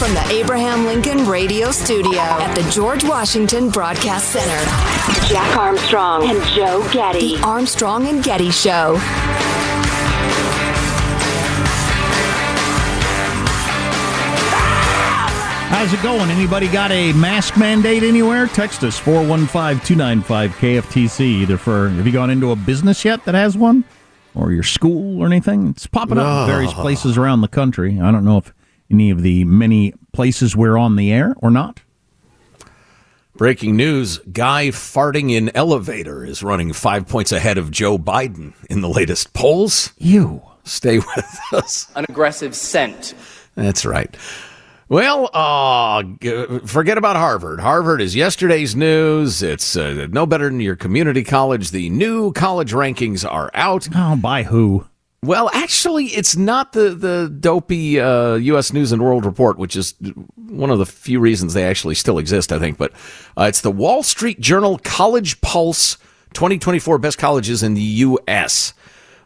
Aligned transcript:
From 0.00 0.14
the 0.14 0.26
Abraham 0.30 0.86
Lincoln 0.86 1.26
Radio 1.26 1.70
Studio 1.70 2.20
at 2.20 2.54
the 2.54 2.62
George 2.70 3.04
Washington 3.04 3.68
Broadcast 3.68 4.30
Center, 4.30 4.64
Jack 5.28 5.54
Armstrong 5.58 6.30
and 6.30 6.42
Joe 6.54 6.88
Getty. 6.90 7.36
The 7.36 7.42
Armstrong 7.42 8.06
and 8.06 8.24
Getty 8.24 8.50
Show. 8.50 8.96
How's 15.68 15.92
it 15.92 16.02
going? 16.02 16.30
Anybody 16.30 16.68
got 16.68 16.90
a 16.92 17.12
mask 17.12 17.58
mandate 17.58 18.02
anywhere? 18.02 18.46
Text 18.46 18.82
us 18.82 18.98
415-295-KFTC 19.00 21.20
either 21.20 21.58
for 21.58 21.90
have 21.90 22.06
you 22.06 22.12
gone 22.12 22.30
into 22.30 22.52
a 22.52 22.56
business 22.56 23.04
yet 23.04 23.22
that 23.26 23.34
has 23.34 23.54
one 23.54 23.84
or 24.34 24.50
your 24.50 24.62
school 24.62 25.22
or 25.22 25.26
anything? 25.26 25.68
It's 25.68 25.86
popping 25.86 26.16
up 26.16 26.48
in 26.48 26.54
various 26.54 26.72
places 26.80 27.18
around 27.18 27.42
the 27.42 27.48
country. 27.48 28.00
I 28.00 28.10
don't 28.10 28.24
know 28.24 28.38
if 28.38 28.54
any 28.90 29.10
of 29.10 29.22
the 29.22 29.44
many 29.44 29.94
places 30.12 30.56
we're 30.56 30.76
on 30.76 30.96
the 30.96 31.12
air 31.12 31.34
or 31.38 31.50
not. 31.50 31.80
Breaking 33.36 33.76
news 33.76 34.18
Guy 34.18 34.68
farting 34.68 35.30
in 35.30 35.54
elevator 35.56 36.24
is 36.24 36.42
running 36.42 36.72
five 36.72 37.08
points 37.08 37.32
ahead 37.32 37.56
of 37.56 37.70
Joe 37.70 37.96
Biden 37.96 38.52
in 38.68 38.80
the 38.82 38.88
latest 38.88 39.32
polls. 39.32 39.92
You. 39.96 40.42
Stay 40.64 40.98
with 40.98 41.40
us. 41.52 41.90
An 41.96 42.04
aggressive 42.08 42.54
scent. 42.54 43.14
That's 43.54 43.86
right. 43.86 44.14
Well, 44.90 45.30
uh, 45.32 46.02
forget 46.66 46.98
about 46.98 47.14
Harvard. 47.16 47.60
Harvard 47.60 48.00
is 48.00 48.16
yesterday's 48.16 48.74
news. 48.74 49.40
It's 49.40 49.76
uh, 49.76 50.08
no 50.10 50.26
better 50.26 50.48
than 50.48 50.60
your 50.60 50.74
community 50.76 51.22
college. 51.22 51.70
The 51.70 51.88
new 51.90 52.32
college 52.32 52.72
rankings 52.72 53.24
are 53.24 53.50
out. 53.54 53.88
Oh, 53.94 54.16
by 54.16 54.42
who? 54.42 54.86
Well, 55.22 55.50
actually, 55.52 56.06
it's 56.06 56.34
not 56.34 56.72
the 56.72 56.90
the 56.90 57.28
dopey 57.28 58.00
uh, 58.00 58.36
U.S. 58.36 58.72
News 58.72 58.90
and 58.90 59.02
World 59.02 59.26
Report, 59.26 59.58
which 59.58 59.76
is 59.76 59.94
one 60.36 60.70
of 60.70 60.78
the 60.78 60.86
few 60.86 61.20
reasons 61.20 61.52
they 61.52 61.64
actually 61.64 61.94
still 61.94 62.16
exist, 62.18 62.52
I 62.52 62.58
think. 62.58 62.78
But 62.78 62.92
uh, 63.36 63.44
it's 63.44 63.60
the 63.60 63.70
Wall 63.70 64.02
Street 64.02 64.40
Journal 64.40 64.80
College 64.82 65.38
Pulse 65.42 65.98
2024 66.32 66.98
Best 66.98 67.18
Colleges 67.18 67.62
in 67.62 67.74
the 67.74 67.82
U.S. 67.82 68.72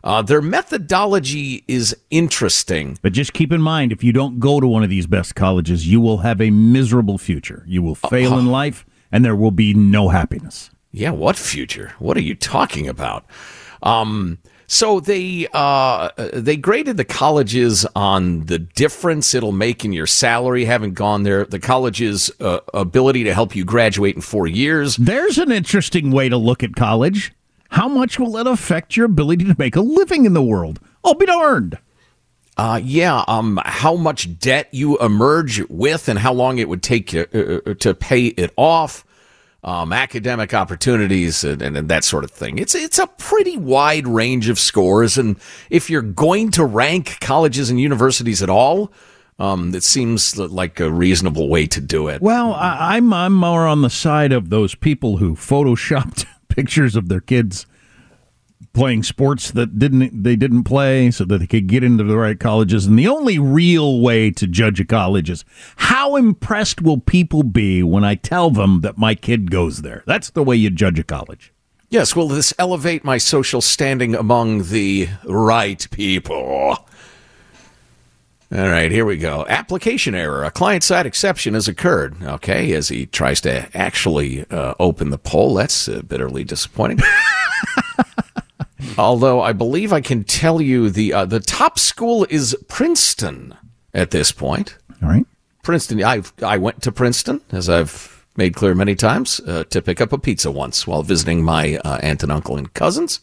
Uh, 0.03 0.21
their 0.21 0.43
methodology 0.43 1.65
is 1.69 1.97
interesting. 2.11 2.99
But 3.01 3.13
just 3.13 3.33
keep 3.33 3.53
in 3.53 3.63
mind, 3.63 3.93
if 3.93 4.03
you 4.03 4.13
don't 4.13 4.41
go 4.41 4.59
to 4.59 4.67
one 4.67 4.83
of 4.83 4.91
these 4.91 5.07
best 5.07 5.37
colleges, 5.37 5.87
you 5.87 6.01
will 6.01 6.19
have 6.19 6.41
a 6.41 6.51
miserable 6.51 7.19
future. 7.19 7.63
You 7.69 7.83
will 7.83 7.95
fail 7.95 8.37
in 8.37 8.47
life, 8.49 8.85
and 9.13 9.25
there 9.25 9.37
will 9.37 9.53
be 9.53 9.75
no 9.75 10.09
happiness. 10.09 10.71
Yeah, 10.91 11.11
what 11.13 11.37
future? 11.37 11.93
What 12.01 12.17
are 12.17 12.23
you 12.23 12.35
talking 12.35 12.89
about? 12.89 13.25
Um, 13.83 14.39
so 14.67 15.01
they 15.01 15.47
uh, 15.53 16.11
they 16.17 16.57
graded 16.57 16.97
the 16.97 17.05
colleges 17.05 17.87
on 17.95 18.47
the 18.47 18.59
difference 18.59 19.35
it'll 19.35 19.53
make 19.53 19.85
in 19.85 19.93
your 19.93 20.07
salary 20.07 20.65
having 20.65 20.95
gone 20.95 21.23
there, 21.23 21.45
the 21.45 21.59
college's 21.59 22.31
uh, 22.41 22.61
ability 22.73 23.25
to 23.25 23.35
help 23.35 23.55
you 23.55 23.65
graduate 23.65 24.15
in 24.17 24.23
four 24.23 24.47
years. 24.47 24.97
There's 24.97 25.39
an 25.39 25.53
interesting 25.53 26.11
way 26.11 26.29
to 26.29 26.37
look 26.37 26.63
at 26.63 26.75
college. 26.75 27.33
How 27.71 27.89
much 27.89 28.19
will 28.19 28.37
it 28.37 28.47
affect 28.47 28.97
your 28.97 29.07
ability 29.07 29.45
to 29.47 29.57
make 29.59 29.77
a 29.77 29.81
living 29.81 30.25
in 30.25 30.33
the 30.33 30.43
world? 30.43 30.81
I'll 31.05 31.15
be 31.15 31.27
darned. 31.27 31.79
Uh, 32.57 32.81
yeah, 32.83 33.25
um, 33.27 33.59
how 33.65 33.97
much 33.97 34.39
debt 34.39 34.69
you 34.71 34.97
emerge 34.99 35.61
with 35.69 36.09
and 36.09 36.19
how 36.19 36.33
long 36.33 36.59
it 36.59 36.69
would 36.69 36.85
take 36.85 37.13
you 37.13 37.27
uh, 37.35 37.71
uh, 37.71 37.75
to 37.75 37.95
pay 37.95 38.27
it 38.27 38.53
off, 38.57 39.05
um, 39.65 39.93
academic 39.93 40.53
opportunities 40.53 41.43
and, 41.43 41.63
and, 41.63 41.77
and 41.77 41.89
that 41.89 42.05
sort 42.05 42.23
of 42.23 42.31
thing. 42.31 42.59
It's 42.59 42.75
it's 42.75 42.99
a 42.99 43.07
pretty 43.07 43.57
wide 43.57 44.07
range 44.07 44.49
of 44.49 44.59
scores, 44.59 45.19
and 45.19 45.37
if 45.71 45.89
you're 45.89 46.03
going 46.03 46.51
to 46.53 46.65
rank 46.65 47.19
colleges 47.21 47.71
and 47.71 47.81
universities 47.81 48.43
at 48.43 48.51
all, 48.51 48.93
um, 49.39 49.75
it 49.75 49.83
seems 49.83 50.37
like 50.37 50.79
a 50.81 50.91
reasonable 50.91 51.49
way 51.49 51.67
to 51.67 51.81
do 51.81 52.09
it. 52.09 52.21
Well, 52.21 52.53
I, 52.53 52.97
I'm 52.97 53.13
I'm 53.13 53.35
more 53.35 53.67
on 53.67 53.81
the 53.81 53.91
side 53.91 54.33
of 54.33 54.51
those 54.51 54.75
people 54.75 55.17
who 55.17 55.35
photoshopped 55.35 56.27
pictures 56.49 56.95
of 56.95 57.09
their 57.09 57.21
kids 57.21 57.67
playing 58.75 59.03
sports 59.03 59.51
that 59.53 59.79
didn't 59.79 60.23
they 60.23 60.37
didn't 60.37 60.65
play 60.65 61.11
so 61.11 61.25
that 61.25 61.39
they 61.39 61.47
could 61.47 61.67
get 61.67 61.83
into 61.83 62.05
the 62.05 62.17
right 62.17 62.39
colleges 62.39 62.87
and 62.87 62.99
the 62.99 63.09
only 63.09 63.39
real 63.39 64.01
way 64.01 64.31
to 64.31 64.47
judge 64.47 64.81
a 64.81 64.85
college 64.85 65.31
is 65.31 65.45
how 65.77 66.17
impressed 66.17 66.83
will 66.83 66.99
people 66.99 67.43
be 67.43 67.83
when 67.83 68.05
I 68.05 68.17
tell 68.17 68.51
them 68.51 68.81
that 68.83 68.99
my 68.99 69.15
kid 69.15 69.51
goes 69.51 69.83
there 69.83 70.03
that's 70.07 70.31
the 70.31 70.43
way 70.43 70.57
you 70.57 70.71
judge 70.71 70.99
a 70.99 71.05
college 71.05 71.55
Yes, 71.91 72.17
will 72.17 72.27
this 72.27 72.53
elevate 72.59 73.05
my 73.05 73.19
social 73.19 73.61
standing 73.61 74.17
among 74.17 74.65
the 74.65 75.11
right 75.27 75.87
people? 75.93 76.85
All 78.55 78.69
right, 78.69 78.91
here 78.91 79.05
we 79.05 79.17
go. 79.17 79.47
Application 79.49 80.15
error. 80.15 80.43
A 80.43 80.51
client 80.51 80.83
side 80.83 81.07
exception 81.07 81.55
has 81.55 81.69
occurred. 81.69 82.21
Okay, 82.23 82.73
as 82.73 82.89
he 82.89 83.07
tries 83.07 83.41
to 83.43 83.69
actually 83.77 84.45
uh, 84.51 84.75
open 84.81 85.11
the 85.11 85.19
poll. 85.19 85.55
That's 85.55 85.89
uh, 85.89 86.03
bitterly 86.03 86.43
disappointing. 86.43 86.99
Although 88.99 89.41
I 89.41 89.53
believe 89.53 89.93
I 89.93 90.01
can 90.01 90.25
tell 90.25 90.61
you 90.61 90.91
the 90.91 91.13
uh, 91.13 91.25
the 91.25 91.41
top 91.41 91.79
school 91.79 92.27
is 92.31 92.57
Princeton 92.69 93.55
at 93.93 94.11
this 94.11 94.33
point. 94.33 94.77
all 95.03 95.09
right 95.09 95.27
Princeton. 95.63 96.03
I 96.05 96.23
I 96.43 96.59
went 96.59 96.83
to 96.83 96.93
Princeton 96.93 97.41
as 97.51 97.69
I've 97.69 98.27
made 98.37 98.55
clear 98.55 98.75
many 98.75 98.95
times 98.95 99.41
uh, 99.47 99.65
to 99.65 99.81
pick 99.81 100.01
up 100.01 100.13
a 100.13 100.19
pizza 100.19 100.51
once 100.51 100.87
while 100.87 101.03
visiting 101.03 101.43
my 101.43 101.77
uh, 101.85 101.99
aunt 102.03 102.23
and 102.23 102.33
uncle 102.33 102.57
and 102.57 102.73
cousins. 102.75 103.21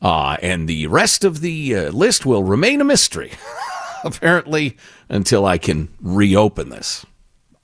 Uh, 0.00 0.36
and 0.42 0.68
the 0.68 0.86
rest 0.86 1.24
of 1.24 1.40
the 1.40 1.74
uh, 1.74 1.90
list 1.90 2.24
will 2.24 2.44
remain 2.44 2.80
a 2.80 2.84
mystery. 2.84 3.32
apparently, 4.04 4.76
until 5.08 5.44
I 5.44 5.58
can 5.58 5.88
reopen 6.00 6.68
this. 6.70 7.04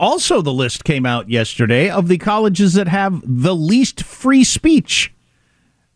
Also, 0.00 0.42
the 0.42 0.52
list 0.52 0.84
came 0.84 1.06
out 1.06 1.30
yesterday 1.30 1.88
of 1.88 2.08
the 2.08 2.18
colleges 2.18 2.74
that 2.74 2.88
have 2.88 3.22
the 3.24 3.54
least 3.54 4.02
free 4.02 4.42
speech. 4.44 5.13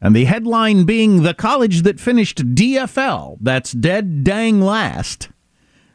And 0.00 0.14
the 0.14 0.26
headline 0.26 0.84
being 0.84 1.22
the 1.22 1.34
college 1.34 1.82
that 1.82 1.98
finished 1.98 2.54
DFL, 2.54 3.38
that's 3.40 3.72
dead 3.72 4.22
dang 4.22 4.60
last, 4.60 5.28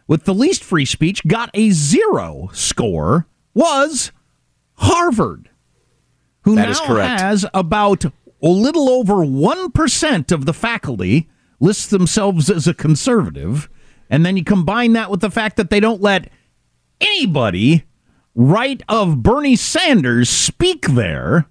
with 0.07 0.25
the 0.25 0.33
least 0.33 0.63
free 0.63 0.85
speech, 0.85 1.25
got 1.25 1.49
a 1.53 1.71
zero 1.71 2.49
score, 2.51 3.27
was 3.53 4.11
Harvard, 4.75 5.49
who 6.41 6.55
That 6.55 6.63
now 6.65 6.71
is 6.71 6.79
correct. 6.81 7.21
has 7.21 7.45
about 7.53 8.03
a 8.05 8.11
little 8.47 8.89
over 8.89 9.15
1% 9.15 10.31
of 10.33 10.45
the 10.45 10.53
faculty 10.53 11.29
lists 11.61 11.87
themselves 11.87 12.49
as 12.49 12.67
a 12.67 12.73
conservative. 12.73 13.69
And 14.09 14.25
then 14.25 14.35
you 14.35 14.43
combine 14.43 14.93
that 14.93 15.09
with 15.09 15.21
the 15.21 15.31
fact 15.31 15.55
that 15.55 15.69
they 15.69 15.79
don't 15.79 16.01
let 16.01 16.29
anybody 16.99 17.85
right 18.35 18.81
of 18.89 19.23
Bernie 19.23 19.55
Sanders 19.55 20.29
speak 20.29 20.87
there. 20.87 21.47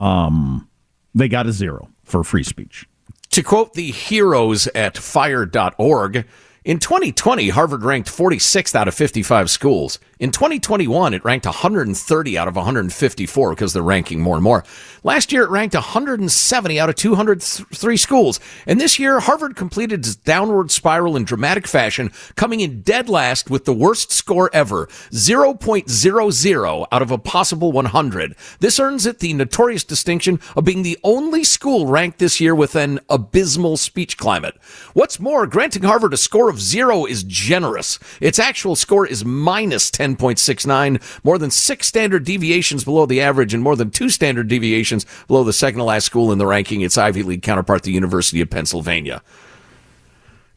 Um, 0.00 0.68
they 1.14 1.28
got 1.28 1.46
a 1.46 1.52
zero 1.52 1.88
for 2.02 2.24
free 2.24 2.42
speech. 2.42 2.86
To 3.30 3.42
quote 3.42 3.74
the 3.74 3.90
heroes 3.90 4.66
at 4.68 4.96
fire.org, 4.96 6.26
in 6.64 6.78
2020, 6.78 7.50
Harvard 7.50 7.84
ranked 7.84 8.08
46th 8.08 8.74
out 8.74 8.88
of 8.88 8.94
55 8.94 9.50
schools. 9.50 9.98
In 10.24 10.30
2021, 10.30 11.12
it 11.12 11.22
ranked 11.22 11.44
130 11.44 12.38
out 12.38 12.48
of 12.48 12.56
154 12.56 13.50
because 13.50 13.74
they're 13.74 13.82
ranking 13.82 14.22
more 14.22 14.36
and 14.36 14.42
more. 14.42 14.64
Last 15.02 15.32
year, 15.32 15.42
it 15.42 15.50
ranked 15.50 15.74
170 15.74 16.80
out 16.80 16.88
of 16.88 16.94
203 16.94 17.96
schools. 17.98 18.40
And 18.66 18.80
this 18.80 18.98
year, 18.98 19.20
Harvard 19.20 19.54
completed 19.54 20.00
its 20.00 20.16
downward 20.16 20.70
spiral 20.70 21.14
in 21.14 21.24
dramatic 21.24 21.66
fashion, 21.66 22.10
coming 22.36 22.60
in 22.60 22.80
dead 22.80 23.10
last 23.10 23.50
with 23.50 23.66
the 23.66 23.74
worst 23.74 24.12
score 24.12 24.48
ever 24.54 24.86
0.00 25.10 26.86
out 26.90 27.02
of 27.02 27.10
a 27.10 27.18
possible 27.18 27.70
100. 27.70 28.34
This 28.60 28.80
earns 28.80 29.04
it 29.04 29.18
the 29.18 29.34
notorious 29.34 29.84
distinction 29.84 30.40
of 30.56 30.64
being 30.64 30.84
the 30.84 30.98
only 31.04 31.44
school 31.44 31.86
ranked 31.86 32.18
this 32.18 32.40
year 32.40 32.54
with 32.54 32.76
an 32.76 32.98
abysmal 33.10 33.76
speech 33.76 34.16
climate. 34.16 34.56
What's 34.94 35.20
more, 35.20 35.46
granting 35.46 35.82
Harvard 35.82 36.14
a 36.14 36.16
score 36.16 36.48
of 36.48 36.62
zero 36.62 37.04
is 37.04 37.24
generous. 37.24 37.98
Its 38.22 38.38
actual 38.38 38.74
score 38.74 39.06
is 39.06 39.22
minus 39.22 39.90
10.69, 40.16 41.00
more 41.24 41.38
than 41.38 41.50
six 41.50 41.86
standard 41.86 42.24
deviations 42.24 42.84
below 42.84 43.06
the 43.06 43.20
average 43.20 43.54
and 43.54 43.62
more 43.62 43.76
than 43.76 43.90
two 43.90 44.08
standard 44.08 44.48
deviations 44.48 45.06
below 45.26 45.44
the 45.44 45.52
second 45.52 45.78
to 45.78 45.84
last 45.84 46.06
school 46.06 46.32
in 46.32 46.38
the 46.38 46.46
ranking, 46.46 46.80
its 46.80 46.98
Ivy 46.98 47.22
League 47.22 47.42
counterpart, 47.42 47.82
the 47.82 47.92
University 47.92 48.40
of 48.40 48.50
Pennsylvania 48.50 49.22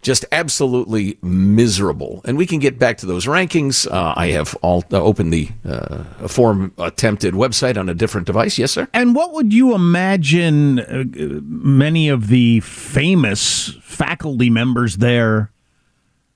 just 0.01 0.25
absolutely 0.31 1.17
miserable. 1.21 2.21
And 2.23 2.37
we 2.37 2.45
can 2.45 2.59
get 2.59 2.79
back 2.79 2.97
to 2.99 3.05
those 3.05 3.25
rankings. 3.25 3.91
Uh, 3.91 4.13
I 4.15 4.27
have 4.27 4.55
all 4.61 4.83
uh, 4.91 5.01
opened 5.01 5.33
the 5.33 5.49
uh, 5.67 6.03
form 6.29 6.71
attempted 6.77 7.33
website 7.33 7.77
on 7.77 7.89
a 7.89 7.93
different 7.93 8.25
device. 8.25 8.57
Yes, 8.57 8.71
sir. 8.71 8.87
And 8.93 9.15
what 9.15 9.33
would 9.33 9.51
you 9.53 9.75
imagine 9.75 10.79
uh, 10.79 11.03
many 11.43 12.09
of 12.09 12.27
the 12.27 12.61
famous 12.61 13.75
faculty 13.81 14.49
members 14.49 14.97
there? 14.97 15.51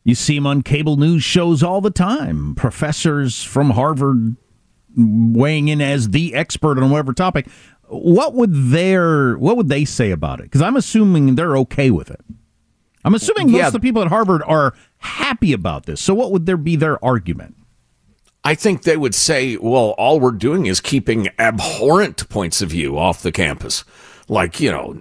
You 0.03 0.15
see 0.15 0.35
them 0.35 0.47
on 0.47 0.61
cable 0.63 0.97
news 0.97 1.23
shows 1.23 1.61
all 1.61 1.79
the 1.81 1.91
time. 1.91 2.55
Professors 2.55 3.43
from 3.43 3.71
Harvard 3.71 4.35
weighing 4.97 5.67
in 5.67 5.79
as 5.81 6.09
the 6.09 6.33
expert 6.33 6.77
on 6.79 6.89
whatever 6.89 7.13
topic. 7.13 7.47
What 7.87 8.33
would 8.33 8.53
their 8.71 9.37
what 9.37 9.57
would 9.57 9.69
they 9.69 9.85
say 9.85 10.11
about 10.11 10.39
it? 10.39 10.43
Because 10.43 10.61
I'm 10.61 10.75
assuming 10.75 11.35
they're 11.35 11.57
okay 11.57 11.91
with 11.91 12.09
it. 12.09 12.21
I'm 13.03 13.13
assuming 13.15 13.51
most 13.51 13.59
Yeah. 13.59 13.67
of 13.67 13.73
the 13.73 13.79
people 13.79 14.01
at 14.01 14.07
Harvard 14.09 14.41
are 14.45 14.73
happy 14.99 15.53
about 15.53 15.85
this. 15.85 16.01
So 16.01 16.13
what 16.13 16.31
would 16.31 16.45
there 16.45 16.57
be 16.57 16.75
their 16.75 17.03
argument? 17.03 17.55
I 18.43 18.55
think 18.55 18.83
they 18.83 18.97
would 18.97 19.13
say, 19.13 19.55
well, 19.57 19.89
all 19.99 20.19
we're 20.19 20.31
doing 20.31 20.65
is 20.65 20.79
keeping 20.81 21.27
abhorrent 21.37 22.27
points 22.29 22.61
of 22.61 22.69
view 22.71 22.97
off 22.97 23.21
the 23.21 23.31
campus. 23.31 23.83
Like, 24.27 24.59
you 24.59 24.71
know, 24.71 24.97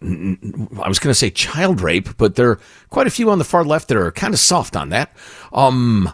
I 0.83 0.89
was 0.89 0.99
going 0.99 1.11
to 1.11 1.15
say 1.15 1.31
child 1.31 1.81
rape, 1.81 2.17
but 2.17 2.37
there 2.37 2.51
are 2.51 2.61
quite 2.89 3.07
a 3.07 3.11
few 3.11 3.31
on 3.31 3.39
the 3.39 3.45
far 3.45 3.65
left 3.65 3.89
that 3.89 3.97
are 3.97 4.11
kind 4.11 4.35
of 4.35 4.41
soft 4.41 4.77
on 4.77 4.89
that. 4.91 5.15
Um, 5.53 6.13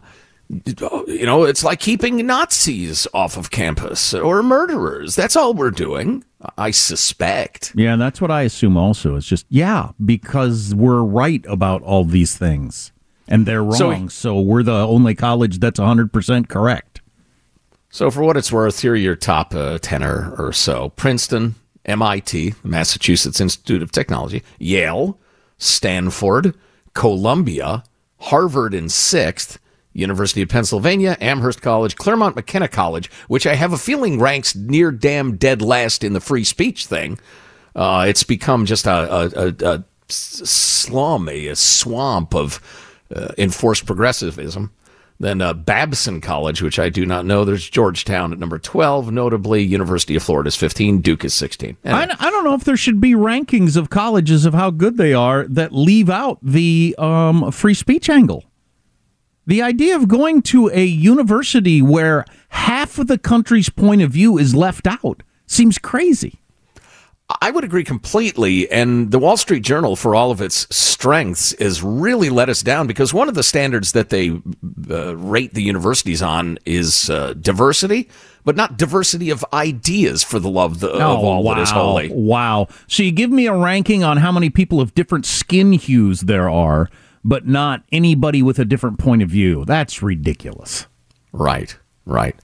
you 0.48 1.26
know, 1.26 1.44
it's 1.44 1.64
like 1.64 1.80
keeping 1.80 2.24
Nazis 2.24 3.06
off 3.12 3.36
of 3.36 3.50
campus 3.50 4.14
or 4.14 4.42
murderers. 4.42 5.16
That's 5.16 5.34
all 5.34 5.54
we're 5.54 5.70
doing, 5.70 6.24
I 6.56 6.70
suspect. 6.70 7.72
Yeah, 7.74 7.96
that's 7.96 8.20
what 8.20 8.30
I 8.30 8.42
assume 8.42 8.76
also. 8.76 9.16
It's 9.16 9.26
just, 9.26 9.46
yeah, 9.48 9.90
because 10.04 10.74
we're 10.74 11.02
right 11.02 11.44
about 11.48 11.82
all 11.82 12.04
these 12.04 12.36
things 12.36 12.92
and 13.28 13.44
they're 13.44 13.64
wrong. 13.64 14.08
So, 14.08 14.40
we're 14.40 14.62
the 14.62 14.86
only 14.86 15.14
college 15.14 15.58
that's 15.58 15.80
100% 15.80 16.48
correct. 16.48 17.00
So, 17.90 18.10
for 18.10 18.22
what 18.22 18.36
it's 18.36 18.52
worth, 18.52 18.80
here 18.80 18.92
are 18.92 18.96
your 18.96 19.16
top 19.16 19.54
uh, 19.54 19.78
10 19.78 20.04
or, 20.04 20.34
or 20.38 20.52
so 20.52 20.90
Princeton, 20.90 21.56
MIT, 21.86 22.54
Massachusetts 22.62 23.40
Institute 23.40 23.82
of 23.82 23.92
Technology, 23.92 24.42
Yale, 24.58 25.18
Stanford, 25.58 26.54
Columbia, 26.94 27.84
Harvard 28.18 28.74
in 28.74 28.88
sixth, 28.88 29.58
University 29.92 30.42
of 30.42 30.48
Pennsylvania, 30.48 31.16
Amherst 31.20 31.62
College, 31.62 31.96
Claremont 31.96 32.36
McKenna 32.36 32.68
College, 32.68 33.10
which 33.28 33.46
I 33.46 33.54
have 33.54 33.72
a 33.72 33.78
feeling 33.78 34.20
ranks 34.20 34.54
near 34.54 34.90
damn 34.92 35.36
dead 35.36 35.62
last 35.62 36.04
in 36.04 36.12
the 36.12 36.20
free 36.20 36.44
speech 36.44 36.86
thing. 36.86 37.18
Uh, 37.74 38.04
it's 38.08 38.22
become 38.22 38.66
just 38.66 38.86
a, 38.86 38.90
a, 38.90 39.48
a, 39.48 39.74
a 39.76 39.84
slum, 40.08 41.28
a 41.28 41.54
swamp 41.54 42.34
of 42.34 42.60
uh, 43.14 43.28
enforced 43.38 43.86
progressivism. 43.86 44.72
Then 45.18 45.40
uh, 45.40 45.54
Babson 45.54 46.20
College, 46.20 46.60
which 46.60 46.78
I 46.78 46.88
do 46.88 47.06
not 47.06 47.24
know. 47.24 47.44
There's 47.44 47.68
Georgetown 47.68 48.32
at 48.32 48.38
number 48.38 48.58
12, 48.58 49.10
notably 49.10 49.62
University 49.62 50.14
of 50.16 50.22
Florida 50.22 50.48
is 50.48 50.56
15, 50.56 51.00
Duke 51.00 51.24
is 51.24 51.32
16. 51.34 51.76
I, 51.84 52.02
I 52.18 52.30
don't 52.30 52.44
know 52.44 52.54
if 52.54 52.64
there 52.64 52.76
should 52.76 53.00
be 53.00 53.12
rankings 53.12 53.76
of 53.76 53.88
colleges 53.88 54.44
of 54.44 54.52
how 54.52 54.70
good 54.70 54.98
they 54.98 55.14
are 55.14 55.46
that 55.48 55.72
leave 55.72 56.10
out 56.10 56.38
the 56.42 56.94
um, 56.98 57.50
free 57.50 57.74
speech 57.74 58.10
angle. 58.10 58.44
The 59.46 59.62
idea 59.62 59.96
of 59.96 60.08
going 60.08 60.42
to 60.42 60.68
a 60.72 60.84
university 60.84 61.80
where 61.80 62.24
half 62.48 62.98
of 62.98 63.06
the 63.06 63.18
country's 63.18 63.70
point 63.70 64.02
of 64.02 64.10
view 64.10 64.38
is 64.38 64.54
left 64.54 64.86
out 64.86 65.22
seems 65.46 65.78
crazy. 65.78 66.40
I 67.28 67.50
would 67.50 67.64
agree 67.64 67.82
completely. 67.82 68.70
And 68.70 69.10
the 69.10 69.18
Wall 69.18 69.36
Street 69.36 69.64
Journal, 69.64 69.96
for 69.96 70.14
all 70.14 70.30
of 70.30 70.40
its 70.40 70.66
strengths, 70.74 71.58
has 71.58 71.82
really 71.82 72.30
let 72.30 72.48
us 72.48 72.62
down 72.62 72.86
because 72.86 73.12
one 73.12 73.28
of 73.28 73.34
the 73.34 73.42
standards 73.42 73.92
that 73.92 74.10
they 74.10 74.40
uh, 74.88 75.16
rate 75.16 75.52
the 75.54 75.62
universities 75.62 76.22
on 76.22 76.58
is 76.64 77.10
uh, 77.10 77.34
diversity, 77.34 78.08
but 78.44 78.54
not 78.54 78.76
diversity 78.76 79.30
of 79.30 79.44
ideas 79.52 80.22
for 80.22 80.38
the 80.38 80.48
love 80.48 80.78
the, 80.78 80.88
of 80.88 81.00
all 81.00 81.42
wow. 81.42 81.54
that 81.54 81.62
is 81.62 81.70
holy. 81.70 82.10
Wow. 82.12 82.68
So 82.86 83.02
you 83.02 83.10
give 83.10 83.30
me 83.30 83.46
a 83.46 83.56
ranking 83.56 84.04
on 84.04 84.18
how 84.18 84.30
many 84.30 84.48
people 84.48 84.80
of 84.80 84.94
different 84.94 85.26
skin 85.26 85.72
hues 85.72 86.22
there 86.22 86.48
are, 86.48 86.88
but 87.24 87.44
not 87.44 87.82
anybody 87.90 88.40
with 88.40 88.60
a 88.60 88.64
different 88.64 89.00
point 89.00 89.22
of 89.22 89.28
view. 89.28 89.64
That's 89.64 90.00
ridiculous. 90.00 90.86
Right, 91.32 91.76
right. 92.04 92.36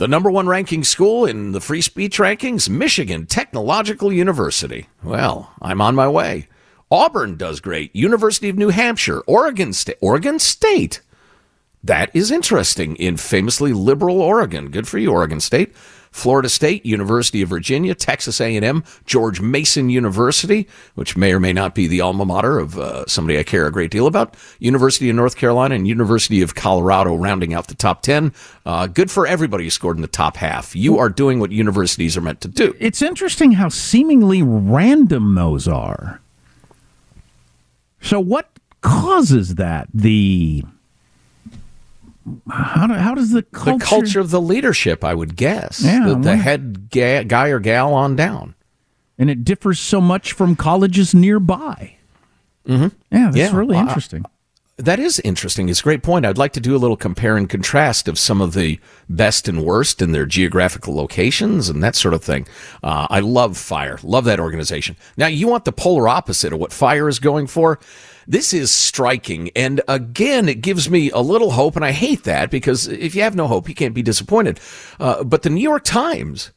The 0.00 0.08
number 0.08 0.30
one 0.30 0.46
ranking 0.46 0.82
school 0.82 1.26
in 1.26 1.52
the 1.52 1.60
free 1.60 1.82
speech 1.82 2.16
rankings, 2.16 2.70
Michigan 2.70 3.26
Technological 3.26 4.10
University. 4.10 4.88
Well, 5.02 5.52
I'm 5.60 5.82
on 5.82 5.94
my 5.94 6.08
way. 6.08 6.48
Auburn 6.90 7.36
does 7.36 7.60
great. 7.60 7.94
University 7.94 8.48
of 8.48 8.56
New 8.56 8.70
Hampshire, 8.70 9.20
Oregon 9.26 9.74
State, 9.74 9.98
Oregon 10.00 10.38
State. 10.38 11.02
That 11.84 12.10
is 12.14 12.30
interesting 12.30 12.96
in 12.96 13.18
famously 13.18 13.74
liberal 13.74 14.22
Oregon. 14.22 14.70
Good 14.70 14.88
for 14.88 14.96
you, 14.96 15.12
Oregon 15.12 15.38
State. 15.38 15.74
Florida 16.10 16.48
State, 16.48 16.84
University 16.84 17.42
of 17.42 17.48
Virginia, 17.48 17.94
Texas 17.94 18.40
A&M, 18.40 18.84
George 19.06 19.40
Mason 19.40 19.90
University, 19.90 20.68
which 20.94 21.16
may 21.16 21.32
or 21.32 21.40
may 21.40 21.52
not 21.52 21.74
be 21.74 21.86
the 21.86 22.00
alma 22.00 22.24
mater 22.24 22.58
of 22.58 22.78
uh, 22.78 23.06
somebody 23.06 23.38
I 23.38 23.42
care 23.42 23.66
a 23.66 23.72
great 23.72 23.90
deal 23.90 24.06
about, 24.06 24.36
University 24.58 25.08
of 25.08 25.16
North 25.16 25.36
Carolina, 25.36 25.74
and 25.74 25.86
University 25.86 26.42
of 26.42 26.54
Colorado, 26.54 27.14
rounding 27.14 27.54
out 27.54 27.68
the 27.68 27.74
top 27.74 28.02
10. 28.02 28.32
Uh, 28.66 28.86
good 28.86 29.10
for 29.10 29.26
everybody 29.26 29.64
who 29.64 29.70
scored 29.70 29.96
in 29.96 30.02
the 30.02 30.08
top 30.08 30.36
half. 30.36 30.74
You 30.74 30.98
are 30.98 31.08
doing 31.08 31.38
what 31.38 31.52
universities 31.52 32.16
are 32.16 32.22
meant 32.22 32.40
to 32.40 32.48
do. 32.48 32.74
It's 32.80 33.02
interesting 33.02 33.52
how 33.52 33.68
seemingly 33.68 34.42
random 34.42 35.34
those 35.34 35.68
are. 35.68 36.20
So, 38.00 38.18
what 38.18 38.50
causes 38.80 39.56
that? 39.56 39.88
The 39.92 40.64
how, 42.50 42.86
do, 42.86 42.94
how 42.94 43.14
does 43.14 43.30
the 43.30 43.42
culture, 43.42 43.78
The 43.78 43.84
culture 43.84 44.20
of 44.20 44.30
the 44.30 44.40
leadership, 44.40 45.04
I 45.04 45.14
would 45.14 45.36
guess. 45.36 45.82
Yeah, 45.84 46.08
the, 46.08 46.14
the 46.16 46.36
head 46.36 46.90
ga- 46.90 47.24
guy 47.24 47.48
or 47.48 47.58
gal 47.60 47.94
on 47.94 48.16
down. 48.16 48.54
and 49.18 49.30
it 49.30 49.44
differs 49.44 49.78
so 49.78 50.00
much 50.00 50.32
from 50.32 50.56
colleges 50.56 51.14
nearby. 51.14 51.96
Mm-hmm. 52.66 52.88
Yeah, 53.12 53.24
that's 53.26 53.36
Yeah, 53.36 53.56
really 53.56 53.74
well, 53.76 53.84
I- 53.84 53.88
interesting. 53.88 54.24
That 54.76 54.98
is 54.98 55.20
interesting. 55.20 55.68
It's 55.68 55.80
a 55.80 55.82
great 55.82 56.02
point. 56.02 56.24
I'd 56.24 56.38
like 56.38 56.54
to 56.54 56.60
do 56.60 56.74
a 56.74 56.78
little 56.78 56.96
compare 56.96 57.36
and 57.36 57.46
contrast 57.50 58.08
of 58.08 58.18
some 58.18 58.40
of 58.40 58.54
the 58.54 58.80
best 59.10 59.46
and 59.46 59.62
worst 59.62 60.00
in 60.00 60.12
their 60.12 60.24
geographical 60.24 60.94
locations 60.94 61.68
and 61.68 61.82
that 61.82 61.94
sort 61.94 62.14
of 62.14 62.24
thing. 62.24 62.46
Uh, 62.82 63.06
I 63.10 63.20
love 63.20 63.58
Fire. 63.58 63.98
Love 64.02 64.24
that 64.24 64.40
organization. 64.40 64.96
Now, 65.18 65.26
you 65.26 65.48
want 65.48 65.66
the 65.66 65.72
polar 65.72 66.08
opposite 66.08 66.54
of 66.54 66.60
what 66.60 66.72
Fire 66.72 67.10
is 67.10 67.18
going 67.18 67.46
for. 67.46 67.78
This 68.26 68.52
is 68.52 68.70
striking. 68.70 69.50
And 69.56 69.80
again, 69.88 70.48
it 70.48 70.60
gives 70.60 70.90
me 70.90 71.10
a 71.10 71.20
little 71.20 71.52
hope. 71.52 71.76
And 71.76 71.84
I 71.84 71.92
hate 71.92 72.24
that 72.24 72.50
because 72.50 72.86
if 72.88 73.14
you 73.14 73.22
have 73.22 73.34
no 73.34 73.46
hope, 73.46 73.68
you 73.68 73.74
can't 73.74 73.94
be 73.94 74.02
disappointed. 74.02 74.60
Uh, 74.98 75.24
but 75.24 75.42
the 75.42 75.50
New 75.50 75.62
York 75.62 75.84
Times 75.84 76.52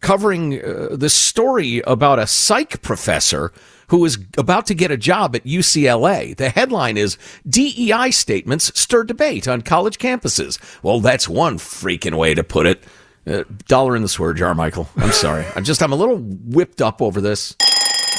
covering 0.00 0.62
uh, 0.62 0.88
this 0.92 1.14
story 1.14 1.80
about 1.80 2.18
a 2.18 2.26
psych 2.26 2.82
professor 2.82 3.52
who 3.88 4.04
is 4.04 4.18
about 4.36 4.66
to 4.66 4.74
get 4.74 4.90
a 4.90 4.96
job 4.96 5.36
at 5.36 5.44
UCLA. 5.44 6.36
The 6.36 6.50
headline 6.50 6.96
is 6.96 7.18
DEI 7.48 8.10
statements 8.10 8.78
stir 8.78 9.04
debate 9.04 9.46
on 9.46 9.62
college 9.62 9.98
campuses. 9.98 10.58
Well, 10.82 11.00
that's 11.00 11.28
one 11.28 11.58
freaking 11.58 12.16
way 12.16 12.34
to 12.34 12.42
put 12.42 12.66
it. 12.66 12.84
Uh, 13.26 13.42
dollar 13.66 13.96
in 13.96 14.02
the 14.02 14.08
swear 14.08 14.32
jar, 14.32 14.54
Michael. 14.54 14.88
I'm 14.96 15.12
sorry. 15.12 15.44
I'm 15.56 15.64
just, 15.64 15.82
I'm 15.82 15.92
a 15.92 15.96
little 15.96 16.18
whipped 16.18 16.80
up 16.80 17.02
over 17.02 17.20
this. 17.20 17.56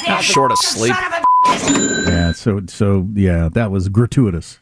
Not 0.06 0.22
short 0.22 0.52
of 0.52 0.58
sleep. 0.58 0.94
Yeah, 1.48 2.32
so 2.32 2.62
so 2.66 3.08
yeah, 3.14 3.48
that 3.52 3.70
was 3.70 3.88
gratuitous. 3.88 4.58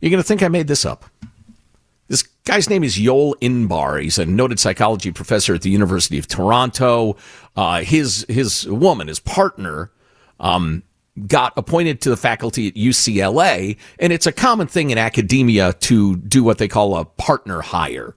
You're 0.00 0.10
going 0.10 0.22
to 0.22 0.26
think 0.26 0.42
I 0.42 0.48
made 0.48 0.66
this 0.66 0.84
up. 0.84 1.04
This 2.08 2.22
guy's 2.44 2.68
name 2.68 2.84
is 2.84 2.96
Yoel 2.96 3.34
Inbar. 3.40 4.02
He's 4.02 4.18
a 4.18 4.26
noted 4.26 4.60
psychology 4.60 5.10
professor 5.10 5.54
at 5.54 5.62
the 5.62 5.70
University 5.70 6.18
of 6.18 6.28
Toronto. 6.28 7.16
Uh, 7.56 7.82
his 7.82 8.26
his 8.28 8.68
woman, 8.68 9.08
his 9.08 9.20
partner, 9.20 9.90
um, 10.38 10.82
got 11.26 11.52
appointed 11.56 12.00
to 12.02 12.10
the 12.10 12.16
faculty 12.16 12.68
at 12.68 12.74
UCLA, 12.74 13.76
and 13.98 14.12
it's 14.12 14.26
a 14.26 14.32
common 14.32 14.66
thing 14.66 14.90
in 14.90 14.98
academia 14.98 15.72
to 15.74 16.16
do 16.16 16.44
what 16.44 16.58
they 16.58 16.68
call 16.68 16.96
a 16.96 17.04
partner 17.04 17.62
hire 17.62 18.14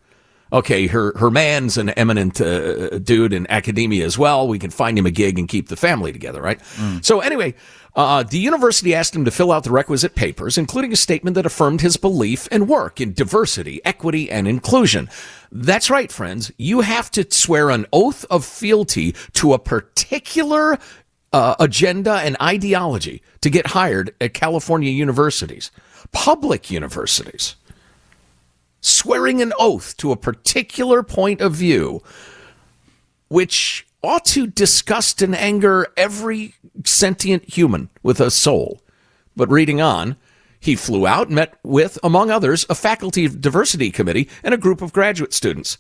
okay, 0.51 0.87
her 0.87 1.17
her 1.17 1.29
man's 1.29 1.77
an 1.77 1.89
eminent 1.91 2.39
uh, 2.39 2.99
dude 2.99 3.33
in 3.33 3.49
academia 3.49 4.05
as 4.05 4.17
well. 4.17 4.47
We 4.47 4.59
can 4.59 4.71
find 4.71 4.97
him 4.97 5.05
a 5.05 5.11
gig 5.11 5.37
and 5.37 5.47
keep 5.47 5.69
the 5.69 5.75
family 5.75 6.11
together, 6.11 6.41
right? 6.41 6.59
Mm. 6.75 7.03
So 7.03 7.19
anyway, 7.19 7.55
uh, 7.95 8.23
the 8.23 8.37
university 8.37 8.93
asked 8.93 9.15
him 9.15 9.25
to 9.25 9.31
fill 9.31 9.51
out 9.51 9.63
the 9.63 9.71
requisite 9.71 10.15
papers, 10.15 10.57
including 10.57 10.93
a 10.93 10.95
statement 10.95 11.35
that 11.35 11.45
affirmed 11.45 11.81
his 11.81 11.97
belief 11.97 12.47
and 12.51 12.69
work 12.69 13.01
in 13.01 13.13
diversity, 13.13 13.81
equity, 13.83 14.29
and 14.29 14.47
inclusion. 14.47 15.09
That's 15.51 15.89
right, 15.89 16.11
friends. 16.11 16.51
You 16.57 16.81
have 16.81 17.09
to 17.11 17.25
swear 17.29 17.69
an 17.69 17.85
oath 17.91 18.25
of 18.29 18.45
fealty 18.45 19.15
to 19.33 19.53
a 19.53 19.59
particular 19.59 20.77
uh, 21.33 21.55
agenda 21.59 22.13
and 22.13 22.37
ideology 22.41 23.21
to 23.41 23.49
get 23.49 23.67
hired 23.67 24.13
at 24.21 24.33
California 24.33 24.91
universities, 24.91 25.71
public 26.11 26.69
universities 26.69 27.55
swearing 28.87 29.41
an 29.41 29.53
oath 29.59 29.95
to 29.97 30.11
a 30.11 30.17
particular 30.17 31.03
point 31.03 31.41
of 31.41 31.53
view, 31.53 32.01
which 33.27 33.87
ought 34.03 34.25
to 34.25 34.47
disgust 34.47 35.21
and 35.21 35.35
anger 35.35 35.87
every 35.97 36.55
sentient 36.85 37.53
human 37.53 37.89
with 38.03 38.19
a 38.19 38.31
soul. 38.31 38.81
But 39.35 39.49
reading 39.49 39.81
on, 39.81 40.15
he 40.59 40.75
flew 40.75 41.05
out 41.05 41.29
met 41.29 41.53
with, 41.63 41.99
among 42.03 42.31
others, 42.31 42.65
a 42.69 42.75
faculty 42.75 43.27
diversity 43.27 43.91
committee 43.91 44.29
and 44.43 44.53
a 44.53 44.57
group 44.57 44.81
of 44.81 44.93
graduate 44.93 45.33
students. 45.33 45.77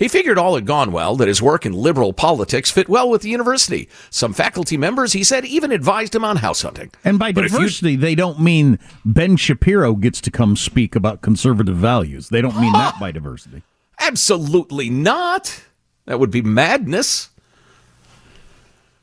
He 0.00 0.08
figured 0.08 0.38
all 0.38 0.54
had 0.54 0.64
gone 0.64 0.92
well, 0.92 1.14
that 1.16 1.28
his 1.28 1.42
work 1.42 1.66
in 1.66 1.74
liberal 1.74 2.14
politics 2.14 2.70
fit 2.70 2.88
well 2.88 3.10
with 3.10 3.20
the 3.20 3.28
university. 3.28 3.86
Some 4.08 4.32
faculty 4.32 4.78
members, 4.78 5.12
he 5.12 5.22
said, 5.22 5.44
even 5.44 5.70
advised 5.70 6.14
him 6.14 6.24
on 6.24 6.38
house 6.38 6.62
hunting. 6.62 6.90
And 7.04 7.18
by 7.18 7.32
but 7.32 7.42
diversity, 7.42 7.92
you... 7.92 7.96
they 7.98 8.14
don't 8.14 8.40
mean 8.40 8.78
Ben 9.04 9.36
Shapiro 9.36 9.94
gets 9.94 10.22
to 10.22 10.30
come 10.30 10.56
speak 10.56 10.96
about 10.96 11.20
conservative 11.20 11.76
values. 11.76 12.30
They 12.30 12.40
don't 12.40 12.58
mean 12.58 12.72
that 12.72 12.98
by 12.98 13.12
diversity. 13.12 13.62
Absolutely 14.00 14.88
not. 14.88 15.64
That 16.06 16.18
would 16.18 16.30
be 16.30 16.40
madness. 16.40 17.28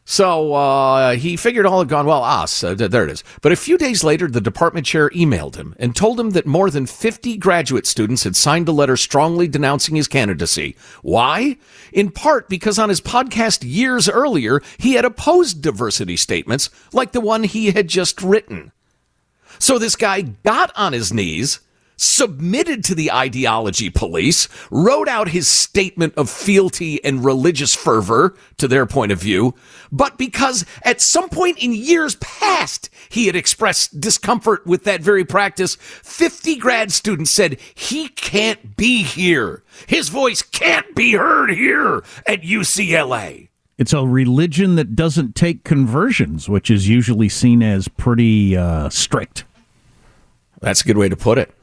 So 0.10 0.54
uh, 0.54 1.18
he 1.18 1.36
figured 1.36 1.66
all 1.66 1.80
had 1.80 1.90
gone 1.90 2.06
well. 2.06 2.24
Ah, 2.24 2.46
so 2.46 2.74
there 2.74 3.04
it 3.04 3.12
is. 3.12 3.26
But 3.42 3.52
a 3.52 3.58
few 3.58 3.78
days 3.78 4.06
later, 4.06 4.30
the 4.30 4.40
department 4.40 4.86
chair 4.86 5.10
emailed 5.10 5.56
him 5.56 5.76
and 5.78 5.94
told 5.94 6.18
him 6.18 6.30
that 6.30 6.46
more 6.46 6.70
than 6.70 6.86
50 6.86 7.36
graduate 7.36 7.86
students 7.86 8.24
had 8.24 8.38
signed 8.38 8.70
a 8.70 8.72
letter 8.72 8.96
strongly 8.96 9.50
denouncing 9.50 9.98
his 9.98 10.08
candidacy. 10.08 10.78
Why? 11.02 11.58
In 11.92 12.10
part 12.10 12.48
because 12.48 12.80
on 12.80 12.88
his 12.88 13.02
podcast 13.02 13.66
years 13.70 14.08
earlier, 14.08 14.62
he 14.78 14.94
had 14.94 15.04
opposed 15.04 15.62
diversity 15.62 16.16
statements 16.16 16.70
like 16.94 17.12
the 17.12 17.20
one 17.20 17.44
he 17.44 17.72
had 17.72 17.90
just 17.90 18.22
written. 18.22 18.72
So 19.60 19.78
this 19.78 19.98
guy 19.98 20.22
got 20.22 20.72
on 20.78 20.94
his 20.94 21.12
knees 21.12 21.60
submitted 21.98 22.84
to 22.86 22.96
the 22.96 23.12
ideology 23.12 23.90
police, 23.90 24.48
wrote 24.72 25.08
out 25.08 25.30
his 25.30 25.48
statement 25.48 26.14
of 26.16 26.30
fealty 26.30 27.04
and 27.04 27.26
religious 27.26 27.76
fervor 27.76 28.36
to 28.58 28.68
their 28.68 28.86
point 28.86 29.12
of 29.12 29.20
view, 29.20 29.54
but 29.92 30.18
because 30.18 30.66
at 30.84 31.02
some 31.02 31.28
point 31.30 31.58
in 31.58 31.74
years 31.74 32.16
past 32.16 32.90
he 33.10 33.26
had 33.26 33.36
expressed 33.36 34.00
discomfort 34.00 34.66
with 34.66 34.84
that 34.84 35.02
very 35.02 35.26
practice, 35.26 35.76
50 35.76 36.56
grad 36.58 36.92
students 36.92 37.32
said 37.32 37.60
he 37.74 38.08
can't 38.10 38.78
be 38.78 39.04
here. 39.04 39.64
His 39.88 40.10
voice 40.10 40.42
can't 40.42 40.96
be 40.96 41.14
heard 41.14 41.50
here 41.52 42.04
at 42.26 42.42
UCLA. 42.42 43.50
It's 43.78 43.94
a 43.94 44.06
religion 44.06 44.76
that 44.76 44.96
doesn't 44.96 45.36
take 45.36 45.64
conversions, 45.64 46.50
which 46.50 46.72
is 46.72 46.90
usually 46.90 47.30
seen 47.30 47.62
as 47.62 47.88
pretty 47.88 48.58
uh, 48.58 48.90
strict. 48.90 49.44
That's 50.62 50.82
a 50.82 50.84
good 50.84 50.98
way 50.98 51.10
to 51.10 51.16
put 51.16 51.38
it. 51.38 51.54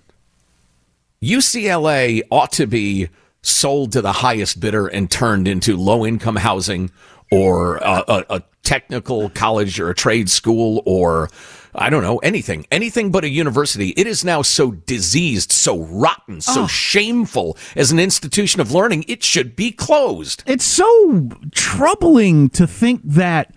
UCLA 1.24 2.22
ought 2.30 2.52
to 2.52 2.66
be 2.66 3.08
sold 3.42 3.92
to 3.92 4.02
the 4.02 4.12
highest 4.12 4.60
bidder 4.60 4.86
and 4.86 5.10
turned 5.10 5.48
into 5.48 5.76
low 5.76 6.04
income 6.04 6.36
housing 6.36 6.90
or 7.30 7.76
a, 7.78 8.04
a, 8.06 8.24
a, 8.30 8.42
technical 8.62 9.28
college 9.28 9.78
or 9.78 9.90
a 9.90 9.94
trade 9.94 10.30
school 10.30 10.82
or 10.86 11.28
I 11.74 11.90
don't 11.90 12.02
know, 12.02 12.16
anything, 12.18 12.66
anything 12.70 13.10
but 13.10 13.24
a 13.24 13.28
university. 13.28 13.90
It 13.90 14.06
is 14.06 14.24
now 14.24 14.40
so 14.40 14.70
diseased, 14.70 15.52
so 15.52 15.80
rotten, 15.80 16.40
so 16.40 16.62
oh. 16.62 16.66
shameful 16.66 17.58
as 17.76 17.92
an 17.92 17.98
institution 17.98 18.62
of 18.62 18.72
learning. 18.72 19.04
It 19.06 19.22
should 19.22 19.54
be 19.54 19.70
closed. 19.70 20.44
It's 20.46 20.64
so 20.64 21.28
troubling 21.52 22.48
to 22.50 22.66
think 22.66 23.02
that 23.04 23.54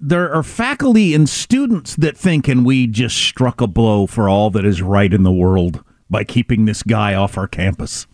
there 0.00 0.34
are 0.34 0.42
faculty 0.42 1.14
and 1.14 1.28
students 1.28 1.94
that 1.94 2.16
think, 2.16 2.48
and 2.48 2.66
we 2.66 2.88
just 2.88 3.16
struck 3.16 3.60
a 3.60 3.68
blow 3.68 4.08
for 4.08 4.28
all 4.28 4.50
that 4.50 4.64
is 4.64 4.82
right 4.82 5.12
in 5.12 5.22
the 5.22 5.30
world 5.30 5.84
by 6.12 6.22
keeping 6.22 6.66
this 6.66 6.82
guy 6.82 7.14
off 7.14 7.38
our 7.38 7.48
campus. 7.48 8.06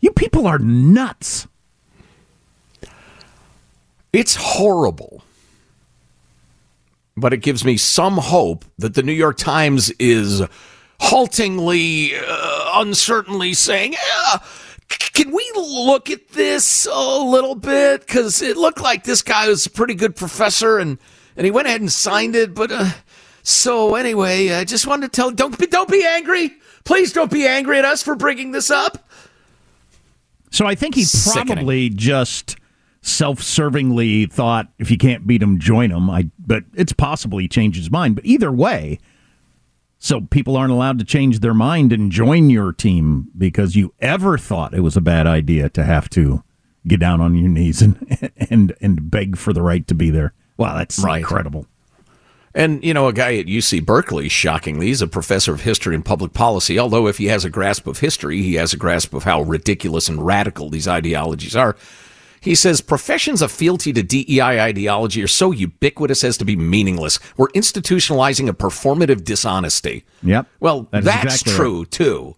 You 0.00 0.10
people 0.10 0.46
are 0.46 0.58
nuts. 0.58 1.46
It's 4.12 4.36
horrible. 4.36 5.22
But 7.14 7.34
it 7.34 7.38
gives 7.38 7.64
me 7.64 7.76
some 7.76 8.16
hope 8.16 8.64
that 8.78 8.94
the 8.94 9.02
New 9.02 9.12
York 9.12 9.36
Times 9.36 9.90
is 9.98 10.42
haltingly, 10.98 12.12
uh, 12.16 12.70
uncertainly 12.74 13.52
saying, 13.52 13.92
yeah, 13.92 14.38
can 14.88 15.30
we 15.30 15.50
look 15.54 16.08
at 16.08 16.28
this 16.30 16.86
a 16.90 17.18
little 17.18 17.54
bit? 17.54 18.00
Because 18.00 18.40
it 18.40 18.56
looked 18.56 18.80
like 18.80 19.04
this 19.04 19.20
guy 19.20 19.48
was 19.48 19.66
a 19.66 19.70
pretty 19.70 19.94
good 19.94 20.16
professor 20.16 20.78
and, 20.78 20.98
and 21.36 21.44
he 21.44 21.50
went 21.50 21.68
ahead 21.68 21.82
and 21.82 21.92
signed 21.92 22.34
it. 22.34 22.54
But 22.54 22.72
uh, 22.72 22.90
so 23.42 23.94
anyway, 23.94 24.52
I 24.52 24.64
just 24.64 24.86
wanted 24.86 25.12
to 25.12 25.16
tell 25.16 25.30
don't 25.30 25.58
be, 25.58 25.66
don't 25.66 25.90
be 25.90 26.02
angry. 26.02 26.56
Please 26.86 27.12
don't 27.12 27.30
be 27.30 27.46
angry 27.46 27.78
at 27.78 27.84
us 27.84 28.02
for 28.02 28.14
bringing 28.14 28.52
this 28.52 28.70
up. 28.70 29.06
So 30.50 30.66
I 30.66 30.74
think 30.74 30.94
he 30.94 31.04
probably 31.32 31.90
just 31.90 32.56
self-servingly 33.02 34.32
thought 34.32 34.68
if 34.78 34.90
you 34.90 34.96
can't 34.96 35.26
beat 35.26 35.42
him, 35.42 35.58
join 35.58 35.90
him. 35.90 36.08
I 36.08 36.30
but 36.38 36.64
it's 36.74 36.92
possible 36.92 37.38
he 37.38 37.48
changed 37.48 37.76
his 37.76 37.90
mind. 37.90 38.14
But 38.14 38.24
either 38.24 38.50
way, 38.50 38.98
so 39.98 40.22
people 40.22 40.56
aren't 40.56 40.72
allowed 40.72 40.98
to 41.00 41.04
change 41.04 41.40
their 41.40 41.54
mind 41.54 41.92
and 41.92 42.10
join 42.10 42.50
your 42.50 42.72
team 42.72 43.28
because 43.36 43.74
you 43.74 43.92
ever 44.00 44.38
thought 44.38 44.72
it 44.72 44.80
was 44.80 44.96
a 44.96 45.00
bad 45.00 45.26
idea 45.26 45.68
to 45.70 45.82
have 45.84 46.08
to 46.10 46.42
get 46.86 47.00
down 47.00 47.20
on 47.20 47.34
your 47.34 47.48
knees 47.48 47.82
and 47.82 48.32
and 48.50 48.74
and 48.80 49.10
beg 49.10 49.36
for 49.36 49.52
the 49.52 49.62
right 49.62 49.86
to 49.88 49.94
be 49.94 50.10
there. 50.10 50.32
Wow, 50.56 50.76
that's 50.76 51.00
right. 51.00 51.18
incredible. 51.18 51.66
And, 52.56 52.82
you 52.82 52.94
know, 52.94 53.06
a 53.06 53.12
guy 53.12 53.36
at 53.36 53.46
UC 53.46 53.84
Berkeley, 53.84 54.30
shockingly, 54.30 54.88
is 54.88 55.02
a 55.02 55.06
professor 55.06 55.52
of 55.52 55.60
history 55.60 55.94
and 55.94 56.02
public 56.02 56.32
policy. 56.32 56.78
Although, 56.78 57.06
if 57.06 57.18
he 57.18 57.26
has 57.26 57.44
a 57.44 57.50
grasp 57.50 57.86
of 57.86 57.98
history, 57.98 58.40
he 58.40 58.54
has 58.54 58.72
a 58.72 58.78
grasp 58.78 59.12
of 59.12 59.24
how 59.24 59.42
ridiculous 59.42 60.08
and 60.08 60.24
radical 60.24 60.70
these 60.70 60.88
ideologies 60.88 61.54
are. 61.54 61.76
He 62.40 62.54
says 62.54 62.80
professions 62.80 63.42
of 63.42 63.52
fealty 63.52 63.92
to 63.92 64.02
DEI 64.02 64.60
ideology 64.60 65.22
are 65.22 65.28
so 65.28 65.50
ubiquitous 65.50 66.24
as 66.24 66.38
to 66.38 66.46
be 66.46 66.56
meaningless. 66.56 67.18
We're 67.36 67.48
institutionalizing 67.48 68.48
a 68.48 68.54
performative 68.54 69.22
dishonesty. 69.22 70.04
Yep. 70.22 70.46
Well, 70.58 70.88
that 70.92 71.04
that's 71.04 71.34
exactly 71.34 71.52
true, 71.52 71.78
right. 71.80 71.90
too. 71.90 72.36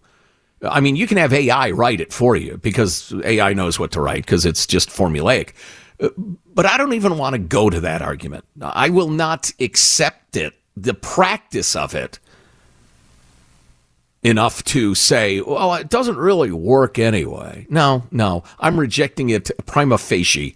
I 0.63 0.81
mean, 0.81 0.97
you 0.97 1.07
can 1.07 1.17
have 1.17 1.31
AI 1.31 1.71
write 1.71 2.01
it 2.01 2.11
for 2.11 2.35
you 2.35 2.57
because 2.57 3.13
AI 3.23 3.53
knows 3.53 3.79
what 3.79 3.91
to 3.91 4.01
write 4.01 4.25
because 4.25 4.45
it's 4.45 4.67
just 4.67 4.89
formulaic. 4.89 5.53
But 5.99 6.65
I 6.65 6.77
don't 6.77 6.93
even 6.93 7.17
want 7.17 7.33
to 7.33 7.39
go 7.39 7.69
to 7.69 7.81
that 7.81 8.01
argument. 8.01 8.45
I 8.61 8.89
will 8.89 9.09
not 9.09 9.51
accept 9.59 10.37
it, 10.37 10.53
the 10.77 10.93
practice 10.93 11.75
of 11.75 11.93
it, 11.93 12.19
enough 14.23 14.63
to 14.65 14.95
say, 14.95 15.41
well, 15.41 15.73
it 15.75 15.89
doesn't 15.89 16.17
really 16.17 16.51
work 16.51 16.99
anyway. 16.99 17.65
No, 17.69 18.03
no. 18.11 18.43
I'm 18.59 18.79
rejecting 18.79 19.29
it 19.29 19.51
prima 19.65 19.97
facie. 19.97 20.55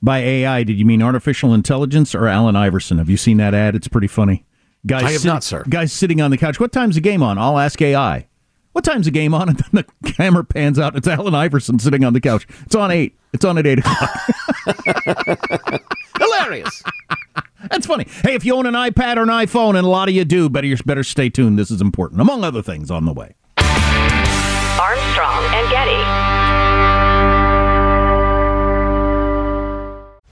By 0.00 0.18
AI, 0.18 0.62
did 0.62 0.78
you 0.78 0.84
mean 0.84 1.02
artificial 1.02 1.52
intelligence 1.54 2.14
or 2.14 2.28
Allen 2.28 2.56
Iverson? 2.56 2.98
Have 2.98 3.10
you 3.10 3.16
seen 3.16 3.38
that 3.38 3.52
ad? 3.54 3.74
It's 3.74 3.88
pretty 3.88 4.06
funny. 4.06 4.44
Guys 4.86 5.02
I 5.02 5.12
have 5.12 5.24
not, 5.24 5.42
sir. 5.42 5.64
Guys 5.68 5.92
sitting 5.92 6.20
on 6.20 6.30
the 6.30 6.38
couch. 6.38 6.60
What 6.60 6.72
time's 6.72 6.94
the 6.94 7.00
game 7.00 7.22
on? 7.22 7.36
I'll 7.36 7.58
ask 7.58 7.82
AI. 7.82 8.26
What 8.78 8.84
time's 8.84 9.06
the 9.06 9.10
game 9.10 9.34
on? 9.34 9.48
And 9.48 9.58
then 9.58 9.84
the 10.02 10.12
camera 10.12 10.44
pans 10.44 10.78
out. 10.78 10.94
It's 10.94 11.08
Allen 11.08 11.34
Iverson 11.34 11.80
sitting 11.80 12.04
on 12.04 12.12
the 12.12 12.20
couch. 12.20 12.46
It's 12.64 12.76
on 12.76 12.92
eight. 12.92 13.18
It's 13.32 13.44
on 13.44 13.58
at 13.58 13.66
eight 13.66 13.80
o'clock. 13.80 14.08
Hilarious. 16.16 16.84
That's 17.72 17.88
funny. 17.88 18.06
Hey, 18.22 18.34
if 18.34 18.44
you 18.44 18.54
own 18.54 18.66
an 18.66 18.74
iPad 18.74 19.16
or 19.16 19.22
an 19.22 19.30
iPhone, 19.30 19.70
and 19.70 19.84
a 19.84 19.88
lot 19.90 20.08
of 20.08 20.14
you 20.14 20.24
do, 20.24 20.48
better 20.48 20.68
you 20.68 20.76
better 20.86 21.02
stay 21.02 21.28
tuned. 21.28 21.58
This 21.58 21.72
is 21.72 21.80
important, 21.80 22.20
among 22.20 22.44
other 22.44 22.62
things, 22.62 22.88
on 22.88 23.04
the 23.04 23.12
way. 23.12 23.34
Armstrong 23.58 25.44
and 25.54 25.70
Getty. 25.70 27.17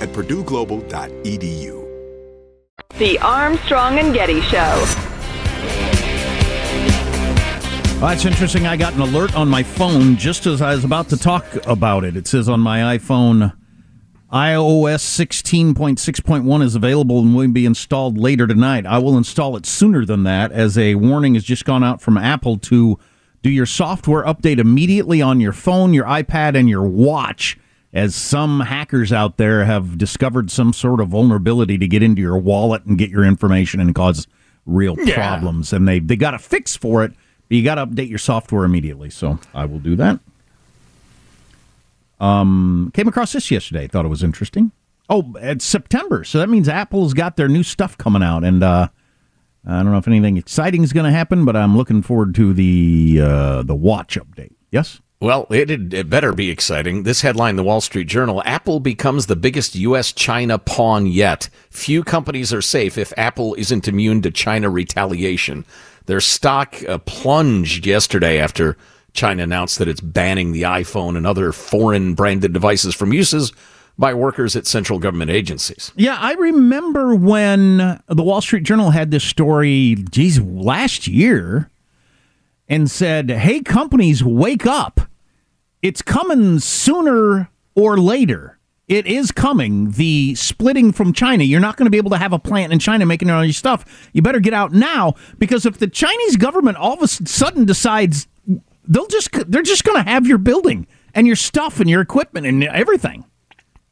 at 0.00 0.08
purdueglobal.edu. 0.10 1.86
The 2.98 3.18
Armstrong 3.18 3.98
and 3.98 4.12
Getty 4.12 4.40
Show. 4.42 4.84
Well, 8.00 8.08
that's 8.08 8.24
interesting. 8.24 8.66
I 8.66 8.76
got 8.76 8.94
an 8.94 9.00
alert 9.00 9.34
on 9.34 9.48
my 9.48 9.62
phone 9.62 10.16
just 10.16 10.46
as 10.46 10.62
I 10.62 10.74
was 10.74 10.84
about 10.84 11.10
to 11.10 11.18
talk 11.18 11.44
about 11.66 12.04
it. 12.04 12.16
It 12.16 12.26
says 12.26 12.48
on 12.48 12.60
my 12.60 12.96
iPhone, 12.96 13.54
iOS 14.32 15.02
16.6.1 15.02 16.62
is 16.62 16.74
available 16.74 17.20
and 17.20 17.34
will 17.34 17.48
be 17.48 17.66
installed 17.66 18.16
later 18.16 18.46
tonight. 18.46 18.86
I 18.86 18.98
will 18.98 19.18
install 19.18 19.56
it 19.56 19.66
sooner 19.66 20.06
than 20.06 20.22
that, 20.22 20.50
as 20.50 20.78
a 20.78 20.94
warning 20.94 21.34
has 21.34 21.44
just 21.44 21.64
gone 21.64 21.84
out 21.84 22.00
from 22.00 22.16
Apple 22.16 22.56
to 22.58 22.98
do 23.42 23.50
your 23.50 23.66
software 23.66 24.24
update 24.24 24.58
immediately 24.58 25.20
on 25.20 25.40
your 25.40 25.52
phone, 25.52 25.92
your 25.92 26.06
iPad, 26.06 26.56
and 26.56 26.70
your 26.70 26.84
watch 26.84 27.58
as 27.92 28.14
some 28.14 28.60
hackers 28.60 29.12
out 29.12 29.36
there 29.36 29.64
have 29.64 29.98
discovered 29.98 30.50
some 30.50 30.72
sort 30.72 31.00
of 31.00 31.08
vulnerability 31.08 31.76
to 31.78 31.88
get 31.88 32.02
into 32.02 32.22
your 32.22 32.38
wallet 32.38 32.84
and 32.84 32.96
get 32.98 33.10
your 33.10 33.24
information 33.24 33.80
and 33.80 33.94
cause 33.94 34.26
real 34.66 34.96
yeah. 34.98 35.14
problems. 35.14 35.72
And 35.72 35.88
they, 35.88 35.98
they 35.98 36.16
got 36.16 36.34
a 36.34 36.38
fix 36.38 36.76
for 36.76 37.02
it, 37.04 37.12
but 37.48 37.56
you 37.56 37.64
got 37.64 37.76
to 37.76 37.86
update 37.86 38.08
your 38.08 38.18
software 38.18 38.64
immediately. 38.64 39.10
So 39.10 39.38
I 39.54 39.64
will 39.64 39.80
do 39.80 39.96
that. 39.96 40.20
Um, 42.20 42.90
came 42.94 43.08
across 43.08 43.32
this 43.32 43.50
yesterday. 43.50 43.88
Thought 43.88 44.04
it 44.04 44.08
was 44.08 44.22
interesting. 44.22 44.72
Oh, 45.08 45.32
it's 45.40 45.64
September, 45.64 46.22
so 46.22 46.38
that 46.38 46.48
means 46.48 46.68
Apple's 46.68 47.14
got 47.14 47.36
their 47.36 47.48
new 47.48 47.64
stuff 47.64 47.98
coming 47.98 48.22
out, 48.22 48.44
and 48.44 48.62
uh, 48.62 48.88
I 49.66 49.82
don't 49.82 49.90
know 49.90 49.98
if 49.98 50.06
anything 50.06 50.36
exciting 50.36 50.84
is 50.84 50.92
going 50.92 51.06
to 51.06 51.10
happen, 51.10 51.44
but 51.44 51.56
I'm 51.56 51.76
looking 51.76 52.00
forward 52.00 52.32
to 52.36 52.52
the 52.52 53.20
uh, 53.20 53.62
the 53.64 53.74
watch 53.74 54.16
update. 54.16 54.52
Yes. 54.70 55.00
Well, 55.22 55.46
it, 55.50 55.92
it 55.92 56.08
better 56.08 56.32
be 56.32 56.48
exciting. 56.48 57.02
This 57.02 57.20
headline, 57.20 57.56
the 57.56 57.62
Wall 57.62 57.82
Street 57.82 58.08
Journal 58.08 58.42
Apple 58.46 58.80
becomes 58.80 59.26
the 59.26 59.36
biggest 59.36 59.74
U.S. 59.74 60.12
China 60.12 60.58
pawn 60.58 61.04
yet. 61.06 61.50
Few 61.68 62.02
companies 62.02 62.54
are 62.54 62.62
safe 62.62 62.96
if 62.96 63.12
Apple 63.18 63.54
isn't 63.56 63.86
immune 63.86 64.22
to 64.22 64.30
China 64.30 64.70
retaliation. 64.70 65.66
Their 66.06 66.20
stock 66.22 66.82
uh, 66.88 66.96
plunged 66.98 67.84
yesterday 67.84 68.38
after 68.38 68.78
China 69.12 69.42
announced 69.42 69.78
that 69.78 69.88
it's 69.88 70.00
banning 70.00 70.52
the 70.52 70.62
iPhone 70.62 71.18
and 71.18 71.26
other 71.26 71.52
foreign 71.52 72.14
branded 72.14 72.54
devices 72.54 72.94
from 72.94 73.12
uses 73.12 73.52
by 73.98 74.14
workers 74.14 74.56
at 74.56 74.66
central 74.66 74.98
government 74.98 75.30
agencies. 75.30 75.92
Yeah, 75.96 76.16
I 76.18 76.32
remember 76.32 77.14
when 77.14 77.76
the 78.06 78.22
Wall 78.22 78.40
Street 78.40 78.62
Journal 78.62 78.90
had 78.90 79.10
this 79.10 79.24
story, 79.24 79.96
geez, 80.10 80.40
last 80.40 81.06
year 81.06 81.68
and 82.70 82.90
said, 82.90 83.28
hey, 83.28 83.60
companies, 83.60 84.24
wake 84.24 84.64
up 84.64 85.09
it's 85.82 86.02
coming 86.02 86.58
sooner 86.58 87.50
or 87.74 87.98
later. 87.98 88.58
It 88.88 89.06
is 89.06 89.30
coming. 89.30 89.92
The 89.92 90.34
splitting 90.34 90.92
from 90.92 91.12
China. 91.12 91.44
You're 91.44 91.60
not 91.60 91.76
going 91.76 91.86
to 91.86 91.90
be 91.90 91.96
able 91.96 92.10
to 92.10 92.18
have 92.18 92.32
a 92.32 92.40
plant 92.40 92.72
in 92.72 92.80
China 92.80 93.06
making 93.06 93.30
all 93.30 93.44
your 93.44 93.52
stuff. 93.52 94.08
You 94.12 94.20
better 94.20 94.40
get 94.40 94.52
out 94.52 94.72
now 94.72 95.14
because 95.38 95.64
if 95.64 95.78
the 95.78 95.86
Chinese 95.86 96.36
government 96.36 96.76
all 96.76 96.94
of 96.94 97.02
a 97.02 97.06
sudden 97.06 97.64
decides 97.64 98.26
they'll 98.88 99.06
just 99.06 99.30
they're 99.48 99.62
just 99.62 99.84
going 99.84 100.02
to 100.02 100.10
have 100.10 100.26
your 100.26 100.38
building 100.38 100.88
and 101.14 101.26
your 101.26 101.36
stuff 101.36 101.78
and 101.78 101.88
your 101.88 102.00
equipment 102.00 102.46
and 102.46 102.64
everything. 102.64 103.24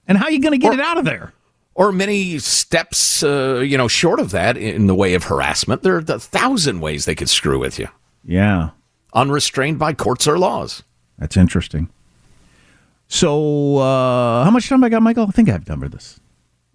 And 0.09 0.19
how 0.19 0.25
are 0.25 0.31
you 0.33 0.41
going 0.41 0.53
to 0.53 0.59
get 0.59 0.73
or, 0.73 0.75
it 0.75 0.81
out 0.81 0.99
of 0.99 1.05
there? 1.05 1.33
Or 1.75 1.93
many 1.93 2.41
steps, 2.41 3.23
uh, 3.23 3.61
you 3.61 3.79
know, 3.79 3.87
short 3.87 4.19
of 4.19 4.33
that 4.33 4.57
in 4.57 4.89
the 4.89 4.97
way 4.97 5.15
of 5.15 5.25
harassment. 5.25 5.83
There 5.83 5.95
are 5.95 6.05
a 6.09 6.19
thousand 6.19 6.81
ways 6.81 7.05
they 7.05 7.15
could 7.15 7.29
screw 7.29 7.61
with 7.61 7.79
you. 7.79 7.89
Yeah, 8.25 8.71
unrestrained 9.15 9.79
by 9.79 9.93
courts 9.93 10.27
or 10.27 10.39
laws. 10.39 10.83
That's 11.19 11.37
interesting. 11.37 11.89
So, 13.09 13.79
uh, 13.79 14.45
how 14.45 14.51
much 14.51 14.69
time 14.69 14.85
I 14.85 14.89
got, 14.89 15.03
Michael? 15.03 15.27
I 15.27 15.31
think 15.31 15.49
I 15.49 15.53
have 15.53 15.65
time 15.65 15.81
for 15.81 15.89
this. 15.89 16.21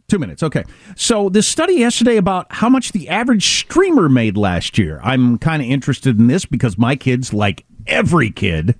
Two 0.10 0.20
minutes. 0.20 0.44
Okay. 0.44 0.64
So, 0.96 1.30
this 1.30 1.48
study 1.48 1.76
yesterday 1.76 2.18
about 2.18 2.48
how 2.52 2.70
much 2.70 2.92
the 2.92 3.08
average 3.08 3.46
streamer 3.46 4.10
made 4.10 4.36
last 4.36 4.78
year. 4.78 5.00
I'm 5.04 5.38
kind 5.38 5.62
of 5.62 5.68
interested 5.68 6.20
in 6.20 6.28
this 6.28 6.46
because 6.46 6.78
my 6.78 6.96
kids, 6.96 7.34
like 7.34 7.66
every 7.88 8.32
kid, 8.32 8.76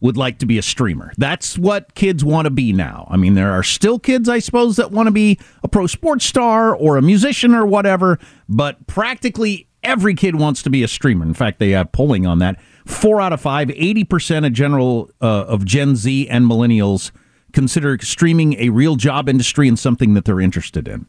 would 0.00 0.16
like 0.16 0.38
to 0.38 0.46
be 0.46 0.58
a 0.58 0.62
streamer. 0.62 1.12
That's 1.16 1.56
what 1.56 1.94
kids 1.94 2.22
want 2.22 2.44
to 2.44 2.50
be 2.50 2.74
now. 2.74 3.06
I 3.10 3.16
mean, 3.16 3.32
there 3.34 3.52
are 3.52 3.62
still 3.62 3.98
kids, 3.98 4.28
I 4.28 4.38
suppose, 4.38 4.76
that 4.76 4.90
want 4.90 5.06
to 5.06 5.10
be 5.10 5.38
a 5.62 5.68
pro 5.68 5.86
sports 5.86 6.26
star 6.26 6.74
or 6.74 6.98
a 6.98 7.02
musician 7.02 7.54
or 7.54 7.64
whatever, 7.64 8.18
but 8.46 8.86
practically 8.86 9.66
every 9.82 10.14
kid 10.14 10.36
wants 10.36 10.62
to 10.64 10.70
be 10.70 10.82
a 10.82 10.88
streamer. 10.88 11.24
In 11.24 11.32
fact, 11.32 11.58
they 11.58 11.70
have 11.70 11.92
polling 11.92 12.26
on 12.26 12.38
that. 12.40 12.58
Four 12.84 13.20
out 13.20 13.32
of 13.32 13.40
five, 13.40 13.68
80% 13.68 14.46
of 14.46 14.52
general 14.52 15.10
uh, 15.20 15.44
of 15.46 15.64
Gen 15.64 15.96
Z 15.96 16.28
and 16.28 16.44
millennials 16.44 17.10
consider 17.52 17.96
streaming 18.02 18.60
a 18.60 18.68
real 18.68 18.96
job 18.96 19.28
industry 19.28 19.68
and 19.68 19.78
something 19.78 20.14
that 20.14 20.26
they're 20.26 20.40
interested 20.40 20.86
in. 20.86 21.06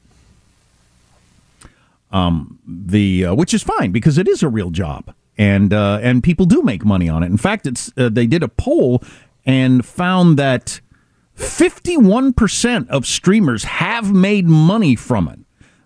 Um, 2.12 2.60
the 2.66 3.26
uh, 3.26 3.36
which 3.36 3.54
is 3.54 3.62
fine 3.62 3.92
because 3.92 4.18
it 4.18 4.28
is 4.28 4.42
a 4.42 4.48
real 4.48 4.70
job, 4.70 5.14
and 5.38 5.74
uh, 5.74 6.00
and 6.02 6.24
people 6.24 6.46
do 6.46 6.62
make 6.62 6.86
money 6.86 7.10
on 7.10 7.24
it. 7.24 7.26
In 7.26 7.36
fact, 7.36 7.68
it's 7.68 7.92
uh, 7.98 8.08
they 8.08 8.26
did 8.26 8.42
a 8.42 8.48
poll 8.48 9.04
and 9.46 9.86
found 9.86 10.38
that 10.38 10.80
fifty 11.34 11.98
one 11.98 12.32
percent 12.32 12.90
of 12.90 13.06
streamers 13.06 13.66
have 13.66 14.14
made 14.14 14.46
money 14.48 14.96
from 14.96 15.28
it. 15.28 15.40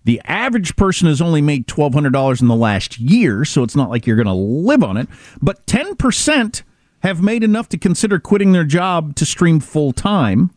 The 0.10 0.20
average 0.26 0.76
person 0.76 1.08
has 1.08 1.22
only 1.22 1.40
made 1.40 1.68
twelve 1.68 1.94
hundred 1.94 2.14
dollars 2.14 2.42
in 2.42 2.48
the 2.48 2.56
last 2.56 2.98
year, 2.98 3.46
so 3.46 3.62
it's 3.62 3.76
not 3.76 3.92
like 3.92 4.08
you're 4.08 4.16
going 4.16 4.26
to 4.26 4.34
live 4.34 4.84
on 4.84 4.98
it. 4.98 5.08
But 5.40 5.68
ten 5.68 5.96
percent 5.96 6.64
have 7.04 7.22
made 7.22 7.44
enough 7.44 7.70
to 7.70 7.78
consider 7.78 8.18
quitting 8.18 8.52
their 8.52 8.64
job 8.64 9.14
to 9.18 9.24
stream 9.24 9.60
full 9.60 9.94
time. 9.94 10.50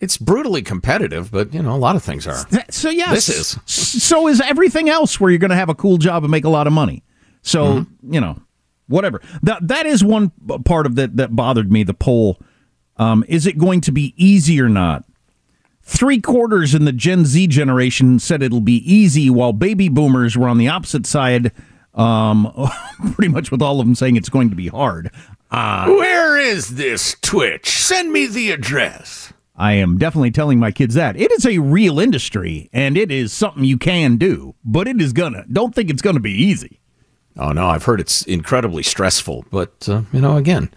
It's 0.00 0.18
brutally 0.18 0.60
competitive, 0.60 1.30
but 1.30 1.54
you 1.54 1.62
know 1.62 1.74
a 1.74 1.78
lot 1.78 1.96
of 1.96 2.02
things 2.02 2.26
are. 2.26 2.36
So 2.68 2.90
yes, 2.90 3.26
This 3.26 3.28
is. 3.30 3.58
So 3.64 4.28
is 4.28 4.42
everything 4.42 4.90
else 4.90 5.18
where 5.18 5.30
you're 5.30 5.38
going 5.38 5.48
to 5.48 5.56
have 5.56 5.70
a 5.70 5.74
cool 5.74 5.96
job 5.96 6.22
and 6.22 6.30
make 6.30 6.44
a 6.44 6.50
lot 6.50 6.66
of 6.66 6.74
money. 6.74 7.04
So 7.40 7.64
Mm-hmm. 7.64 8.12
you 8.12 8.20
know, 8.20 8.38
whatever. 8.86 9.22
That 9.44 9.66
that 9.68 9.86
is 9.86 10.04
one 10.04 10.30
part 10.66 10.84
of 10.84 10.96
that 10.96 11.16
that 11.16 11.34
bothered 11.34 11.72
me. 11.72 11.84
The 11.84 11.94
poll: 11.94 12.38
um, 12.98 13.24
is 13.28 13.46
it 13.46 13.56
going 13.56 13.80
to 13.80 13.92
be 13.92 14.12
easy 14.18 14.60
or 14.60 14.68
not? 14.68 15.05
Three 15.88 16.20
quarters 16.20 16.74
in 16.74 16.84
the 16.84 16.92
Gen 16.92 17.24
Z 17.24 17.46
generation 17.46 18.18
said 18.18 18.42
it'll 18.42 18.60
be 18.60 18.82
easy, 18.92 19.30
while 19.30 19.52
baby 19.52 19.88
boomers 19.88 20.36
were 20.36 20.48
on 20.48 20.58
the 20.58 20.68
opposite 20.68 21.06
side. 21.06 21.52
Um, 21.94 22.52
pretty 23.14 23.32
much 23.32 23.52
with 23.52 23.62
all 23.62 23.80
of 23.80 23.86
them 23.86 23.94
saying 23.94 24.16
it's 24.16 24.28
going 24.28 24.50
to 24.50 24.56
be 24.56 24.66
hard. 24.66 25.10
Where 25.50 26.36
is 26.36 26.74
this 26.74 27.16
Twitch? 27.22 27.70
Send 27.70 28.12
me 28.12 28.26
the 28.26 28.50
address. 28.50 29.32
I 29.54 29.74
am 29.74 29.96
definitely 29.96 30.32
telling 30.32 30.58
my 30.58 30.72
kids 30.72 30.94
that 30.96 31.16
it 31.16 31.30
is 31.30 31.46
a 31.46 31.58
real 31.58 31.98
industry 32.00 32.68
and 32.72 32.98
it 32.98 33.10
is 33.10 33.32
something 33.32 33.64
you 33.64 33.78
can 33.78 34.16
do, 34.16 34.54
but 34.64 34.88
it 34.88 35.00
is 35.00 35.12
gonna. 35.12 35.44
Don't 35.50 35.74
think 35.74 35.88
it's 35.88 36.02
gonna 36.02 36.20
be 36.20 36.32
easy. 36.32 36.80
Oh 37.38 37.52
no, 37.52 37.68
I've 37.68 37.84
heard 37.84 38.00
it's 38.00 38.22
incredibly 38.22 38.82
stressful, 38.82 39.46
but 39.50 39.88
uh, 39.88 40.02
you 40.12 40.20
know, 40.20 40.36
again, 40.36 40.68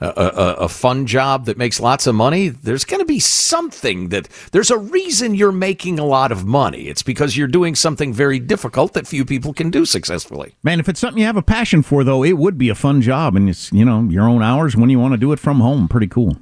a, 0.00 0.06
a, 0.06 0.54
a 0.64 0.68
fun 0.68 1.06
job 1.06 1.46
that 1.46 1.58
makes 1.58 1.80
lots 1.80 2.06
of 2.06 2.14
money. 2.14 2.48
There's 2.48 2.84
going 2.84 3.00
to 3.00 3.06
be 3.06 3.18
something 3.20 4.10
that 4.10 4.28
there's 4.52 4.70
a 4.70 4.78
reason 4.78 5.34
you're 5.34 5.52
making 5.52 5.98
a 5.98 6.04
lot 6.04 6.30
of 6.30 6.44
money. 6.44 6.88
It's 6.88 7.02
because 7.02 7.36
you're 7.36 7.48
doing 7.48 7.74
something 7.74 8.12
very 8.12 8.38
difficult 8.38 8.92
that 8.92 9.06
few 9.06 9.24
people 9.24 9.52
can 9.52 9.70
do 9.70 9.84
successfully. 9.84 10.54
Man, 10.62 10.80
if 10.80 10.88
it's 10.88 11.00
something 11.00 11.18
you 11.18 11.26
have 11.26 11.36
a 11.36 11.42
passion 11.42 11.82
for, 11.82 12.04
though, 12.04 12.22
it 12.22 12.38
would 12.38 12.58
be 12.58 12.68
a 12.68 12.74
fun 12.74 13.02
job, 13.02 13.34
and 13.36 13.48
it's 13.48 13.72
you 13.72 13.84
know 13.84 14.02
your 14.04 14.28
own 14.28 14.42
hours 14.42 14.76
when 14.76 14.90
you 14.90 14.98
want 14.98 15.12
to 15.12 15.18
do 15.18 15.32
it 15.32 15.38
from 15.38 15.60
home. 15.60 15.88
Pretty 15.88 16.08
cool. 16.08 16.36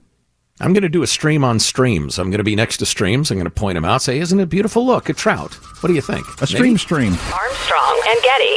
I'm 0.59 0.73
going 0.73 0.83
to 0.85 0.89
do 0.89 1.03
a 1.03 1.07
stream 1.07 1.45
on 1.45 1.59
streams. 1.59 2.19
I'm 2.19 2.31
going 2.31 2.39
to 2.39 2.45
be 2.45 2.57
next 2.57 2.79
to 2.79 2.87
streams. 2.87 3.31
I'm 3.31 3.37
going 3.37 3.45
to 3.45 3.51
point 3.51 3.77
them 3.77 3.85
out. 3.85 4.01
Say, 4.01 4.19
isn't 4.21 4.41
it 4.41 4.49
beautiful? 4.49 4.87
Look, 4.87 5.11
a 5.11 5.13
trout. 5.13 5.53
What 5.83 5.89
do 5.89 5.95
you 5.95 6.01
think? 6.01 6.27
A 6.41 6.47
stream 6.47 6.79
stream. 6.79 7.13
Armstrong 7.13 8.01
and 8.09 8.23
Getty. 8.23 8.57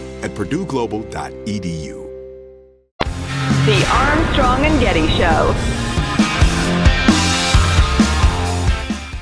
at 0.23 0.31
purdueglobal.edu. 0.31 2.01
The 3.65 3.87
Armstrong 3.91 4.65
and 4.65 4.79
Getty 4.79 5.07
Show. 5.09 5.55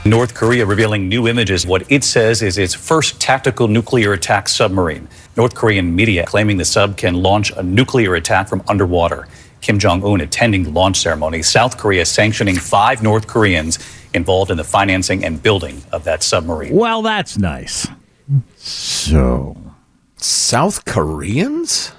North 0.05 0.33
Korea 0.33 0.65
revealing 0.65 1.07
new 1.09 1.27
images, 1.27 1.67
what 1.67 1.83
it 1.91 2.03
says 2.03 2.41
is 2.41 2.57
its 2.57 2.73
first 2.73 3.19
tactical 3.19 3.67
nuclear 3.67 4.13
attack 4.13 4.47
submarine. 4.47 5.07
North 5.35 5.53
Korean 5.53 5.95
media 5.95 6.25
claiming 6.25 6.57
the 6.57 6.65
sub 6.65 6.97
can 6.97 7.15
launch 7.15 7.51
a 7.51 7.61
nuclear 7.61 8.15
attack 8.15 8.47
from 8.47 8.63
underwater. 8.67 9.27
Kim 9.61 9.77
Jong 9.77 10.03
un 10.03 10.21
attending 10.21 10.63
the 10.63 10.71
launch 10.71 10.97
ceremony. 10.97 11.43
South 11.43 11.77
Korea 11.77 12.05
sanctioning 12.05 12.55
five 12.55 13.03
North 13.03 13.27
Koreans 13.27 13.77
involved 14.13 14.51
in 14.51 14.57
the 14.57 14.63
financing 14.63 15.23
and 15.23 15.43
building 15.43 15.81
of 15.91 16.05
that 16.05 16.23
submarine. 16.23 16.73
Well, 16.73 17.01
that's 17.01 17.37
nice. 17.37 17.87
So, 18.55 19.55
South 20.21 20.85
Koreans? 20.85 21.91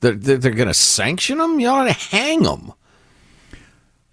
They're, 0.00 0.12
they're, 0.12 0.36
they're 0.36 0.52
going 0.52 0.68
to 0.68 0.74
sanction 0.74 1.38
them? 1.38 1.60
You 1.60 1.68
ought 1.68 1.84
to 1.84 1.92
hang 1.92 2.42
them. 2.42 2.72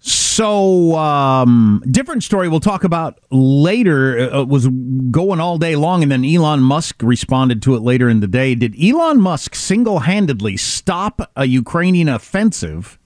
so 0.00 0.96
um, 0.96 1.82
different 1.90 2.22
story 2.22 2.48
we'll 2.48 2.60
talk 2.60 2.84
about 2.84 3.18
later. 3.30 4.16
It 4.16 4.48
was 4.48 4.68
going 5.10 5.40
all 5.40 5.58
day 5.58 5.76
long, 5.76 6.02
and 6.02 6.10
then 6.10 6.24
Elon 6.24 6.60
Musk 6.60 7.02
responded 7.02 7.60
to 7.62 7.74
it 7.74 7.80
later 7.80 8.08
in 8.08 8.20
the 8.20 8.26
day. 8.26 8.54
Did 8.54 8.74
Elon 8.82 9.20
Musk 9.20 9.54
single-handedly 9.54 10.56
stop 10.56 11.30
a 11.36 11.44
Ukrainian 11.46 12.08
offensive, 12.08 12.98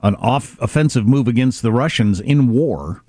an 0.00 0.14
off 0.16 0.58
offensive 0.60 1.06
move 1.06 1.26
against 1.28 1.62
the 1.62 1.72
Russians 1.72 2.20
in 2.20 2.50
war? 2.50 3.03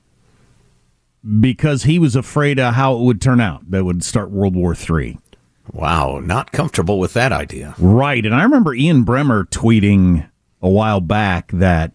Because 1.40 1.84
he 1.84 1.98
was 1.98 2.16
afraid 2.16 2.60
of 2.60 2.76
how 2.76 2.96
it 2.96 3.02
would 3.02 3.22
turn 3.22 3.42
out. 3.42 3.70
That 3.70 3.84
would 3.84 4.04
start 4.04 4.30
World 4.30 4.56
War 4.56 4.76
III. 4.76 5.18
Wow, 5.72 6.20
not 6.20 6.52
comfortable 6.52 7.00
with 7.00 7.14
that 7.14 7.32
idea. 7.32 7.74
Right. 7.80 8.24
And 8.26 8.36
I 8.36 8.44
remember 8.44 8.74
Ian 8.76 9.04
Bremmer 9.04 9.46
tweeting 9.46 10.30
a 10.62 10.70
while 10.70 11.02
back 11.02 11.52
that 11.52 11.92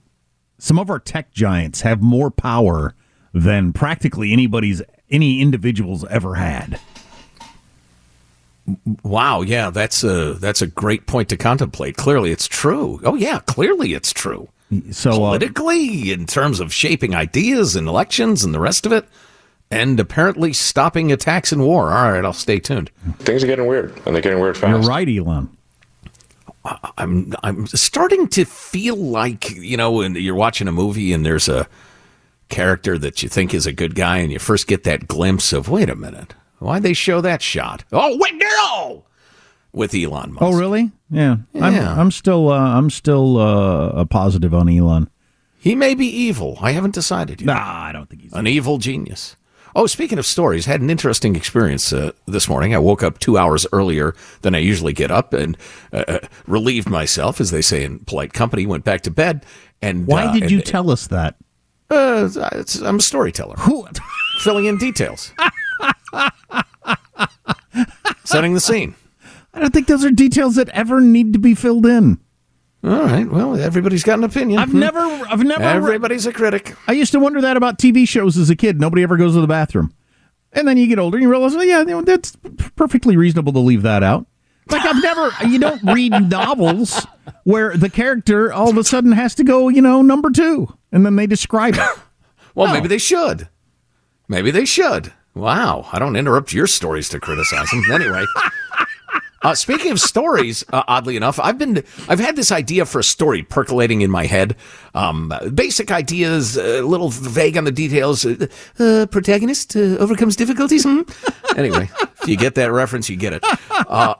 some 0.58 0.78
of 0.78 0.90
our 0.90 0.98
tech 0.98 1.32
giants 1.32 1.82
have 1.82 2.02
more 2.02 2.30
power 2.30 2.94
than 3.32 3.72
practically 3.72 4.32
anybody's 4.32 4.82
any 5.10 5.40
individuals 5.40 6.04
ever 6.06 6.34
had. 6.34 6.80
Wow, 9.02 9.40
yeah, 9.42 9.70
that's 9.70 10.04
a 10.04 10.34
that's 10.34 10.62
a 10.62 10.66
great 10.66 11.06
point 11.06 11.28
to 11.30 11.36
contemplate. 11.36 11.96
Clearly, 11.96 12.30
it's 12.30 12.46
true. 12.46 13.00
Oh 13.04 13.14
yeah, 13.14 13.40
clearly 13.40 13.94
it's 13.94 14.12
true. 14.12 14.48
So 14.92 15.10
uh, 15.10 15.14
Politically, 15.16 16.12
in 16.12 16.26
terms 16.26 16.60
of 16.60 16.72
shaping 16.72 17.14
ideas 17.14 17.74
and 17.76 17.88
elections 17.88 18.44
and 18.44 18.54
the 18.54 18.60
rest 18.60 18.86
of 18.86 18.92
it, 18.92 19.06
and 19.70 19.98
apparently 20.00 20.52
stopping 20.52 21.12
attacks 21.12 21.52
and 21.52 21.62
war. 21.62 21.90
All 21.92 22.12
right, 22.12 22.24
I'll 22.24 22.32
stay 22.32 22.58
tuned. 22.58 22.90
Things 23.18 23.42
are 23.42 23.46
getting 23.46 23.66
weird, 23.66 23.94
and 24.04 24.14
they're 24.14 24.22
getting 24.22 24.40
weird 24.40 24.56
fast. 24.56 24.70
You're 24.70 24.88
right, 24.88 25.08
Elon. 25.08 25.56
I'm 26.98 27.32
I'm 27.42 27.66
starting 27.68 28.28
to 28.28 28.44
feel 28.44 28.96
like 28.96 29.50
you 29.52 29.76
know 29.76 29.92
when 29.92 30.14
you're 30.14 30.34
watching 30.34 30.68
a 30.68 30.72
movie 30.72 31.12
and 31.12 31.24
there's 31.24 31.48
a 31.48 31.66
character 32.48 32.98
that 32.98 33.22
you 33.22 33.28
think 33.28 33.54
is 33.54 33.66
a 33.66 33.72
good 33.72 33.94
guy, 33.94 34.18
and 34.18 34.30
you 34.30 34.38
first 34.38 34.66
get 34.66 34.84
that 34.84 35.08
glimpse 35.08 35.52
of 35.52 35.68
wait 35.68 35.88
a 35.88 35.96
minute, 35.96 36.34
why'd 36.58 36.82
they 36.82 36.92
show 36.92 37.20
that 37.22 37.40
shot? 37.40 37.84
Oh 37.92 38.16
wait, 38.18 38.34
no, 38.34 39.04
with 39.72 39.94
Elon 39.94 40.34
Musk. 40.34 40.42
Oh, 40.42 40.52
really? 40.52 40.90
Yeah. 41.10 41.36
Yeah. 41.52 41.92
I'm, 41.92 41.98
I'm 41.98 42.10
still 42.10 42.50
uh, 42.50 42.76
I'm 42.76 42.90
still 42.90 43.38
uh, 43.38 43.88
a 43.90 44.06
positive 44.06 44.54
on 44.54 44.68
Elon. 44.68 45.08
He 45.58 45.74
may 45.74 45.94
be 45.94 46.06
evil. 46.06 46.58
I 46.60 46.72
haven't 46.72 46.94
decided 46.94 47.40
yet. 47.40 47.46
Nah, 47.46 47.82
I 47.84 47.92
don't 47.92 48.08
think 48.08 48.22
he's 48.22 48.32
an 48.32 48.46
evil 48.46 48.78
genius. 48.78 49.36
Oh, 49.76 49.86
speaking 49.86 50.18
of 50.18 50.26
stories, 50.26 50.66
had 50.66 50.80
an 50.80 50.90
interesting 50.90 51.36
experience 51.36 51.92
uh, 51.92 52.10
this 52.26 52.48
morning. 52.48 52.74
I 52.74 52.78
woke 52.78 53.02
up 53.04 53.20
two 53.20 53.38
hours 53.38 53.66
earlier 53.72 54.14
than 54.42 54.54
I 54.54 54.58
usually 54.58 54.92
get 54.92 55.10
up 55.12 55.32
and 55.32 55.56
uh, 55.92 56.04
uh, 56.08 56.18
relieved 56.46 56.88
myself, 56.88 57.40
as 57.40 57.52
they 57.52 57.62
say 57.62 57.84
in 57.84 58.00
polite 58.00 58.32
company. 58.32 58.66
Went 58.66 58.82
back 58.84 59.02
to 59.02 59.10
bed. 59.12 59.44
And 59.82 60.06
Why 60.08 60.26
uh, 60.26 60.32
did 60.32 60.42
and- 60.44 60.50
you 60.50 60.60
tell 60.60 60.90
us 60.90 61.06
that? 61.08 61.36
Uh, 61.88 62.28
it's- 62.52 62.80
I'm 62.82 62.96
a 62.96 63.00
storyteller, 63.02 63.56
Who? 63.58 63.86
filling 64.40 64.64
in 64.66 64.76
details, 64.78 65.32
setting 68.24 68.54
the 68.54 68.60
scene. 68.60 68.94
I 69.54 69.60
don't 69.60 69.72
think 69.72 69.86
those 69.88 70.04
are 70.04 70.10
details 70.10 70.54
that 70.56 70.68
ever 70.70 71.00
need 71.00 71.32
to 71.32 71.38
be 71.38 71.54
filled 71.54 71.86
in. 71.86 72.18
All 72.82 73.02
right. 73.02 73.30
Well, 73.30 73.56
everybody's 73.60 74.02
got 74.04 74.18
an 74.18 74.24
opinion. 74.24 74.58
I've 74.58 74.70
Hmm. 74.70 74.78
never, 74.80 75.00
I've 75.00 75.42
never. 75.44 75.62
Everybody's 75.62 76.24
a 76.26 76.32
critic. 76.32 76.74
I 76.88 76.92
used 76.92 77.12
to 77.12 77.20
wonder 77.20 77.40
that 77.42 77.56
about 77.56 77.78
TV 77.78 78.06
shows 78.08 78.38
as 78.38 78.48
a 78.48 78.56
kid. 78.56 78.80
Nobody 78.80 79.02
ever 79.02 79.16
goes 79.16 79.34
to 79.34 79.40
the 79.40 79.46
bathroom, 79.46 79.92
and 80.52 80.66
then 80.66 80.76
you 80.78 80.86
get 80.86 80.98
older 80.98 81.16
and 81.18 81.22
you 81.22 81.30
realize, 81.30 81.54
well, 81.54 81.64
yeah, 81.64 81.80
you 81.80 81.86
know, 81.86 82.02
that's 82.02 82.36
perfectly 82.76 83.16
reasonable 83.16 83.52
to 83.52 83.58
leave 83.58 83.82
that 83.82 84.02
out. 84.02 84.26
Like 84.70 84.84
I've 84.84 85.02
never, 85.02 85.30
you 85.48 85.58
don't 85.58 85.82
read 85.82 86.30
novels 86.30 87.04
where 87.44 87.76
the 87.76 87.90
character 87.90 88.52
all 88.52 88.70
of 88.70 88.76
a 88.78 88.84
sudden 88.84 89.12
has 89.12 89.34
to 89.34 89.44
go, 89.44 89.68
you 89.68 89.82
know, 89.82 90.00
number 90.00 90.30
two, 90.30 90.72
and 90.92 91.04
then 91.04 91.16
they 91.16 91.26
describe 91.26 91.74
it. 91.74 91.80
Well, 92.54 92.66
No. 92.66 92.74
maybe 92.74 92.88
they 92.88 92.98
should. 92.98 93.48
Maybe 94.28 94.50
they 94.50 94.64
should. 94.64 95.12
Wow. 95.34 95.86
I 95.92 96.00
don't 96.00 96.16
interrupt 96.16 96.52
your 96.52 96.66
stories 96.66 97.08
to 97.10 97.20
criticize 97.20 97.70
them. 97.70 97.82
Anyway. 97.92 98.24
Uh, 99.42 99.54
speaking 99.54 99.90
of 99.90 100.00
stories, 100.00 100.64
uh, 100.72 100.82
oddly 100.86 101.16
enough, 101.16 101.38
I've 101.40 101.58
been 101.58 101.82
I've 102.08 102.20
had 102.20 102.36
this 102.36 102.52
idea 102.52 102.84
for 102.84 102.98
a 102.98 103.04
story 103.04 103.42
percolating 103.42 104.02
in 104.02 104.10
my 104.10 104.26
head. 104.26 104.56
Um, 104.94 105.32
basic 105.54 105.90
ideas, 105.90 106.56
a 106.56 106.82
little 106.82 107.10
vague 107.10 107.56
on 107.56 107.64
the 107.64 107.72
details. 107.72 108.26
Uh, 108.26 108.46
uh, 108.78 109.06
protagonist 109.06 109.76
uh, 109.76 109.96
overcomes 109.98 110.36
difficulties. 110.36 110.84
Hmm? 110.84 111.02
Anyway, 111.56 111.90
if 112.20 112.28
you 112.28 112.36
get 112.36 112.54
that 112.56 112.70
reference, 112.72 113.08
you 113.08 113.16
get 113.16 113.32
it. 113.32 113.44
Uh, 113.70 114.14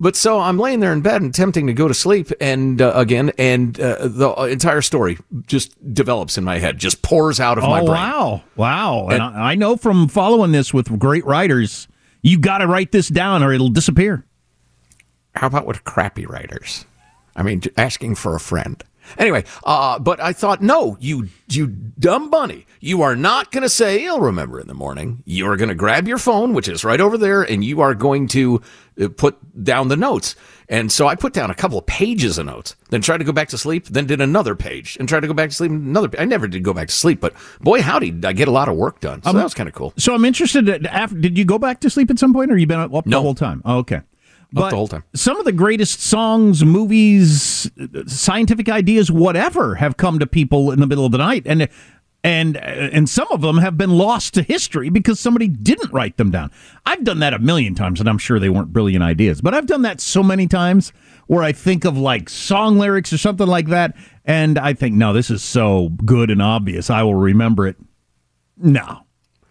but 0.00 0.16
so 0.16 0.40
I'm 0.40 0.58
laying 0.58 0.80
there 0.80 0.92
in 0.92 1.00
bed 1.00 1.22
and 1.22 1.30
attempting 1.30 1.66
to 1.66 1.72
go 1.72 1.88
to 1.88 1.94
sleep, 1.94 2.30
and 2.40 2.80
uh, 2.80 2.92
again, 2.94 3.32
and 3.38 3.78
uh, 3.80 4.08
the 4.08 4.30
entire 4.50 4.82
story 4.82 5.18
just 5.46 5.76
develops 5.94 6.38
in 6.38 6.44
my 6.44 6.58
head, 6.58 6.78
just 6.78 7.02
pours 7.02 7.40
out 7.40 7.58
of 7.58 7.64
my 7.64 7.80
oh 7.80 7.86
brain. 7.86 7.96
wow, 7.96 8.42
wow! 8.56 9.08
And, 9.08 9.22
I, 9.22 9.52
I 9.52 9.54
know 9.54 9.76
from 9.76 10.08
following 10.08 10.52
this 10.52 10.72
with 10.72 10.98
great 10.98 11.24
writers, 11.24 11.88
you 12.22 12.38
got 12.38 12.58
to 12.58 12.66
write 12.66 12.92
this 12.92 13.08
down 13.08 13.42
or 13.42 13.52
it'll 13.52 13.68
disappear. 13.68 14.24
How 15.34 15.46
about 15.46 15.66
with 15.66 15.84
crappy 15.84 16.26
writers? 16.26 16.84
I 17.36 17.42
mean, 17.42 17.62
asking 17.76 18.16
for 18.16 18.34
a 18.34 18.40
friend. 18.40 18.82
Anyway, 19.16 19.44
uh, 19.64 19.98
but 19.98 20.20
I 20.20 20.32
thought, 20.32 20.60
no, 20.60 20.96
you 21.00 21.28
you 21.48 21.66
dumb 21.66 22.30
bunny, 22.30 22.66
you 22.80 23.02
are 23.02 23.16
not 23.16 23.50
going 23.52 23.62
to 23.62 23.68
say 23.68 24.02
you'll 24.02 24.20
remember 24.20 24.60
in 24.60 24.66
the 24.66 24.74
morning. 24.74 25.22
You 25.24 25.48
are 25.48 25.56
going 25.56 25.70
to 25.70 25.74
grab 25.74 26.06
your 26.06 26.18
phone, 26.18 26.52
which 26.52 26.68
is 26.68 26.84
right 26.84 27.00
over 27.00 27.16
there, 27.16 27.42
and 27.42 27.64
you 27.64 27.80
are 27.80 27.94
going 27.94 28.28
to 28.28 28.60
uh, 29.00 29.08
put 29.08 29.64
down 29.64 29.88
the 29.88 29.96
notes. 29.96 30.34
And 30.70 30.92
so 30.92 31.06
I 31.06 31.14
put 31.14 31.32
down 31.32 31.50
a 31.50 31.54
couple 31.54 31.78
of 31.78 31.86
pages 31.86 32.36
of 32.36 32.44
notes, 32.44 32.76
then 32.90 33.00
tried 33.00 33.18
to 33.18 33.24
go 33.24 33.32
back 33.32 33.48
to 33.48 33.58
sleep, 33.58 33.86
then 33.86 34.04
did 34.06 34.20
another 34.20 34.54
page, 34.54 34.98
and 35.00 35.08
tried 35.08 35.20
to 35.20 35.26
go 35.26 35.32
back 35.32 35.48
to 35.48 35.54
sleep. 35.56 35.70
Another. 35.72 36.10
I 36.18 36.26
never 36.26 36.46
did 36.46 36.62
go 36.62 36.74
back 36.74 36.88
to 36.88 36.94
sleep, 36.94 37.20
but 37.20 37.32
boy, 37.60 37.80
howdy, 37.80 38.10
did 38.10 38.24
I 38.26 38.34
get 38.34 38.48
a 38.48 38.50
lot 38.50 38.68
of 38.68 38.76
work 38.76 39.00
done. 39.00 39.22
So 39.22 39.32
that 39.32 39.42
was 39.44 39.54
kind 39.54 39.68
of 39.68 39.74
cool. 39.74 39.94
So 39.96 40.14
I'm 40.14 40.26
interested. 40.26 40.86
After, 40.86 41.16
did 41.16 41.38
you 41.38 41.46
go 41.46 41.58
back 41.58 41.80
to 41.80 41.90
sleep 41.90 42.10
at 42.10 42.18
some 42.18 42.34
point, 42.34 42.52
or 42.52 42.58
you 42.58 42.66
been 42.66 42.80
up 42.80 42.90
No. 43.06 43.18
the 43.18 43.22
whole 43.22 43.34
time? 43.34 43.62
Oh, 43.64 43.78
okay. 43.78 44.02
But 44.52 44.70
the 44.70 44.76
whole 44.76 44.88
time. 44.88 45.04
some 45.14 45.38
of 45.38 45.44
the 45.44 45.52
greatest 45.52 46.00
songs, 46.00 46.64
movies, 46.64 47.70
uh, 47.80 48.04
scientific 48.06 48.68
ideas, 48.70 49.10
whatever, 49.10 49.74
have 49.74 49.96
come 49.98 50.18
to 50.18 50.26
people 50.26 50.70
in 50.70 50.80
the 50.80 50.86
middle 50.86 51.04
of 51.04 51.12
the 51.12 51.18
night, 51.18 51.42
and 51.46 51.68
and 52.24 52.56
uh, 52.56 52.60
and 52.60 53.08
some 53.08 53.28
of 53.30 53.40
them 53.40 53.58
have 53.58 53.78
been 53.78 53.90
lost 53.90 54.34
to 54.34 54.42
history 54.42 54.88
because 54.88 55.20
somebody 55.20 55.48
didn't 55.48 55.92
write 55.92 56.16
them 56.16 56.30
down. 56.30 56.50
I've 56.84 57.04
done 57.04 57.20
that 57.20 57.34
a 57.34 57.38
million 57.38 57.74
times, 57.74 58.00
and 58.00 58.08
I'm 58.08 58.18
sure 58.18 58.38
they 58.38 58.48
weren't 58.48 58.72
brilliant 58.72 59.04
ideas, 59.04 59.40
but 59.40 59.54
I've 59.54 59.66
done 59.66 59.82
that 59.82 60.00
so 60.00 60.22
many 60.22 60.46
times 60.46 60.92
where 61.26 61.42
I 61.42 61.52
think 61.52 61.84
of 61.84 61.96
like 61.96 62.28
song 62.28 62.78
lyrics 62.78 63.12
or 63.12 63.18
something 63.18 63.46
like 63.46 63.68
that, 63.68 63.96
and 64.24 64.58
I 64.58 64.72
think, 64.72 64.94
no, 64.94 65.12
this 65.12 65.30
is 65.30 65.42
so 65.42 65.90
good 66.04 66.30
and 66.30 66.42
obvious, 66.42 66.90
I 66.90 67.02
will 67.02 67.14
remember 67.14 67.66
it. 67.66 67.76
No, 68.56 69.04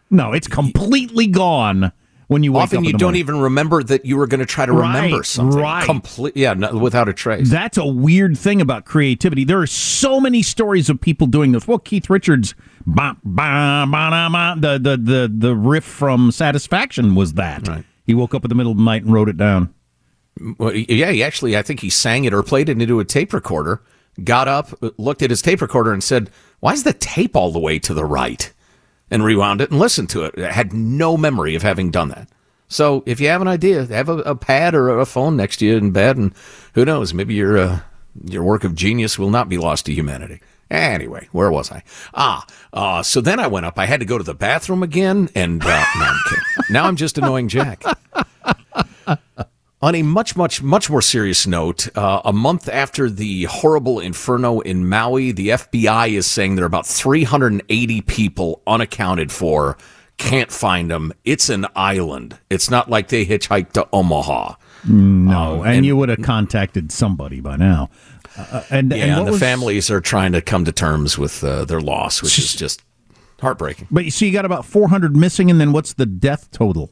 no, 0.09 0.33
it's 0.33 0.47
completely 0.47 1.27
gone 1.27 1.93
when 2.27 2.43
you 2.43 2.51
wake 2.51 2.63
Often 2.63 2.77
up. 2.79 2.83
in 2.83 2.89
you 2.89 2.93
don't 2.97 3.15
even 3.15 3.39
remember 3.39 3.81
that 3.83 4.05
you 4.05 4.17
were 4.17 4.27
going 4.27 4.39
to 4.41 4.45
try 4.45 4.65
to 4.65 4.73
remember 4.73 5.17
Right, 5.17 5.25
something. 5.25 5.59
right. 5.59 5.83
Complete, 5.85 6.35
yeah, 6.35 6.53
no, 6.53 6.77
without 6.77 7.07
a 7.07 7.13
trace. 7.13 7.49
That's 7.49 7.77
a 7.77 7.85
weird 7.85 8.37
thing 8.37 8.59
about 8.61 8.85
creativity. 8.85 9.43
There 9.45 9.59
are 9.59 9.67
so 9.67 10.19
many 10.19 10.41
stories 10.43 10.89
of 10.89 10.99
people 10.99 11.27
doing 11.27 11.53
this. 11.53 11.67
Well, 11.67 11.79
Keith 11.79 12.09
Richards, 12.09 12.53
bah, 12.85 13.15
bah, 13.23 13.85
bah, 13.85 14.55
the, 14.55 14.77
the 14.77 14.97
the 14.97 15.31
the 15.33 15.55
riff 15.55 15.83
from 15.85 16.31
Satisfaction 16.31 17.15
was 17.15 17.33
that. 17.33 17.67
Right. 17.67 17.83
He 18.05 18.13
woke 18.13 18.33
up 18.35 18.43
in 18.45 18.49
the 18.49 18.55
middle 18.55 18.71
of 18.71 18.77
the 18.77 18.83
night 18.83 19.03
and 19.03 19.13
wrote 19.13 19.29
it 19.29 19.37
down. 19.37 19.73
Well, 20.59 20.73
yeah, 20.73 21.11
he 21.11 21.23
actually, 21.23 21.57
I 21.57 21.61
think 21.61 21.79
he 21.79 21.89
sang 21.89 22.25
it 22.25 22.33
or 22.33 22.43
played 22.43 22.69
it 22.69 22.79
into 22.81 22.99
a 22.99 23.05
tape 23.05 23.33
recorder, 23.33 23.81
got 24.23 24.47
up, 24.47 24.69
looked 24.97 25.21
at 25.23 25.29
his 25.29 25.41
tape 25.41 25.61
recorder, 25.61 25.91
and 25.93 26.03
said, 26.03 26.29
Why 26.59 26.73
is 26.73 26.83
the 26.83 26.93
tape 26.93 27.35
all 27.35 27.51
the 27.51 27.59
way 27.59 27.79
to 27.79 27.93
the 27.93 28.05
right? 28.05 28.53
And 29.09 29.23
rewound 29.23 29.61
it 29.61 29.71
and 29.71 29.79
listened 29.79 30.09
to 30.11 30.25
it. 30.25 30.37
I 30.37 30.51
had 30.51 30.73
no 30.73 31.15
memory 31.15 31.55
of 31.55 31.63
having 31.63 31.91
done 31.91 32.09
that. 32.09 32.29
So 32.67 33.03
if 33.05 33.21
you 33.21 33.29
have 33.29 33.41
an 33.41 33.47
idea, 33.47 33.85
have 33.85 34.09
a, 34.09 34.17
a 34.19 34.35
pad 34.35 34.75
or 34.75 34.99
a 34.99 35.05
phone 35.05 35.37
next 35.37 35.57
to 35.57 35.65
you 35.65 35.77
in 35.77 35.91
bed, 35.91 36.17
and 36.17 36.33
who 36.73 36.83
knows, 36.83 37.13
maybe 37.13 37.33
your, 37.33 37.57
uh, 37.57 37.79
your 38.25 38.43
work 38.43 38.65
of 38.65 38.75
genius 38.75 39.17
will 39.17 39.29
not 39.29 39.47
be 39.47 39.57
lost 39.57 39.85
to 39.85 39.93
humanity. 39.93 40.41
Anyway, 40.69 41.29
where 41.31 41.49
was 41.49 41.71
I? 41.71 41.81
Ah, 42.13 42.45
uh, 42.73 43.01
so 43.01 43.21
then 43.21 43.39
I 43.39 43.47
went 43.47 43.65
up. 43.65 43.79
I 43.79 43.85
had 43.85 44.01
to 44.01 44.05
go 44.05 44.17
to 44.17 44.23
the 44.23 44.33
bathroom 44.33 44.83
again, 44.83 45.29
and 45.33 45.63
uh, 45.63 45.85
no, 45.97 46.05
I'm 46.05 46.19
now 46.69 46.85
I'm 46.85 46.97
just 46.97 47.17
annoying 47.17 47.47
Jack. 47.47 47.83
On 49.79 49.93
a 49.93 50.01
much, 50.01 50.35
much, 50.35 50.63
much 50.63 50.89
more 50.89 51.03
serious 51.03 51.45
note, 51.45 51.87
uh, 51.95 52.21
a 52.25 52.33
month 52.33 52.67
after 52.67 53.11
the 53.11 53.43
horrible 53.43 53.99
inferno 53.99 54.59
in 54.61 54.89
Maui, 54.89 55.31
the 55.31 55.49
FBI 55.49 56.13
is 56.13 56.25
saying 56.25 56.55
there 56.55 56.65
are 56.65 56.67
about 56.67 56.87
380 56.87 58.01
people 58.01 58.63
unaccounted 58.65 59.31
for. 59.31 59.77
Can't 60.17 60.51
find 60.51 60.89
them. 60.89 61.13
It's 61.25 61.49
an 61.49 61.67
island. 61.75 62.39
It's 62.49 62.71
not 62.71 62.89
like 62.89 63.09
they 63.09 63.23
hitchhiked 63.23 63.73
to 63.73 63.87
Omaha. 63.93 64.55
No, 64.87 65.61
and, 65.61 65.75
and- 65.77 65.85
you 65.85 65.95
would 65.95 66.09
have 66.09 66.23
contacted 66.23 66.91
somebody 66.91 67.39
by 67.39 67.55
now. 67.55 67.91
Uh, 68.35 68.63
and, 68.71 68.91
Yeah, 68.91 68.97
and, 69.03 69.11
and, 69.19 69.27
the 69.27 69.31
was- 69.33 69.39
families 69.39 69.91
are 69.91 70.01
trying 70.01 70.31
to 70.31 70.41
come 70.41 70.65
to 70.65 70.71
terms 70.71 71.19
with 71.19 71.43
uh, 71.43 71.65
their 71.65 71.81
loss, 71.81 72.23
which 72.23 72.39
is 72.39 72.55
just 72.55 72.81
heartbreaking. 73.41 73.87
But 73.91 74.05
you 74.05 74.11
see, 74.11 74.25
you 74.25 74.33
got 74.33 74.45
about 74.45 74.65
400 74.65 75.15
missing, 75.15 75.51
and 75.51 75.61
then 75.61 75.71
what's 75.71 75.93
the 75.93 76.07
death 76.07 76.49
total? 76.49 76.89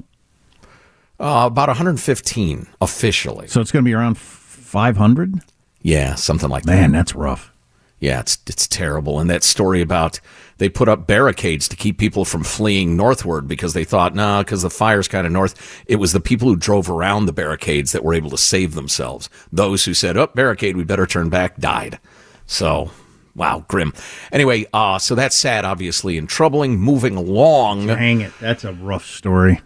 Uh, 1.20 1.48
about 1.48 1.70
115 1.70 2.68
officially. 2.82 3.48
So 3.48 3.62
it's 3.62 3.72
going 3.72 3.84
to 3.84 3.90
be 3.90 3.94
around 3.94 4.18
500. 4.18 5.40
Yeah, 5.82 6.16
something 6.16 6.50
like 6.50 6.64
that. 6.64 6.76
Man, 6.76 6.92
that's 6.92 7.16
rough. 7.16 7.52
Yeah, 8.00 8.20
it's 8.20 8.38
it's 8.48 8.68
terrible. 8.68 9.20
And 9.20 9.30
that 9.30 9.44
story 9.44 9.82
about 9.82 10.20
they 10.58 10.68
put 10.68 10.90
up 10.90 11.08
barricades 11.08 11.68
to 11.70 11.76
keep 11.76 11.98
people 11.98 12.26
from 12.26 12.44
fleeing 12.44 12.98
northward 12.98 13.48
because 13.48 13.74
they 13.74 13.86
thought, 13.86 14.14
nah, 14.14 14.42
because 14.44 14.62
the 14.62 14.70
fire's 14.70 15.08
kind 15.08 15.26
of 15.26 15.32
north. 15.34 15.84
It 15.88 15.96
was 15.96 16.12
the 16.12 16.20
people 16.20 16.50
who 16.50 16.56
drove 16.56 16.90
around 16.90 17.26
the 17.26 17.34
barricades 17.34 17.94
that 17.94 18.04
were 18.04 18.14
able 18.14 18.30
to 18.32 18.38
save 18.38 18.74
themselves. 18.74 19.30
Those 19.52 19.86
who 19.86 19.94
said, 19.94 20.18
"Oh, 20.18 20.28
barricade, 20.28 20.76
we 20.76 20.84
better 20.84 21.06
turn 21.06 21.30
back," 21.30 21.58
died. 21.58 22.00
So, 22.46 22.92
wow, 23.34 23.64
grim. 23.68 23.94
Anyway, 24.32 24.66
uh, 24.74 25.00
so 25.00 25.16
that's 25.16 25.38
sad, 25.38 25.66
obviously, 25.66 26.18
and 26.18 26.28
troubling. 26.28 26.78
Moving 26.80 27.16
along. 27.16 27.88
Dang 27.88 28.22
it, 28.22 28.34
that's 28.40 28.66
a 28.66 28.74
rough 28.74 29.06
story. 29.06 29.62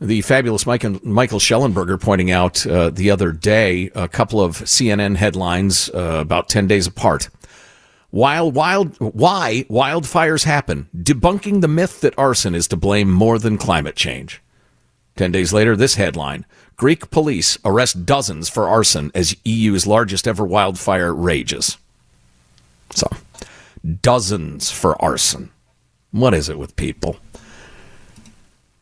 The 0.00 0.22
fabulous 0.22 0.64
Michael, 0.64 1.38
Shellenberger 1.38 2.00
pointing 2.00 2.30
out 2.30 2.66
uh, 2.66 2.88
the 2.88 3.10
other 3.10 3.32
day 3.32 3.90
a 3.94 4.08
couple 4.08 4.40
of 4.40 4.56
CNN 4.56 5.16
headlines 5.16 5.90
uh, 5.90 6.18
about 6.20 6.48
10 6.48 6.66
days 6.66 6.86
apart. 6.86 7.28
While 8.08 8.50
wild, 8.50 8.96
why 8.98 9.66
wildfires 9.68 10.44
happen, 10.44 10.88
debunking 10.96 11.60
the 11.60 11.68
myth 11.68 12.00
that 12.00 12.18
arson 12.18 12.54
is 12.54 12.66
to 12.68 12.76
blame 12.76 13.10
more 13.10 13.38
than 13.38 13.58
climate 13.58 13.94
change. 13.94 14.40
10 15.16 15.32
days 15.32 15.52
later, 15.52 15.76
this 15.76 15.96
headline 15.96 16.46
Greek 16.76 17.10
police 17.10 17.58
arrest 17.62 18.06
dozens 18.06 18.48
for 18.48 18.66
arson 18.66 19.10
as 19.14 19.36
EU's 19.44 19.86
largest 19.86 20.26
ever 20.26 20.46
wildfire 20.46 21.14
rages. 21.14 21.76
So, 22.88 23.06
dozens 24.00 24.70
for 24.70 25.00
arson. 25.00 25.50
What 26.10 26.32
is 26.32 26.48
it 26.48 26.58
with 26.58 26.74
people? 26.76 27.18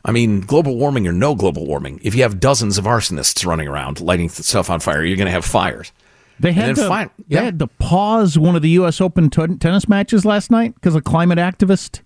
I 0.04 0.12
mean, 0.12 0.40
global 0.40 0.76
warming 0.76 1.06
or 1.06 1.12
no 1.12 1.34
global 1.34 1.66
warming, 1.66 2.00
if 2.02 2.14
you 2.14 2.22
have 2.22 2.40
dozens 2.40 2.78
of 2.78 2.84
arsonists 2.84 3.44
running 3.44 3.68
around 3.68 4.00
lighting 4.00 4.28
stuff 4.28 4.70
on 4.70 4.80
fire, 4.80 5.04
you're 5.04 5.16
going 5.16 5.26
to 5.26 5.32
have 5.32 5.44
fires. 5.44 5.92
They 6.40 6.52
had, 6.52 6.76
to, 6.76 6.87
fine, 6.87 7.11
yeah. 7.26 7.40
they 7.40 7.44
had 7.46 7.58
to 7.58 7.66
pause 7.66 8.38
one 8.38 8.54
of 8.54 8.62
the 8.62 8.68
U.S. 8.70 9.00
Open 9.00 9.28
t- 9.28 9.56
tennis 9.56 9.88
matches 9.88 10.24
last 10.24 10.52
night 10.52 10.74
because 10.74 10.94
a 10.94 11.00
climate 11.00 11.38
activist 11.38 12.00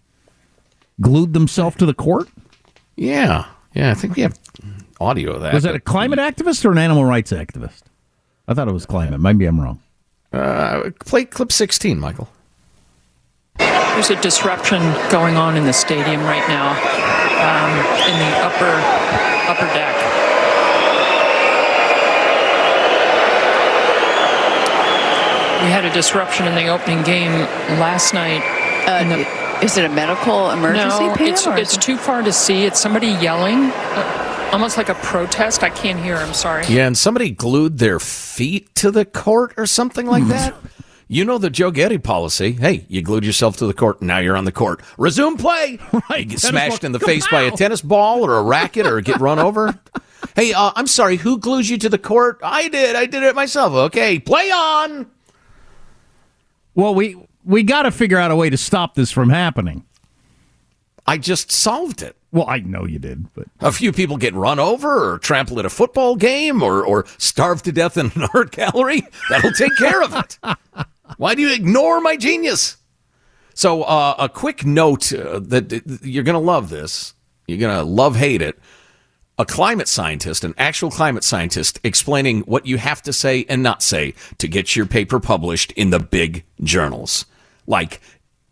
glued 1.02 1.34
themselves 1.34 1.76
to 1.76 1.86
the 1.86 1.92
court. 1.92 2.28
Yeah, 2.96 3.44
yeah. 3.74 3.90
I 3.90 3.94
think 3.94 4.16
we 4.16 4.22
have 4.22 4.38
audio 5.00 5.32
of 5.32 5.42
that. 5.42 5.52
Was 5.52 5.64
that 5.64 5.74
a 5.74 5.80
climate 5.80 6.18
activist 6.18 6.64
or 6.64 6.72
an 6.72 6.78
animal 6.78 7.04
rights 7.04 7.30
activist? 7.30 7.82
I 8.48 8.54
thought 8.54 8.68
it 8.68 8.72
was 8.72 8.86
climate. 8.86 9.20
Maybe 9.20 9.44
I'm 9.44 9.60
wrong. 9.60 9.80
Uh, 10.32 10.90
play 11.04 11.26
clip 11.26 11.52
16, 11.52 12.00
Michael. 12.00 12.28
There's 13.94 14.10
a 14.10 14.20
disruption 14.20 14.80
going 15.10 15.36
on 15.36 15.56
in 15.56 15.64
the 15.64 15.72
stadium 15.72 16.22
right 16.24 16.46
now, 16.48 16.70
um, 16.72 17.72
in 18.08 18.18
the 18.18 18.32
upper 18.40 18.72
upper 19.50 19.66
deck. 19.74 19.94
We 25.62 25.68
had 25.68 25.84
a 25.84 25.92
disruption 25.92 26.46
in 26.46 26.54
the 26.54 26.68
opening 26.68 27.02
game 27.04 27.32
last 27.78 28.14
night. 28.14 28.42
Uh, 28.86 29.04
the, 29.04 29.64
is 29.64 29.76
it 29.76 29.84
a 29.84 29.88
medical 29.88 30.50
emergency? 30.50 31.04
No, 31.04 31.14
it's, 31.20 31.46
it's 31.46 31.76
too 31.76 31.96
far 31.96 32.22
to 32.22 32.32
see. 32.32 32.64
It's 32.64 32.80
somebody 32.80 33.08
yelling. 33.08 33.70
Uh, 33.70 34.48
almost 34.52 34.76
like 34.76 34.88
a 34.88 34.94
protest. 34.94 35.62
I 35.62 35.70
can't 35.70 36.00
hear. 36.00 36.16
I'm 36.16 36.34
sorry. 36.34 36.64
Yeah, 36.66 36.86
and 36.86 36.96
somebody 36.96 37.30
glued 37.30 37.78
their 37.78 38.00
feet 38.00 38.74
to 38.76 38.90
the 38.90 39.04
court 39.04 39.54
or 39.56 39.66
something 39.66 40.06
like 40.06 40.26
that. 40.28 40.54
You 41.12 41.26
know 41.26 41.36
the 41.36 41.50
Joe 41.50 41.70
Getty 41.70 41.98
policy. 41.98 42.52
Hey, 42.52 42.86
you 42.88 43.02
glued 43.02 43.22
yourself 43.22 43.58
to 43.58 43.66
the 43.66 43.74
court. 43.74 44.00
Now 44.00 44.16
you're 44.16 44.34
on 44.34 44.46
the 44.46 44.52
court. 44.52 44.80
Resume 44.96 45.36
play. 45.36 45.78
Right. 46.08 46.20
You 46.20 46.24
get 46.24 46.40
smashed 46.40 46.84
in 46.84 46.92
the 46.92 46.98
face 46.98 47.28
by 47.28 47.42
a 47.42 47.50
tennis 47.50 47.82
ball 47.82 48.24
or 48.24 48.38
a 48.38 48.42
racket 48.42 48.86
or 48.86 48.98
get 49.02 49.20
run 49.20 49.38
over. 49.38 49.78
hey, 50.36 50.54
uh, 50.54 50.72
I'm 50.74 50.86
sorry. 50.86 51.16
Who 51.16 51.36
glued 51.36 51.68
you 51.68 51.76
to 51.76 51.90
the 51.90 51.98
court? 51.98 52.40
I 52.42 52.68
did. 52.68 52.96
I 52.96 53.04
did 53.04 53.22
it 53.24 53.34
myself. 53.34 53.74
Okay, 53.74 54.18
play 54.18 54.50
on. 54.50 55.06
Well, 56.74 56.94
we 56.94 57.16
we 57.44 57.62
got 57.62 57.82
to 57.82 57.90
figure 57.90 58.16
out 58.16 58.30
a 58.30 58.36
way 58.36 58.48
to 58.48 58.56
stop 58.56 58.94
this 58.94 59.10
from 59.10 59.28
happening. 59.28 59.84
I 61.06 61.18
just 61.18 61.52
solved 61.52 62.00
it. 62.00 62.16
Well, 62.32 62.46
I 62.48 62.60
know 62.60 62.86
you 62.86 62.98
did, 62.98 63.32
but 63.34 63.48
a 63.60 63.70
few 63.70 63.92
people 63.92 64.16
get 64.16 64.32
run 64.32 64.58
over 64.58 65.12
or 65.12 65.18
trampled 65.18 65.58
at 65.58 65.66
a 65.66 65.70
football 65.70 66.16
game 66.16 66.62
or 66.62 66.82
or 66.82 67.04
starved 67.18 67.66
to 67.66 67.72
death 67.72 67.98
in 67.98 68.10
an 68.14 68.28
art 68.34 68.52
gallery. 68.52 69.02
That'll 69.28 69.52
take 69.52 69.76
care 69.76 70.02
of 70.02 70.14
it. 70.14 70.38
Why 71.16 71.34
do 71.34 71.42
you 71.42 71.52
ignore 71.52 72.00
my 72.00 72.16
genius? 72.16 72.76
So, 73.54 73.82
uh, 73.82 74.14
a 74.18 74.28
quick 74.28 74.64
note 74.64 75.12
uh, 75.12 75.40
that 75.40 76.00
you're 76.02 76.24
going 76.24 76.34
to 76.34 76.38
love 76.38 76.70
this. 76.70 77.14
You're 77.46 77.58
going 77.58 77.76
to 77.76 77.84
love 77.84 78.16
hate 78.16 78.40
it. 78.40 78.58
A 79.38 79.44
climate 79.44 79.88
scientist, 79.88 80.44
an 80.44 80.54
actual 80.58 80.90
climate 80.90 81.24
scientist, 81.24 81.80
explaining 81.82 82.40
what 82.42 82.66
you 82.66 82.78
have 82.78 83.02
to 83.02 83.12
say 83.12 83.44
and 83.48 83.62
not 83.62 83.82
say 83.82 84.14
to 84.38 84.48
get 84.48 84.76
your 84.76 84.86
paper 84.86 85.20
published 85.20 85.72
in 85.72 85.90
the 85.90 85.98
big 85.98 86.44
journals. 86.62 87.26
Like, 87.66 88.00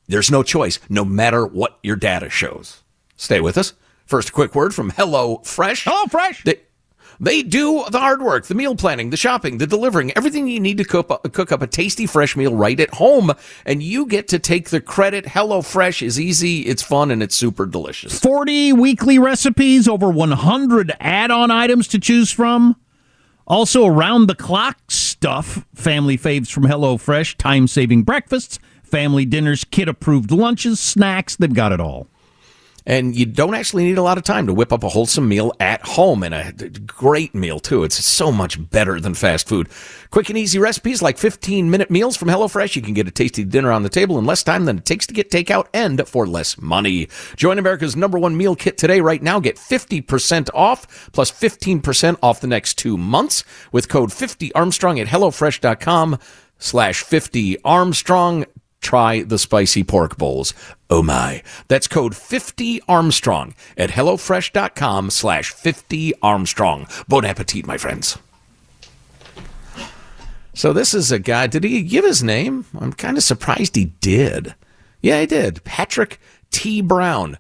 there's 0.08 0.30
no 0.30 0.42
choice, 0.42 0.78
no 0.88 1.04
matter 1.04 1.46
what 1.46 1.78
your 1.82 1.96
data 1.96 2.28
shows. 2.28 2.82
Stay 3.16 3.40
with 3.40 3.56
us. 3.56 3.74
First, 4.06 4.30
a 4.30 4.32
quick 4.32 4.54
word 4.54 4.74
from 4.74 4.90
Hello 4.90 5.38
Fresh. 5.44 5.84
Hello 5.84 6.06
Fresh. 6.06 6.42
They, 6.44 6.60
they 7.20 7.42
do 7.42 7.84
the 7.90 8.00
hard 8.00 8.22
work, 8.22 8.46
the 8.46 8.54
meal 8.54 8.74
planning, 8.74 9.10
the 9.10 9.16
shopping, 9.16 9.58
the 9.58 9.66
delivering, 9.66 10.10
everything 10.16 10.48
you 10.48 10.58
need 10.58 10.78
to 10.78 10.84
cook 10.84 11.10
up, 11.10 11.30
cook 11.32 11.52
up 11.52 11.60
a 11.60 11.66
tasty 11.66 12.06
fresh 12.06 12.34
meal 12.34 12.56
right 12.56 12.80
at 12.80 12.94
home. 12.94 13.32
And 13.66 13.82
you 13.82 14.06
get 14.06 14.26
to 14.28 14.38
take 14.38 14.70
the 14.70 14.80
credit. 14.80 15.28
Hello 15.28 15.60
Fresh 15.60 16.00
is 16.00 16.18
easy, 16.18 16.62
it's 16.62 16.82
fun, 16.82 17.10
and 17.10 17.22
it's 17.22 17.36
super 17.36 17.66
delicious. 17.66 18.18
40 18.18 18.72
weekly 18.72 19.18
recipes, 19.18 19.86
over 19.86 20.08
100 20.08 20.92
add 20.98 21.30
on 21.30 21.50
items 21.50 21.86
to 21.88 21.98
choose 21.98 22.30
from. 22.30 22.76
Also, 23.46 23.84
around 23.84 24.26
the 24.26 24.34
clock 24.34 24.78
stuff, 24.88 25.66
family 25.74 26.16
faves 26.16 26.50
from 26.50 26.64
HelloFresh, 26.64 27.36
time 27.36 27.66
saving 27.66 28.04
breakfasts, 28.04 28.58
family 28.82 29.24
dinners, 29.24 29.64
kid 29.64 29.88
approved 29.88 30.30
lunches, 30.30 30.80
snacks. 30.80 31.36
They've 31.36 31.52
got 31.52 31.72
it 31.72 31.80
all. 31.80 32.09
And 32.90 33.14
you 33.14 33.24
don't 33.24 33.54
actually 33.54 33.84
need 33.84 33.98
a 33.98 34.02
lot 34.02 34.18
of 34.18 34.24
time 34.24 34.48
to 34.48 34.52
whip 34.52 34.72
up 34.72 34.82
a 34.82 34.88
wholesome 34.88 35.28
meal 35.28 35.52
at 35.60 35.80
home 35.80 36.24
and 36.24 36.34
a 36.34 36.50
great 36.88 37.36
meal, 37.36 37.60
too. 37.60 37.84
It's 37.84 38.04
so 38.04 38.32
much 38.32 38.68
better 38.68 38.98
than 38.98 39.14
fast 39.14 39.46
food. 39.46 39.68
Quick 40.10 40.28
and 40.28 40.36
easy 40.36 40.58
recipes 40.58 41.00
like 41.00 41.16
15 41.16 41.70
minute 41.70 41.88
meals 41.88 42.16
from 42.16 42.26
HelloFresh. 42.26 42.74
You 42.74 42.82
can 42.82 42.94
get 42.94 43.06
a 43.06 43.12
tasty 43.12 43.44
dinner 43.44 43.70
on 43.70 43.84
the 43.84 43.88
table 43.88 44.18
in 44.18 44.26
less 44.26 44.42
time 44.42 44.64
than 44.64 44.78
it 44.78 44.86
takes 44.86 45.06
to 45.06 45.14
get 45.14 45.30
takeout 45.30 45.68
and 45.72 46.04
for 46.08 46.26
less 46.26 46.60
money. 46.60 47.08
Join 47.36 47.60
America's 47.60 47.94
number 47.94 48.18
one 48.18 48.36
meal 48.36 48.56
kit 48.56 48.76
today, 48.76 49.00
right 49.00 49.22
now. 49.22 49.38
Get 49.38 49.54
50% 49.54 50.50
off 50.52 51.12
plus 51.12 51.30
15% 51.30 52.18
off 52.20 52.40
the 52.40 52.48
next 52.48 52.74
two 52.74 52.96
months 52.96 53.44
with 53.70 53.88
code 53.88 54.12
50 54.12 54.52
Armstrong 54.54 54.98
at 54.98 55.06
HelloFresh.com 55.06 56.18
slash 56.58 57.04
50 57.04 57.62
Armstrong 57.64 58.46
try 58.80 59.22
the 59.22 59.38
spicy 59.38 59.84
pork 59.84 60.16
bowls. 60.16 60.54
Oh 60.88 61.02
my. 61.02 61.42
That's 61.68 61.86
code 61.88 62.16
50 62.16 62.80
Armstrong 62.88 63.54
at 63.76 63.90
HelloFresh.com 63.90 65.10
slash 65.10 65.50
50 65.52 66.14
Armstrong. 66.22 66.86
Bon 67.08 67.24
appetit, 67.24 67.66
my 67.66 67.76
friends. 67.76 68.18
So 70.54 70.72
this 70.72 70.94
is 70.94 71.12
a 71.12 71.18
guy. 71.18 71.46
Did 71.46 71.64
he 71.64 71.82
give 71.82 72.04
his 72.04 72.22
name? 72.22 72.66
I'm 72.78 72.92
kind 72.92 73.16
of 73.16 73.22
surprised 73.22 73.76
he 73.76 73.86
did. 73.86 74.54
Yeah, 75.00 75.20
he 75.20 75.26
did. 75.26 75.64
Patrick 75.64 76.20
T. 76.50 76.80
Brown. 76.82 77.38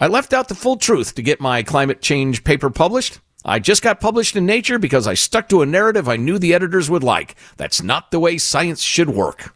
I 0.00 0.08
left 0.08 0.32
out 0.32 0.48
the 0.48 0.54
full 0.54 0.76
truth 0.76 1.14
to 1.14 1.22
get 1.22 1.40
my 1.40 1.62
climate 1.62 2.02
change 2.02 2.44
paper 2.44 2.68
published. 2.68 3.20
I 3.44 3.58
just 3.58 3.82
got 3.82 4.00
published 4.00 4.36
in 4.36 4.46
Nature 4.46 4.78
because 4.78 5.06
I 5.06 5.14
stuck 5.14 5.48
to 5.50 5.62
a 5.62 5.66
narrative 5.66 6.08
I 6.08 6.16
knew 6.16 6.38
the 6.38 6.54
editors 6.54 6.90
would 6.90 7.02
like. 7.02 7.36
That's 7.56 7.82
not 7.82 8.10
the 8.10 8.18
way 8.20 8.38
science 8.38 8.82
should 8.82 9.10
work. 9.10 9.54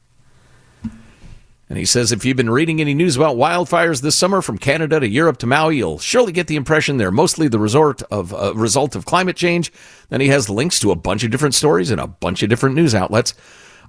And 1.68 1.78
he 1.78 1.84
says 1.84 2.12
if 2.12 2.24
you've 2.24 2.36
been 2.36 2.50
reading 2.50 2.80
any 2.80 2.94
news 2.94 3.16
about 3.16 3.36
wildfires 3.36 4.00
this 4.00 4.16
summer 4.16 4.40
from 4.40 4.58
Canada 4.58 5.00
to 5.00 5.08
Europe 5.08 5.36
to 5.38 5.46
Maui, 5.46 5.76
you'll 5.76 5.98
surely 5.98 6.32
get 6.32 6.46
the 6.46 6.56
impression 6.56 6.96
they're 6.96 7.10
mostly 7.10 7.46
the 7.48 7.58
resort 7.58 8.02
of 8.10 8.32
uh, 8.32 8.54
result 8.54 8.96
of 8.96 9.04
climate 9.04 9.36
change. 9.36 9.70
Then 10.08 10.20
he 10.20 10.28
has 10.28 10.48
links 10.48 10.80
to 10.80 10.90
a 10.90 10.96
bunch 10.96 11.24
of 11.24 11.30
different 11.30 11.54
stories 11.54 11.90
and 11.90 12.00
a 12.00 12.06
bunch 12.06 12.42
of 12.42 12.48
different 12.48 12.74
news 12.74 12.94
outlets. 12.94 13.34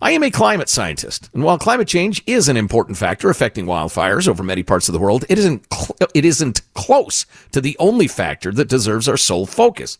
I 0.01 0.11
am 0.11 0.23
a 0.23 0.31
climate 0.31 0.69
scientist, 0.69 1.29
and 1.33 1.43
while 1.43 1.57
climate 1.57 1.87
change 1.87 2.23
is 2.25 2.47
an 2.47 2.55
important 2.55 2.97
factor 2.97 3.29
affecting 3.29 3.65
wildfires 3.65 4.29
over 4.29 4.43
many 4.43 4.63
parts 4.63 4.87
of 4.87 4.93
the 4.93 4.99
world, 4.99 5.25
it 5.27 5.37
isn't 5.37 5.65
cl- 5.73 6.09
it 6.13 6.23
isn't 6.23 6.61
close 6.73 7.25
to 7.51 7.59
the 7.59 7.75
only 7.79 8.07
factor 8.07 8.53
that 8.53 8.69
deserves 8.69 9.09
our 9.09 9.17
sole 9.17 9.45
focus. 9.45 9.97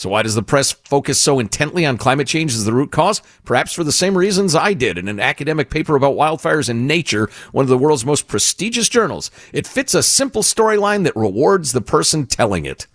So, 0.00 0.08
why 0.08 0.22
does 0.22 0.34
the 0.34 0.42
press 0.42 0.72
focus 0.72 1.20
so 1.20 1.38
intently 1.38 1.84
on 1.84 1.98
climate 1.98 2.26
change 2.26 2.54
as 2.54 2.64
the 2.64 2.72
root 2.72 2.90
cause? 2.90 3.20
Perhaps 3.44 3.74
for 3.74 3.84
the 3.84 3.92
same 3.92 4.16
reasons 4.16 4.54
I 4.54 4.72
did 4.72 4.96
in 4.96 5.08
an 5.08 5.20
academic 5.20 5.68
paper 5.68 5.94
about 5.94 6.14
wildfires 6.16 6.70
in 6.70 6.86
Nature, 6.86 7.28
one 7.52 7.64
of 7.64 7.68
the 7.68 7.76
world's 7.76 8.06
most 8.06 8.26
prestigious 8.26 8.88
journals. 8.88 9.30
It 9.52 9.66
fits 9.66 9.92
a 9.92 10.02
simple 10.02 10.42
storyline 10.42 11.04
that 11.04 11.14
rewards 11.14 11.72
the 11.72 11.82
person 11.82 12.24
telling 12.24 12.64
it. 12.64 12.86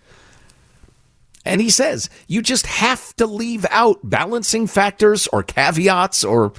And 1.44 1.60
he 1.60 1.70
says, 1.70 2.10
you 2.26 2.42
just 2.42 2.66
have 2.66 3.14
to 3.18 3.26
leave 3.28 3.64
out 3.70 4.00
balancing 4.02 4.66
factors 4.66 5.28
or 5.28 5.44
caveats 5.44 6.24
or 6.24 6.54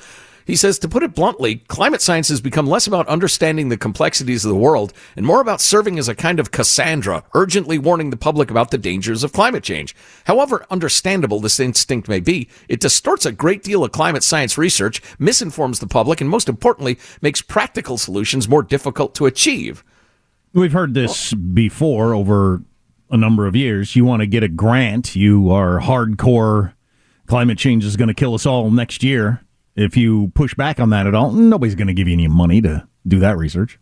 he 0.47 0.55
says, 0.55 0.79
to 0.79 0.87
put 0.87 1.03
it 1.03 1.13
bluntly, 1.13 1.57
climate 1.67 2.01
science 2.01 2.29
has 2.29 2.39
become 2.39 2.65
less 2.65 2.87
about 2.87 3.05
understanding 3.09 3.67
the 3.67 3.75
complexities 3.75 4.45
of 4.45 4.49
the 4.49 4.55
world 4.55 4.93
and 5.17 5.25
more 5.25 5.41
about 5.41 5.59
serving 5.59 5.99
as 5.99 6.07
a 6.07 6.15
kind 6.15 6.39
of 6.39 6.51
Cassandra, 6.51 7.21
urgently 7.33 7.77
warning 7.77 8.11
the 8.11 8.17
public 8.17 8.49
about 8.49 8.71
the 8.71 8.77
dangers 8.77 9.25
of 9.25 9.33
climate 9.33 9.61
change. 9.61 9.93
However 10.23 10.65
understandable 10.71 11.41
this 11.41 11.59
instinct 11.59 12.07
may 12.07 12.21
be, 12.21 12.47
it 12.69 12.79
distorts 12.79 13.25
a 13.25 13.33
great 13.33 13.61
deal 13.61 13.83
of 13.83 13.91
climate 13.91 14.23
science 14.23 14.57
research, 14.57 15.01
misinforms 15.19 15.81
the 15.81 15.87
public, 15.87 16.21
and 16.21 16.29
most 16.29 16.47
importantly, 16.47 16.97
makes 17.21 17.41
practical 17.41 17.97
solutions 17.97 18.47
more 18.47 18.63
difficult 18.63 19.13
to 19.15 19.25
achieve. 19.25 19.83
We've 20.53 20.71
heard 20.71 20.93
this 20.93 21.33
before 21.33 22.13
over 22.13 22.63
a 23.09 23.17
number 23.17 23.47
of 23.47 23.55
years. 23.57 23.97
You 23.97 24.05
want 24.05 24.21
to 24.21 24.27
get 24.27 24.43
a 24.43 24.47
grant, 24.47 25.13
you 25.13 25.51
are 25.51 25.81
hardcore 25.81 26.71
climate 27.25 27.57
change 27.57 27.83
is 27.83 27.97
going 27.97 28.07
to 28.07 28.13
kill 28.13 28.33
us 28.33 28.45
all 28.45 28.71
next 28.71 29.03
year 29.03 29.43
if 29.77 29.95
you 29.95 30.31
push 30.35 30.53
back 30.55 30.79
on 30.79 30.89
that 30.89 31.07
at 31.07 31.15
all, 31.15 31.31
nobody's 31.31 31.75
going 31.75 31.87
to 31.87 31.93
give 31.93 32.07
you 32.07 32.13
any 32.13 32.27
money 32.27 32.61
to 32.61 32.87
do 33.07 33.19
that 33.19 33.37
research. 33.37 33.79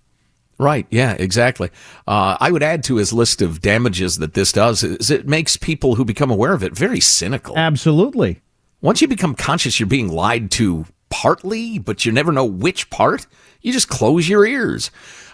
Right. 0.58 0.86
Yeah, 0.89 1.14
exactly. 1.14 1.70
Uh, 2.08 2.38
I 2.39 2.52
would 2.52 2.64
add 2.64 2.84
to 2.86 2.96
his 2.98 3.12
list 3.12 3.41
of 3.41 3.62
damages 3.62 4.18
that 4.20 4.36
this 4.36 4.52
does 4.52 4.84
is 4.84 5.10
it 5.10 5.28
makes 5.28 5.58
people 5.58 5.96
who 5.96 6.06
become 6.06 6.32
aware 6.32 6.54
of 6.54 6.64
it 6.64 6.74
very 6.74 7.00
cynical. 7.00 7.58
Absolutely. 7.58 8.41
Once 8.82 9.02
you 9.02 9.08
become 9.08 9.36
conscious 9.36 9.80
you're 9.80 9.88
being 9.88 10.08
lied 10.08 10.52
to 10.52 10.86
partly, 11.10 11.80
but 11.80 12.06
you 12.06 12.12
never 12.12 12.32
know 12.32 12.46
which 12.46 12.89
part, 12.89 13.28
you 13.62 13.74
just 13.74 13.89
close 13.89 14.30
your 14.30 14.46
ears. 14.46 14.91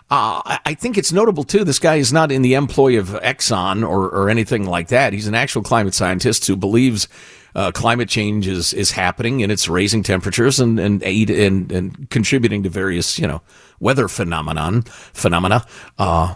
Uh, 0.10 0.58
I 0.66 0.74
think 0.74 0.98
it's 0.98 1.14
notable 1.14 1.44
too. 1.44 1.64
This 1.64 1.80
guy 1.80 1.96
is 1.96 2.12
not 2.12 2.32
in 2.32 2.42
the 2.42 2.56
employ 2.56 3.00
of 3.00 3.10
Exxon 3.10 3.88
or, 3.88 4.10
or 4.10 4.30
anything 4.30 4.66
like 4.66 4.90
that. 4.90 5.14
He's 5.14 5.28
an 5.28 5.36
actual 5.36 5.62
climate 5.62 5.94
scientist 5.94 6.48
who 6.48 6.56
believes 6.58 7.08
uh, 7.56 7.72
climate 7.72 8.10
change 8.10 8.48
is, 8.48 8.74
is 8.74 8.92
happening 8.92 9.44
and 9.44 9.52
it's 9.52 9.68
raising 9.68 10.04
temperatures 10.04 10.60
and, 10.60 10.80
and 10.80 11.04
aid 11.04 11.30
and, 11.30 11.72
and 11.72 12.10
contributing 12.10 12.64
to 12.64 12.70
various, 12.70 13.20
you 13.20 13.28
know, 13.28 13.42
weather 13.80 14.08
phenomenon, 14.08 14.84
phenomena. 14.84 15.66
Uh, 15.98 16.36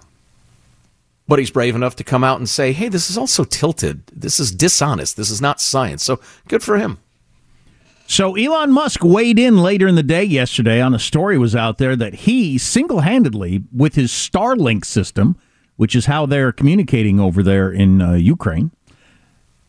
but 1.27 1.39
he's 1.39 1.51
brave 1.51 1.75
enough 1.75 1.95
to 1.95 2.03
come 2.03 2.23
out 2.23 2.37
and 2.37 2.47
say, 2.47 2.71
"Hey, 2.71 2.87
this 2.87 3.09
is 3.09 3.17
also 3.17 3.43
tilted. 3.43 4.05
This 4.07 4.39
is 4.39 4.51
dishonest. 4.51 5.17
This 5.17 5.31
is 5.31 5.41
not 5.41 5.59
science." 5.59 6.03
So 6.03 6.19
good 6.47 6.61
for 6.61 6.77
him. 6.77 6.99
So 8.07 8.35
Elon 8.35 8.71
Musk 8.71 9.03
weighed 9.03 9.39
in 9.39 9.57
later 9.63 9.87
in 9.87 9.95
the 9.95 10.03
day 10.03 10.23
yesterday 10.23 10.79
on 10.79 10.93
a 10.93 10.99
story 10.99 11.39
was 11.39 11.55
out 11.55 11.79
there 11.79 11.95
that 11.95 12.13
he 12.13 12.59
single-handedly 12.59 13.63
with 13.75 13.95
his 13.95 14.11
Starlink 14.11 14.85
system, 14.85 15.35
which 15.75 15.95
is 15.95 16.05
how 16.05 16.27
they're 16.27 16.51
communicating 16.51 17.19
over 17.19 17.41
there 17.41 17.71
in 17.71 18.03
uh, 18.03 18.13
Ukraine. 18.13 18.69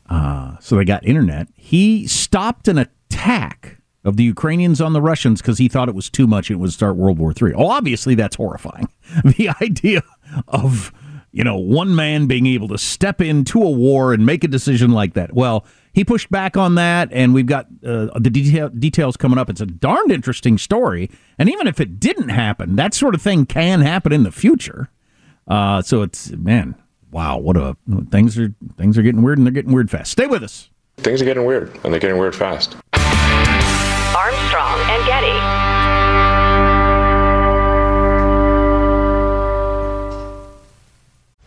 Uh, 0.09 0.57
so 0.61 0.77
they 0.77 0.85
got 0.85 1.05
internet. 1.05 1.49
He 1.55 2.07
stopped 2.07 2.69
an 2.69 2.79
attack 2.79 3.79
of 4.05 4.17
the 4.17 4.23
Ukrainians 4.25 4.81
on 4.81 4.93
the 4.93 5.03
Russians 5.03 5.43
because 5.43 5.59
he 5.59 5.69
thought 5.69 5.89
it 5.89 5.95
was 5.95 6.09
too 6.09 6.29
much 6.29 6.49
and 6.49 6.59
it 6.59 6.61
would 6.61 6.73
start 6.73 6.97
World 6.97 7.19
War 7.19 7.33
III. 7.33 7.55
Oh, 7.55 7.69
obviously 7.69 8.15
that's 8.15 8.37
horrifying. 8.37 8.89
The 9.25 9.51
idea 9.63 10.03
of 10.49 10.93
you 11.31 11.45
know 11.45 11.57
one 11.57 11.95
man 11.95 12.27
being 12.27 12.47
able 12.47 12.69
to 12.69 12.79
step 12.79 13.21
into 13.21 13.63
a 13.63 13.71
war 13.71 14.13
and 14.13 14.27
make 14.27 14.43
a 14.43 14.49
decision 14.49 14.91
like 14.91 15.15
that. 15.15 15.33
Well, 15.33 15.65
he 15.93 16.05
pushed 16.05 16.31
back 16.31 16.57
on 16.57 16.75
that, 16.75 17.09
and 17.13 17.33
we've 17.33 17.47
got 17.47 17.67
uh, 17.85 18.19
the 18.19 18.31
detail, 18.31 18.69
details 18.69 19.17
coming 19.17 19.39
up. 19.39 19.49
It's 19.49 19.61
a 19.61 19.67
darned 19.67 20.11
interesting 20.11 20.59
story, 20.59 21.09
and 21.39 21.49
even 21.49 21.67
if 21.67 21.81
it 21.81 22.01
didn't 22.01 22.31
happen, 22.31 22.77
that 22.77 22.95
sort 22.95 23.15
of 23.15 23.23
thing 23.23 23.47
can 23.47 23.81
happen 23.81 24.13
in 24.13 24.23
the 24.25 24.33
future. 24.33 24.91
Uh, 25.47 25.83
so 25.83 26.03
it's 26.03 26.31
man, 26.33 26.75
wow, 27.17 27.39
what 27.39 27.57
a 27.57 27.75
things 28.11 28.39
are 28.39 28.53
things 28.77 28.99
are 28.99 29.03
getting 29.03 29.23
weird, 29.23 29.39
and 29.39 29.47
they're 29.47 29.53
getting 29.53 29.73
weird 29.73 29.91
fast. 29.91 30.13
Stay 30.13 30.27
with 30.27 30.43
us. 30.43 30.69
Things 30.99 31.23
are 31.23 31.25
getting 31.25 31.47
weird, 31.47 31.75
and 31.83 31.91
they're 31.91 32.01
getting 32.01 32.19
weird 32.19 32.37
fast. 32.37 32.77
Armstrong 34.15 34.79
and 34.91 35.07
Getty. 35.07 35.66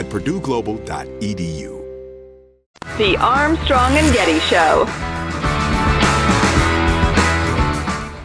at 0.00 0.06
purdueglobal.edu. 0.06 1.76
The 2.96 3.16
Armstrong 3.18 3.92
and 3.96 4.12
Getty 4.14 4.40
Show. 4.40 4.86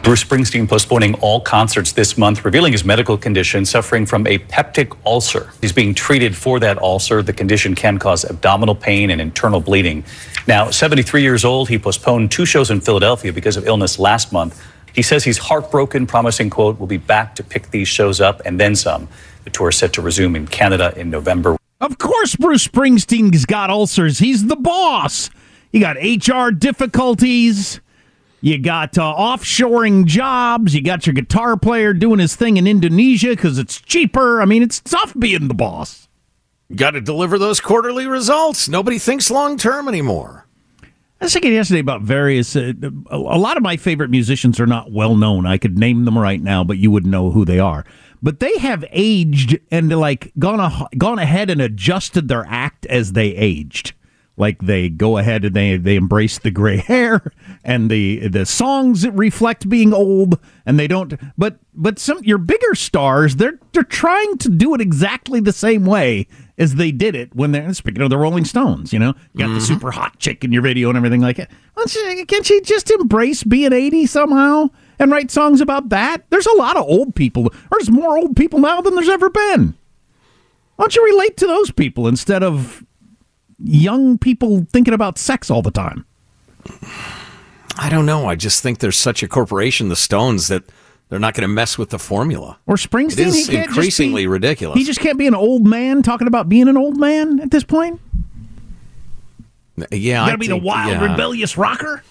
Bruce 0.02 0.22
Springsteen 0.22 0.68
postponing 0.68 1.14
all 1.14 1.40
concerts 1.40 1.92
this 1.92 2.16
month, 2.16 2.44
revealing 2.44 2.72
his 2.72 2.84
medical 2.84 3.18
condition, 3.18 3.66
suffering 3.66 4.06
from 4.06 4.24
a 4.26 4.38
peptic 4.38 4.96
ulcer. 5.04 5.50
He's 5.60 5.72
being 5.72 5.94
treated 5.94 6.36
for 6.36 6.60
that 6.60 6.78
ulcer. 6.78 7.22
The 7.22 7.32
condition 7.32 7.74
can 7.74 7.98
cause 7.98 8.24
abdominal 8.24 8.76
pain 8.76 9.10
and 9.10 9.20
internal 9.20 9.60
bleeding. 9.60 10.04
Now, 10.46 10.70
73 10.70 11.22
years 11.22 11.44
old, 11.44 11.68
he 11.68 11.78
postponed 11.78 12.30
two 12.30 12.46
shows 12.46 12.70
in 12.70 12.80
Philadelphia 12.80 13.32
because 13.32 13.56
of 13.56 13.66
illness 13.66 13.98
last 13.98 14.32
month. 14.32 14.64
He 14.94 15.02
says 15.02 15.24
he's 15.24 15.38
heartbroken, 15.38 16.06
promising, 16.06 16.50
quote, 16.50 16.78
we'll 16.78 16.86
be 16.86 16.96
back 16.96 17.34
to 17.34 17.42
pick 17.42 17.70
these 17.70 17.88
shows 17.88 18.20
up 18.20 18.40
and 18.46 18.60
then 18.60 18.76
some. 18.76 19.08
The 19.42 19.50
tour 19.50 19.70
is 19.70 19.76
set 19.76 19.92
to 19.94 20.02
resume 20.02 20.36
in 20.36 20.46
Canada 20.46 20.94
in 20.96 21.10
November. 21.10 21.58
Of 21.80 21.98
course, 21.98 22.36
Bruce 22.36 22.66
Springsteen's 22.66 23.44
got 23.44 23.70
ulcers. 23.70 24.18
He's 24.18 24.46
the 24.46 24.56
boss. 24.56 25.30
You 25.72 25.80
got 25.80 25.96
HR 25.96 26.50
difficulties. 26.50 27.80
You 28.40 28.58
got 28.58 28.96
uh, 28.96 29.14
offshoring 29.14 30.06
jobs. 30.06 30.74
You 30.74 30.82
got 30.82 31.06
your 31.06 31.12
guitar 31.14 31.56
player 31.56 31.92
doing 31.92 32.18
his 32.18 32.34
thing 32.34 32.56
in 32.56 32.66
Indonesia 32.66 33.30
because 33.30 33.58
it's 33.58 33.80
cheaper. 33.80 34.40
I 34.40 34.46
mean, 34.46 34.62
it's 34.62 34.80
tough 34.80 35.14
being 35.18 35.48
the 35.48 35.54
boss. 35.54 36.08
Got 36.74 36.92
to 36.92 37.00
deliver 37.00 37.38
those 37.38 37.60
quarterly 37.60 38.06
results. 38.06 38.68
Nobody 38.68 38.98
thinks 38.98 39.30
long 39.30 39.58
term 39.58 39.86
anymore. 39.86 40.46
I 41.20 41.24
was 41.24 41.32
thinking 41.32 41.52
yesterday 41.52 41.80
about 41.80 42.02
various. 42.02 42.56
Uh, 42.56 42.72
a 43.10 43.18
lot 43.18 43.56
of 43.56 43.62
my 43.62 43.76
favorite 43.76 44.10
musicians 44.10 44.60
are 44.60 44.66
not 44.66 44.92
well 44.92 45.16
known. 45.16 45.46
I 45.46 45.58
could 45.58 45.78
name 45.78 46.04
them 46.04 46.18
right 46.18 46.40
now, 46.40 46.64
but 46.64 46.78
you 46.78 46.90
wouldn't 46.90 47.10
know 47.10 47.30
who 47.30 47.44
they 47.44 47.58
are 47.58 47.84
but 48.22 48.40
they 48.40 48.56
have 48.58 48.84
aged 48.90 49.58
and 49.70 49.90
like 49.90 50.32
gone 50.38 50.60
a, 50.60 50.88
gone 50.96 51.18
ahead 51.18 51.50
and 51.50 51.60
adjusted 51.60 52.28
their 52.28 52.44
act 52.48 52.86
as 52.86 53.12
they 53.12 53.28
aged. 53.28 53.94
Like 54.38 54.60
they 54.60 54.90
go 54.90 55.16
ahead 55.16 55.44
and 55.44 55.56
they 55.56 55.76
they 55.76 55.96
embrace 55.96 56.38
the 56.38 56.50
gray 56.50 56.76
hair 56.88 57.32
and 57.64 57.90
the 57.90 58.28
the 58.28 58.44
songs 58.44 59.02
that 59.02 59.12
reflect 59.12 59.68
being 59.68 59.94
old 59.94 60.38
and 60.66 60.78
they 60.78 60.86
don't. 60.86 61.14
But 61.38 61.58
but 61.74 61.98
some 61.98 62.22
your 62.22 62.38
bigger 62.38 62.74
stars 62.74 63.36
they're 63.36 63.58
they're 63.72 63.82
trying 63.82 64.36
to 64.38 64.50
do 64.50 64.74
it 64.74 64.80
exactly 64.80 65.40
the 65.40 65.52
same 65.52 65.86
way 65.86 66.28
as 66.58 66.74
they 66.74 66.90
did 66.90 67.14
it 67.14 67.34
when 67.34 67.52
they're 67.52 67.72
speaking 67.74 68.02
of 68.02 68.10
the 68.10 68.18
Rolling 68.18 68.44
Stones. 68.44 68.92
You 68.92 68.98
know, 68.98 69.14
you 69.32 69.38
got 69.38 69.46
mm-hmm. 69.46 69.54
the 69.54 69.60
super 69.60 69.90
hot 69.90 70.18
chick 70.18 70.44
in 70.44 70.52
your 70.52 70.62
video 70.62 70.88
and 70.88 70.96
everything 70.96 71.22
like 71.22 71.36
that. 71.38 71.50
Can't 72.28 72.46
she 72.46 72.60
just 72.60 72.90
embrace 72.90 73.42
being 73.42 73.72
eighty 73.72 74.04
somehow? 74.04 74.70
And 74.98 75.10
write 75.10 75.30
songs 75.30 75.60
about 75.60 75.88
that? 75.90 76.24
There's 76.30 76.46
a 76.46 76.56
lot 76.56 76.76
of 76.76 76.84
old 76.84 77.14
people. 77.14 77.52
There's 77.70 77.90
more 77.90 78.16
old 78.16 78.36
people 78.36 78.58
now 78.58 78.80
than 78.80 78.94
there's 78.94 79.08
ever 79.08 79.30
been. 79.30 79.74
Why 80.76 80.84
don't 80.84 80.96
you 80.96 81.04
relate 81.04 81.36
to 81.38 81.46
those 81.46 81.70
people 81.70 82.06
instead 82.06 82.42
of 82.42 82.84
young 83.62 84.18
people 84.18 84.66
thinking 84.72 84.94
about 84.94 85.18
sex 85.18 85.50
all 85.50 85.62
the 85.62 85.70
time? 85.70 86.04
I 87.78 87.88
don't 87.88 88.06
know. 88.06 88.26
I 88.26 88.34
just 88.34 88.62
think 88.62 88.78
there's 88.78 88.96
such 88.96 89.22
a 89.22 89.28
corporation, 89.28 89.88
the 89.88 89.96
Stones, 89.96 90.48
that 90.48 90.64
they're 91.08 91.18
not 91.18 91.34
going 91.34 91.42
to 91.42 91.48
mess 91.48 91.78
with 91.78 91.90
the 91.90 91.98
formula. 91.98 92.58
Or 92.66 92.76
Springsteen, 92.76 93.12
it 93.12 93.26
is 93.28 93.48
increasingly 93.48 94.22
be, 94.22 94.26
ridiculous. 94.26 94.78
He 94.78 94.84
just 94.84 95.00
can't 95.00 95.18
be 95.18 95.26
an 95.26 95.34
old 95.34 95.66
man 95.66 96.02
talking 96.02 96.26
about 96.26 96.48
being 96.48 96.68
an 96.68 96.76
old 96.76 96.98
man 96.98 97.40
at 97.40 97.50
this 97.50 97.64
point. 97.64 98.00
Yeah, 99.76 99.86
you 99.90 100.12
got 100.12 100.32
to 100.32 100.38
be 100.38 100.48
the 100.48 100.56
wild, 100.56 100.92
yeah. 100.92 101.10
rebellious 101.10 101.58
rocker. 101.58 102.02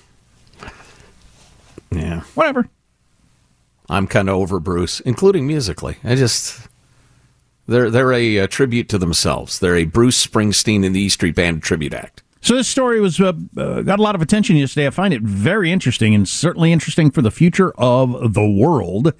Yeah, 1.91 2.21
whatever. 2.35 2.69
I'm 3.89 4.07
kind 4.07 4.29
of 4.29 4.35
over 4.35 4.59
Bruce, 4.59 4.99
including 5.01 5.47
musically. 5.47 5.97
I 6.03 6.15
just 6.15 6.67
they're 7.67 7.89
they're 7.89 8.13
a, 8.13 8.37
a, 8.37 8.47
tribute 8.47 8.89
to 8.89 8.97
themselves. 8.97 9.59
They're 9.59 9.75
a 9.75 9.85
Bruce 9.85 10.25
Springsteen 10.25 10.85
and 10.85 10.95
the 10.95 11.01
E 11.01 11.09
Street 11.09 11.35
Band 11.35 11.63
tribute 11.63 11.93
act. 11.93 12.23
So 12.41 12.55
this 12.55 12.67
story 12.67 12.99
was 13.01 13.19
uh, 13.19 13.33
uh, 13.57 13.81
got 13.81 13.97
a 13.97 14.03
lot 14.03 14.13
of 14.13 14.21
attention 14.21 14.55
yesterday. 14.55 14.85
I 14.85 14.91
find 14.91 15.13
it 15.13 15.23
very 15.23 15.71
interesting 15.71 16.13
and 16.13 16.27
certainly 16.27 16.71
interesting 16.71 17.09
for 17.09 17.23
the 17.23 17.31
future 17.31 17.71
of 17.77 18.33
the 18.33 18.47
world. 18.47 19.13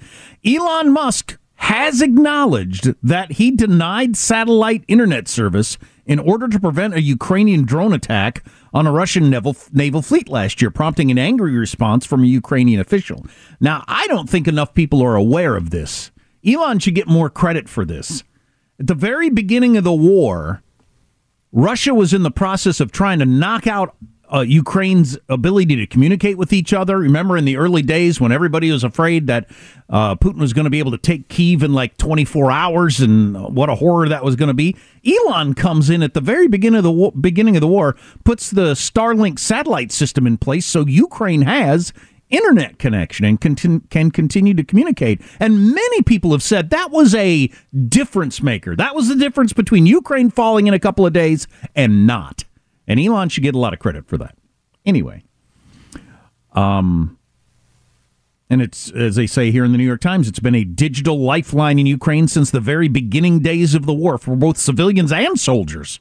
Elon 0.44 0.92
Musk 0.92 1.36
has 1.56 2.02
acknowledged 2.02 2.94
that 3.02 3.32
he 3.32 3.50
denied 3.50 4.16
satellite 4.16 4.84
internet 4.86 5.26
service 5.26 5.76
in 6.06 6.18
order 6.20 6.48
to 6.48 6.60
prevent 6.60 6.94
a 6.94 7.02
Ukrainian 7.02 7.64
drone 7.64 7.92
attack 7.92 8.44
on 8.72 8.86
a 8.86 8.92
Russian 8.92 9.28
naval, 9.28 9.56
naval 9.72 10.02
fleet 10.02 10.28
last 10.28 10.62
year, 10.62 10.70
prompting 10.70 11.10
an 11.10 11.18
angry 11.18 11.56
response 11.56 12.06
from 12.06 12.22
a 12.22 12.28
Ukrainian 12.28 12.80
official. 12.80 13.26
Now, 13.60 13.84
I 13.88 14.06
don't 14.06 14.30
think 14.30 14.46
enough 14.46 14.72
people 14.72 15.02
are 15.02 15.16
aware 15.16 15.56
of 15.56 15.70
this. 15.70 16.12
Elon 16.46 16.78
should 16.78 16.94
get 16.94 17.08
more 17.08 17.28
credit 17.28 17.68
for 17.68 17.84
this. 17.84 18.22
At 18.78 18.86
the 18.86 18.94
very 18.94 19.30
beginning 19.30 19.76
of 19.76 19.84
the 19.84 19.92
war, 19.92 20.62
Russia 21.50 21.94
was 21.94 22.12
in 22.12 22.22
the 22.22 22.30
process 22.30 22.80
of 22.80 22.92
trying 22.92 23.18
to 23.18 23.26
knock 23.26 23.66
out 23.66 23.96
uh, 24.32 24.40
Ukraine's 24.40 25.18
ability 25.28 25.76
to 25.76 25.86
communicate 25.86 26.38
with 26.38 26.52
each 26.52 26.72
other. 26.72 26.98
Remember 26.98 27.36
in 27.36 27.44
the 27.44 27.56
early 27.56 27.82
days 27.82 28.20
when 28.20 28.32
everybody 28.32 28.70
was 28.70 28.84
afraid 28.84 29.26
that 29.26 29.48
uh, 29.88 30.14
Putin 30.16 30.38
was 30.38 30.52
going 30.52 30.64
to 30.64 30.70
be 30.70 30.78
able 30.78 30.90
to 30.90 30.98
take 30.98 31.28
Kiev 31.28 31.62
in 31.62 31.72
like 31.72 31.96
24 31.96 32.50
hours, 32.50 33.00
and 33.00 33.54
what 33.54 33.68
a 33.68 33.76
horror 33.76 34.08
that 34.08 34.24
was 34.24 34.36
going 34.36 34.48
to 34.48 34.54
be. 34.54 34.76
Elon 35.06 35.54
comes 35.54 35.90
in 35.90 36.02
at 36.02 36.14
the 36.14 36.20
very 36.20 36.48
beginning 36.48 36.78
of 36.78 36.84
the 36.84 36.92
war, 36.92 37.12
beginning 37.12 37.56
of 37.56 37.60
the 37.60 37.68
war, 37.68 37.96
puts 38.24 38.50
the 38.50 38.72
Starlink 38.72 39.38
satellite 39.38 39.92
system 39.92 40.26
in 40.26 40.36
place, 40.36 40.66
so 40.66 40.84
Ukraine 40.86 41.42
has 41.42 41.92
internet 42.28 42.78
connection 42.78 43.24
and 43.24 43.40
can 43.40 44.10
continue 44.10 44.54
to 44.54 44.64
communicate. 44.64 45.20
And 45.38 45.72
many 45.72 46.02
people 46.02 46.32
have 46.32 46.42
said 46.42 46.70
that 46.70 46.90
was 46.90 47.14
a 47.14 47.48
difference 47.88 48.42
maker. 48.42 48.74
That 48.74 48.94
was 48.94 49.08
the 49.08 49.14
difference 49.14 49.52
between 49.52 49.86
Ukraine 49.86 50.30
falling 50.30 50.66
in 50.66 50.74
a 50.74 50.80
couple 50.80 51.06
of 51.06 51.12
days 51.12 51.46
and 51.74 52.06
not. 52.06 52.44
And 52.86 53.00
Elon 53.00 53.28
should 53.28 53.42
get 53.42 53.54
a 53.54 53.58
lot 53.58 53.72
of 53.72 53.78
credit 53.78 54.06
for 54.06 54.16
that. 54.18 54.36
Anyway, 54.84 55.24
um, 56.52 57.18
and 58.48 58.62
it's, 58.62 58.90
as 58.92 59.16
they 59.16 59.26
say 59.26 59.50
here 59.50 59.64
in 59.64 59.72
the 59.72 59.78
New 59.78 59.84
York 59.84 60.00
Times, 60.00 60.28
it's 60.28 60.38
been 60.38 60.54
a 60.54 60.64
digital 60.64 61.18
lifeline 61.18 61.78
in 61.78 61.86
Ukraine 61.86 62.28
since 62.28 62.50
the 62.50 62.60
very 62.60 62.88
beginning 62.88 63.40
days 63.40 63.74
of 63.74 63.86
the 63.86 63.94
war 63.94 64.18
for 64.18 64.36
both 64.36 64.56
civilians 64.56 65.10
and 65.10 65.38
soldiers 65.38 66.00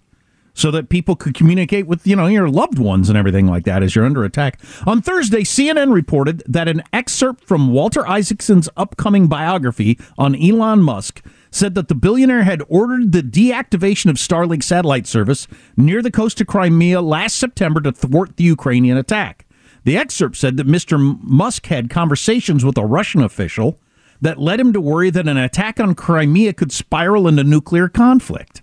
so 0.55 0.71
that 0.71 0.87
people 0.89 1.15
could 1.15 1.35
communicate 1.35 1.85
with 1.85 2.07
you 2.07 2.15
know 2.15 2.27
your 2.27 2.49
loved 2.49 2.79
ones 2.79 3.09
and 3.09 3.17
everything 3.17 3.45
like 3.45 3.65
that 3.65 3.83
as 3.83 3.93
you're 3.93 4.05
under 4.05 4.23
attack. 4.23 4.59
On 4.87 5.01
Thursday, 5.01 5.41
CNN 5.41 5.93
reported 5.93 6.43
that 6.47 6.67
an 6.67 6.81
excerpt 6.93 7.43
from 7.43 7.71
Walter 7.71 8.07
Isaacson's 8.07 8.69
upcoming 8.77 9.27
biography 9.27 9.99
on 10.17 10.35
Elon 10.35 10.81
Musk 10.81 11.21
said 11.55 11.73
that 11.75 11.87
the 11.87 11.95
billionaire 11.95 12.43
had 12.43 12.61
ordered 12.67 13.11
the 13.11 13.23
deactivation 13.23 14.09
of 14.09 14.17
Starlink 14.17 14.61
satellite 14.61 15.07
service 15.07 15.47
near 15.77 16.01
the 16.01 16.11
coast 16.11 16.41
of 16.41 16.47
Crimea 16.47 17.01
last 17.01 17.37
September 17.37 17.79
to 17.81 17.91
thwart 17.91 18.35
the 18.35 18.43
Ukrainian 18.43 18.97
attack. 18.97 19.45
The 19.85 19.97
excerpt 19.97 20.35
said 20.35 20.57
that 20.57 20.67
Mr. 20.67 20.99
Musk 21.21 21.67
had 21.67 21.89
conversations 21.89 22.65
with 22.65 22.77
a 22.77 22.85
Russian 22.85 23.21
official 23.21 23.79
that 24.19 24.39
led 24.39 24.59
him 24.59 24.73
to 24.73 24.81
worry 24.81 25.09
that 25.11 25.27
an 25.27 25.37
attack 25.37 25.79
on 25.79 25.95
Crimea 25.95 26.53
could 26.53 26.71
spiral 26.71 27.27
into 27.27 27.43
nuclear 27.43 27.87
conflict. 27.87 28.61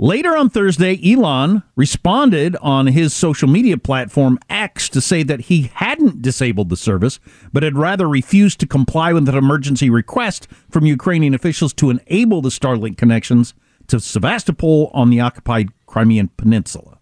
Later 0.00 0.36
on 0.36 0.48
Thursday, 0.48 0.96
Elon 1.04 1.64
responded 1.74 2.54
on 2.62 2.86
his 2.86 3.12
social 3.12 3.48
media 3.48 3.76
platform 3.76 4.38
X 4.48 4.88
to 4.90 5.00
say 5.00 5.24
that 5.24 5.40
he 5.40 5.72
hadn't 5.74 6.22
disabled 6.22 6.68
the 6.68 6.76
service, 6.76 7.18
but 7.52 7.64
had 7.64 7.76
rather 7.76 8.08
refused 8.08 8.60
to 8.60 8.66
comply 8.68 9.12
with 9.12 9.28
an 9.28 9.34
emergency 9.34 9.90
request 9.90 10.46
from 10.70 10.86
Ukrainian 10.86 11.34
officials 11.34 11.72
to 11.74 11.90
enable 11.90 12.40
the 12.40 12.48
Starlink 12.48 12.96
connections 12.96 13.54
to 13.88 13.98
Sevastopol 13.98 14.92
on 14.94 15.10
the 15.10 15.18
occupied 15.18 15.70
Crimean 15.86 16.30
Peninsula. 16.36 16.97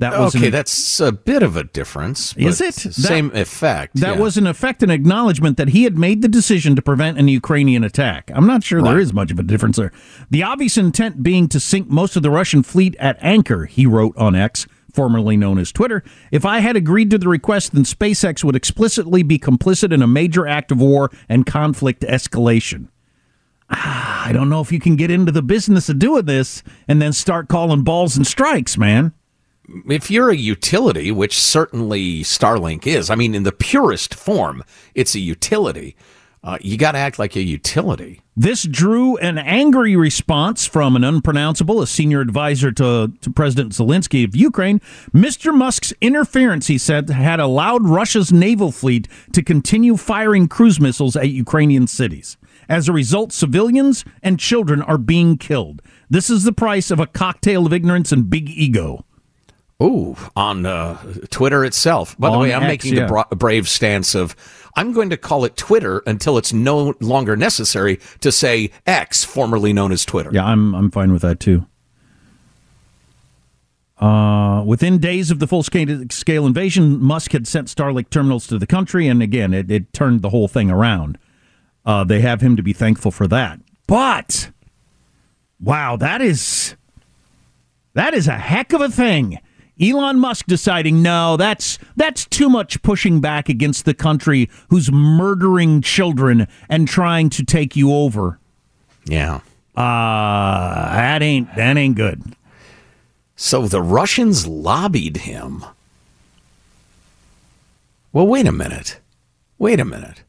That 0.00 0.18
was 0.18 0.34
okay. 0.34 0.46
An, 0.46 0.52
that's 0.52 0.98
a 0.98 1.12
bit 1.12 1.42
of 1.42 1.58
a 1.58 1.64
difference. 1.64 2.34
Is 2.38 2.62
it 2.62 2.72
same 2.72 3.28
that, 3.28 3.42
effect? 3.42 3.96
That 3.96 4.14
yeah. 4.14 4.20
was 4.20 4.38
in 4.38 4.46
effect 4.46 4.82
an 4.82 4.88
acknowledgement 4.88 5.58
that 5.58 5.68
he 5.68 5.84
had 5.84 5.98
made 5.98 6.22
the 6.22 6.28
decision 6.28 6.74
to 6.76 6.80
prevent 6.80 7.18
an 7.18 7.28
Ukrainian 7.28 7.84
attack. 7.84 8.30
I'm 8.34 8.46
not 8.46 8.64
sure 8.64 8.80
right. 8.80 8.92
there 8.92 8.98
is 8.98 9.12
much 9.12 9.30
of 9.30 9.38
a 9.38 9.42
difference 9.42 9.76
there. 9.76 9.92
The 10.30 10.42
obvious 10.42 10.78
intent 10.78 11.22
being 11.22 11.48
to 11.48 11.60
sink 11.60 11.90
most 11.90 12.16
of 12.16 12.22
the 12.22 12.30
Russian 12.30 12.62
fleet 12.62 12.96
at 12.98 13.18
anchor. 13.20 13.66
He 13.66 13.84
wrote 13.84 14.16
on 14.16 14.34
X, 14.34 14.66
formerly 14.90 15.36
known 15.36 15.58
as 15.58 15.70
Twitter. 15.70 16.02
If 16.32 16.46
I 16.46 16.60
had 16.60 16.76
agreed 16.76 17.10
to 17.10 17.18
the 17.18 17.28
request, 17.28 17.72
then 17.74 17.84
SpaceX 17.84 18.42
would 18.42 18.56
explicitly 18.56 19.22
be 19.22 19.38
complicit 19.38 19.92
in 19.92 20.00
a 20.00 20.06
major 20.06 20.46
act 20.46 20.72
of 20.72 20.80
war 20.80 21.10
and 21.28 21.44
conflict 21.44 22.00
escalation. 22.08 22.88
Ah, 23.68 24.26
I 24.26 24.32
don't 24.32 24.48
know 24.48 24.62
if 24.62 24.72
you 24.72 24.80
can 24.80 24.96
get 24.96 25.10
into 25.10 25.30
the 25.30 25.42
business 25.42 25.90
of 25.90 25.98
doing 25.98 26.24
this 26.24 26.62
and 26.88 27.02
then 27.02 27.12
start 27.12 27.48
calling 27.48 27.82
balls 27.82 28.16
and 28.16 28.26
strikes, 28.26 28.78
man 28.78 29.12
if 29.88 30.10
you're 30.10 30.30
a 30.30 30.36
utility, 30.36 31.10
which 31.10 31.38
certainly 31.38 32.20
Starlink 32.20 32.86
is, 32.86 33.10
I 33.10 33.14
mean, 33.14 33.34
in 33.34 33.42
the 33.42 33.52
purest 33.52 34.14
form, 34.14 34.64
it's 34.94 35.14
a 35.14 35.20
utility. 35.20 35.96
Uh, 36.42 36.56
you 36.62 36.78
got 36.78 36.92
to 36.92 36.98
act 36.98 37.18
like 37.18 37.36
a 37.36 37.42
utility. 37.42 38.22
This 38.34 38.62
drew 38.62 39.18
an 39.18 39.36
angry 39.36 39.94
response 39.94 40.64
from 40.64 40.96
an 40.96 41.04
unpronounceable, 41.04 41.82
a 41.82 41.86
senior 41.86 42.22
advisor 42.22 42.72
to, 42.72 43.12
to 43.20 43.30
President 43.30 43.72
Zelensky 43.72 44.24
of 44.24 44.34
Ukraine. 44.34 44.80
Mr. 45.12 45.54
Musk's 45.54 45.92
interference, 46.00 46.68
he 46.68 46.78
said, 46.78 47.10
had 47.10 47.40
allowed 47.40 47.86
Russia's 47.86 48.32
naval 48.32 48.72
fleet 48.72 49.06
to 49.32 49.42
continue 49.42 49.98
firing 49.98 50.48
cruise 50.48 50.80
missiles 50.80 51.14
at 51.14 51.28
Ukrainian 51.28 51.86
cities. 51.86 52.38
As 52.70 52.88
a 52.88 52.92
result, 52.92 53.32
civilians 53.32 54.06
and 54.22 54.38
children 54.38 54.80
are 54.80 54.96
being 54.96 55.36
killed. 55.36 55.82
This 56.08 56.30
is 56.30 56.44
the 56.44 56.52
price 56.52 56.90
of 56.90 57.00
a 57.00 57.06
cocktail 57.06 57.66
of 57.66 57.72
ignorance 57.74 58.12
and 58.12 58.30
big 58.30 58.48
ego. 58.48 59.04
Oh, 59.82 60.14
on 60.36 60.66
uh, 60.66 60.98
Twitter 61.30 61.64
itself. 61.64 62.16
By 62.18 62.28
on 62.28 62.32
the 62.34 62.38
way, 62.38 62.52
I'm 62.52 62.64
X, 62.64 62.68
making 62.68 62.94
yeah. 62.94 63.02
the 63.02 63.08
bra- 63.08 63.28
brave 63.30 63.66
stance 63.66 64.14
of 64.14 64.36
I'm 64.76 64.92
going 64.92 65.08
to 65.08 65.16
call 65.16 65.46
it 65.46 65.56
Twitter 65.56 66.02
until 66.06 66.36
it's 66.36 66.52
no 66.52 66.94
longer 67.00 67.34
necessary 67.34 67.98
to 68.20 68.30
say 68.30 68.70
X, 68.86 69.24
formerly 69.24 69.72
known 69.72 69.90
as 69.90 70.04
Twitter. 70.04 70.30
Yeah, 70.32 70.44
I'm 70.44 70.74
I'm 70.74 70.90
fine 70.90 71.12
with 71.12 71.22
that 71.22 71.40
too. 71.40 71.66
Uh, 73.98 74.62
within 74.64 74.98
days 74.98 75.30
of 75.30 75.38
the 75.38 75.46
full 75.46 75.62
scale 75.62 76.46
invasion, 76.46 77.02
Musk 77.02 77.32
had 77.32 77.46
sent 77.46 77.68
Starlink 77.68 78.08
terminals 78.08 78.46
to 78.46 78.58
the 78.58 78.66
country, 78.66 79.06
and 79.06 79.22
again, 79.22 79.52
it, 79.52 79.70
it 79.70 79.92
turned 79.92 80.22
the 80.22 80.30
whole 80.30 80.48
thing 80.48 80.70
around. 80.70 81.18
Uh, 81.84 82.04
they 82.04 82.20
have 82.20 82.40
him 82.40 82.56
to 82.56 82.62
be 82.62 82.72
thankful 82.72 83.10
for 83.10 83.26
that. 83.28 83.60
But 83.86 84.50
wow, 85.58 85.96
that 85.96 86.20
is 86.20 86.76
that 87.94 88.14
is 88.14 88.28
a 88.28 88.38
heck 88.38 88.72
of 88.72 88.80
a 88.80 88.88
thing 88.88 89.38
Elon 89.80 90.18
Musk 90.18 90.46
deciding 90.46 91.02
no, 91.02 91.36
that's 91.36 91.78
that's 91.96 92.26
too 92.26 92.50
much 92.50 92.82
pushing 92.82 93.20
back 93.20 93.48
against 93.48 93.84
the 93.84 93.94
country 93.94 94.50
who's 94.68 94.92
murdering 94.92 95.80
children 95.80 96.46
and 96.68 96.86
trying 96.86 97.30
to 97.30 97.44
take 97.44 97.76
you 97.76 97.92
over. 97.92 98.38
Yeah. 99.06 99.40
Uh 99.76 100.92
that 100.92 101.22
ain't 101.22 101.54
that 101.54 101.76
ain't 101.76 101.96
good. 101.96 102.36
So 103.36 103.66
the 103.66 103.80
Russians 103.80 104.46
lobbied 104.46 105.18
him. 105.18 105.64
Well, 108.12 108.26
wait 108.26 108.46
a 108.46 108.52
minute. 108.52 109.00
Wait 109.58 109.80
a 109.80 109.84
minute. 109.84 110.24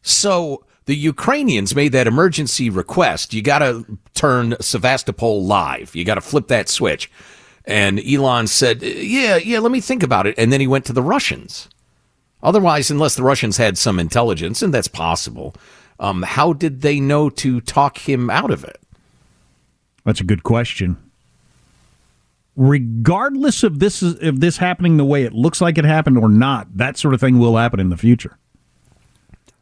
So 0.00 0.64
the 0.86 0.94
Ukrainians 0.94 1.74
made 1.74 1.92
that 1.92 2.06
emergency 2.06 2.70
request. 2.70 3.34
You 3.34 3.42
got 3.42 3.58
to 3.58 3.98
turn 4.14 4.54
Sevastopol 4.60 5.44
live. 5.44 5.94
You 5.94 6.04
got 6.04 6.14
to 6.14 6.20
flip 6.20 6.46
that 6.48 6.68
switch. 6.68 7.10
And 7.66 8.00
Elon 8.00 8.46
said, 8.46 8.82
Yeah, 8.82 9.36
yeah, 9.36 9.58
let 9.58 9.72
me 9.72 9.80
think 9.80 10.02
about 10.02 10.26
it. 10.26 10.34
And 10.38 10.52
then 10.52 10.60
he 10.60 10.66
went 10.66 10.84
to 10.86 10.92
the 10.92 11.02
Russians. 11.02 11.68
Otherwise, 12.42 12.90
unless 12.90 13.16
the 13.16 13.22
Russians 13.22 13.56
had 13.56 13.76
some 13.76 13.98
intelligence, 13.98 14.62
and 14.62 14.72
that's 14.72 14.88
possible, 14.88 15.54
um, 15.98 16.22
how 16.22 16.52
did 16.52 16.82
they 16.82 17.00
know 17.00 17.28
to 17.30 17.60
talk 17.60 17.98
him 17.98 18.30
out 18.30 18.50
of 18.50 18.62
it? 18.62 18.78
That's 20.04 20.20
a 20.20 20.24
good 20.24 20.44
question. 20.44 20.96
Regardless 22.54 23.62
of 23.62 23.80
this 23.80 24.00
of 24.00 24.40
this 24.40 24.58
happening 24.58 24.96
the 24.96 25.04
way 25.04 25.24
it 25.24 25.32
looks 25.32 25.60
like 25.60 25.76
it 25.76 25.84
happened 25.84 26.16
or 26.16 26.28
not, 26.28 26.76
that 26.76 26.96
sort 26.96 27.14
of 27.14 27.20
thing 27.20 27.38
will 27.38 27.56
happen 27.56 27.80
in 27.80 27.90
the 27.90 27.96
future. 27.96 28.38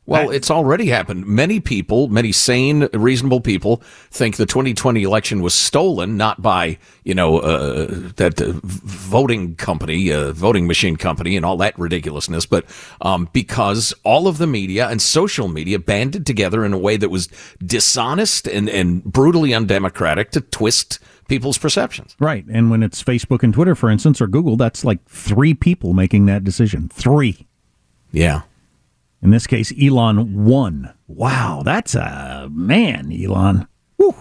Well, 0.07 0.31
it's 0.31 0.51
already 0.51 0.87
happened. 0.87 1.27
Many 1.27 1.61
people, 1.61 2.09
many 2.09 2.31
sane, 2.31 2.89
reasonable 2.93 3.41
people, 3.41 3.83
think 4.11 4.37
the 4.37 4.45
2020 4.45 5.03
election 5.03 5.41
was 5.41 5.55
stolen, 5.55 6.19
not 6.19 6.43
by 6.43 6.79
you 7.05 7.15
know 7.15 7.39
uh, 7.39 7.87
that 8.17 8.41
uh, 8.41 8.53
voting 8.63 9.57
company, 9.57 10.13
uh, 10.13 10.33
voting 10.33 10.67
machine 10.67 10.97
company, 10.97 11.37
and 11.37 11.47
all 11.47 11.57
that 11.57 11.79
ridiculousness, 11.79 12.45
but 12.45 12.67
um, 13.01 13.31
because 13.33 13.95
all 14.05 14.29
of 14.29 14.37
the 14.37 14.47
media 14.47 14.89
and 14.89 15.01
social 15.01 15.49
media 15.49 15.79
banded 15.79 16.27
together 16.27 16.67
in 16.67 16.75
a 16.75 16.79
way 16.79 16.99
that 16.99 17.09
was 17.09 17.29
dishonest 17.65 18.47
and, 18.47 18.69
and 18.69 19.05
brutally 19.05 19.55
undemocratic 19.55 20.31
to 20.33 20.43
twist 20.43 20.99
people's 21.29 21.57
perceptions. 21.57 22.15
Right, 22.19 22.45
and 22.47 22.71
when 22.71 22.83
it's 22.83 23.03
Facebook 23.03 23.43
and 23.43 23.55
Twitter, 23.55 23.75
for 23.75 23.89
instance, 23.89 24.21
or 24.21 24.27
Google, 24.27 24.59
that's 24.59 24.85
like 24.85 25.03
three 25.09 25.55
people 25.55 25.95
making 25.95 26.27
that 26.27 26.45
decision. 26.45 26.91
Three. 26.91 27.47
Yeah. 28.13 28.43
In 29.25 29.31
this 29.31 29.47
case, 29.47 29.73
Elon 29.81 30.45
won. 30.45 30.93
Wow, 31.09 31.63
that's 31.65 31.95
a 31.95 32.47
man, 32.53 33.11
Elon. 33.11 33.67
Whew. 33.97 34.15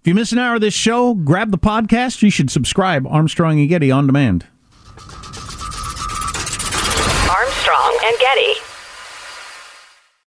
If 0.00 0.06
you 0.06 0.14
miss 0.14 0.32
an 0.32 0.38
hour 0.38 0.56
of 0.56 0.60
this 0.60 0.74
show, 0.74 1.14
grab 1.14 1.50
the 1.50 1.56
podcast. 1.56 2.20
You 2.20 2.28
should 2.28 2.50
subscribe. 2.50 3.06
Armstrong 3.06 3.58
and 3.58 3.70
Getty 3.70 3.90
on 3.90 4.06
demand. 4.06 4.46
Armstrong 7.26 7.98
and 8.04 8.18
Getty. 8.20 8.65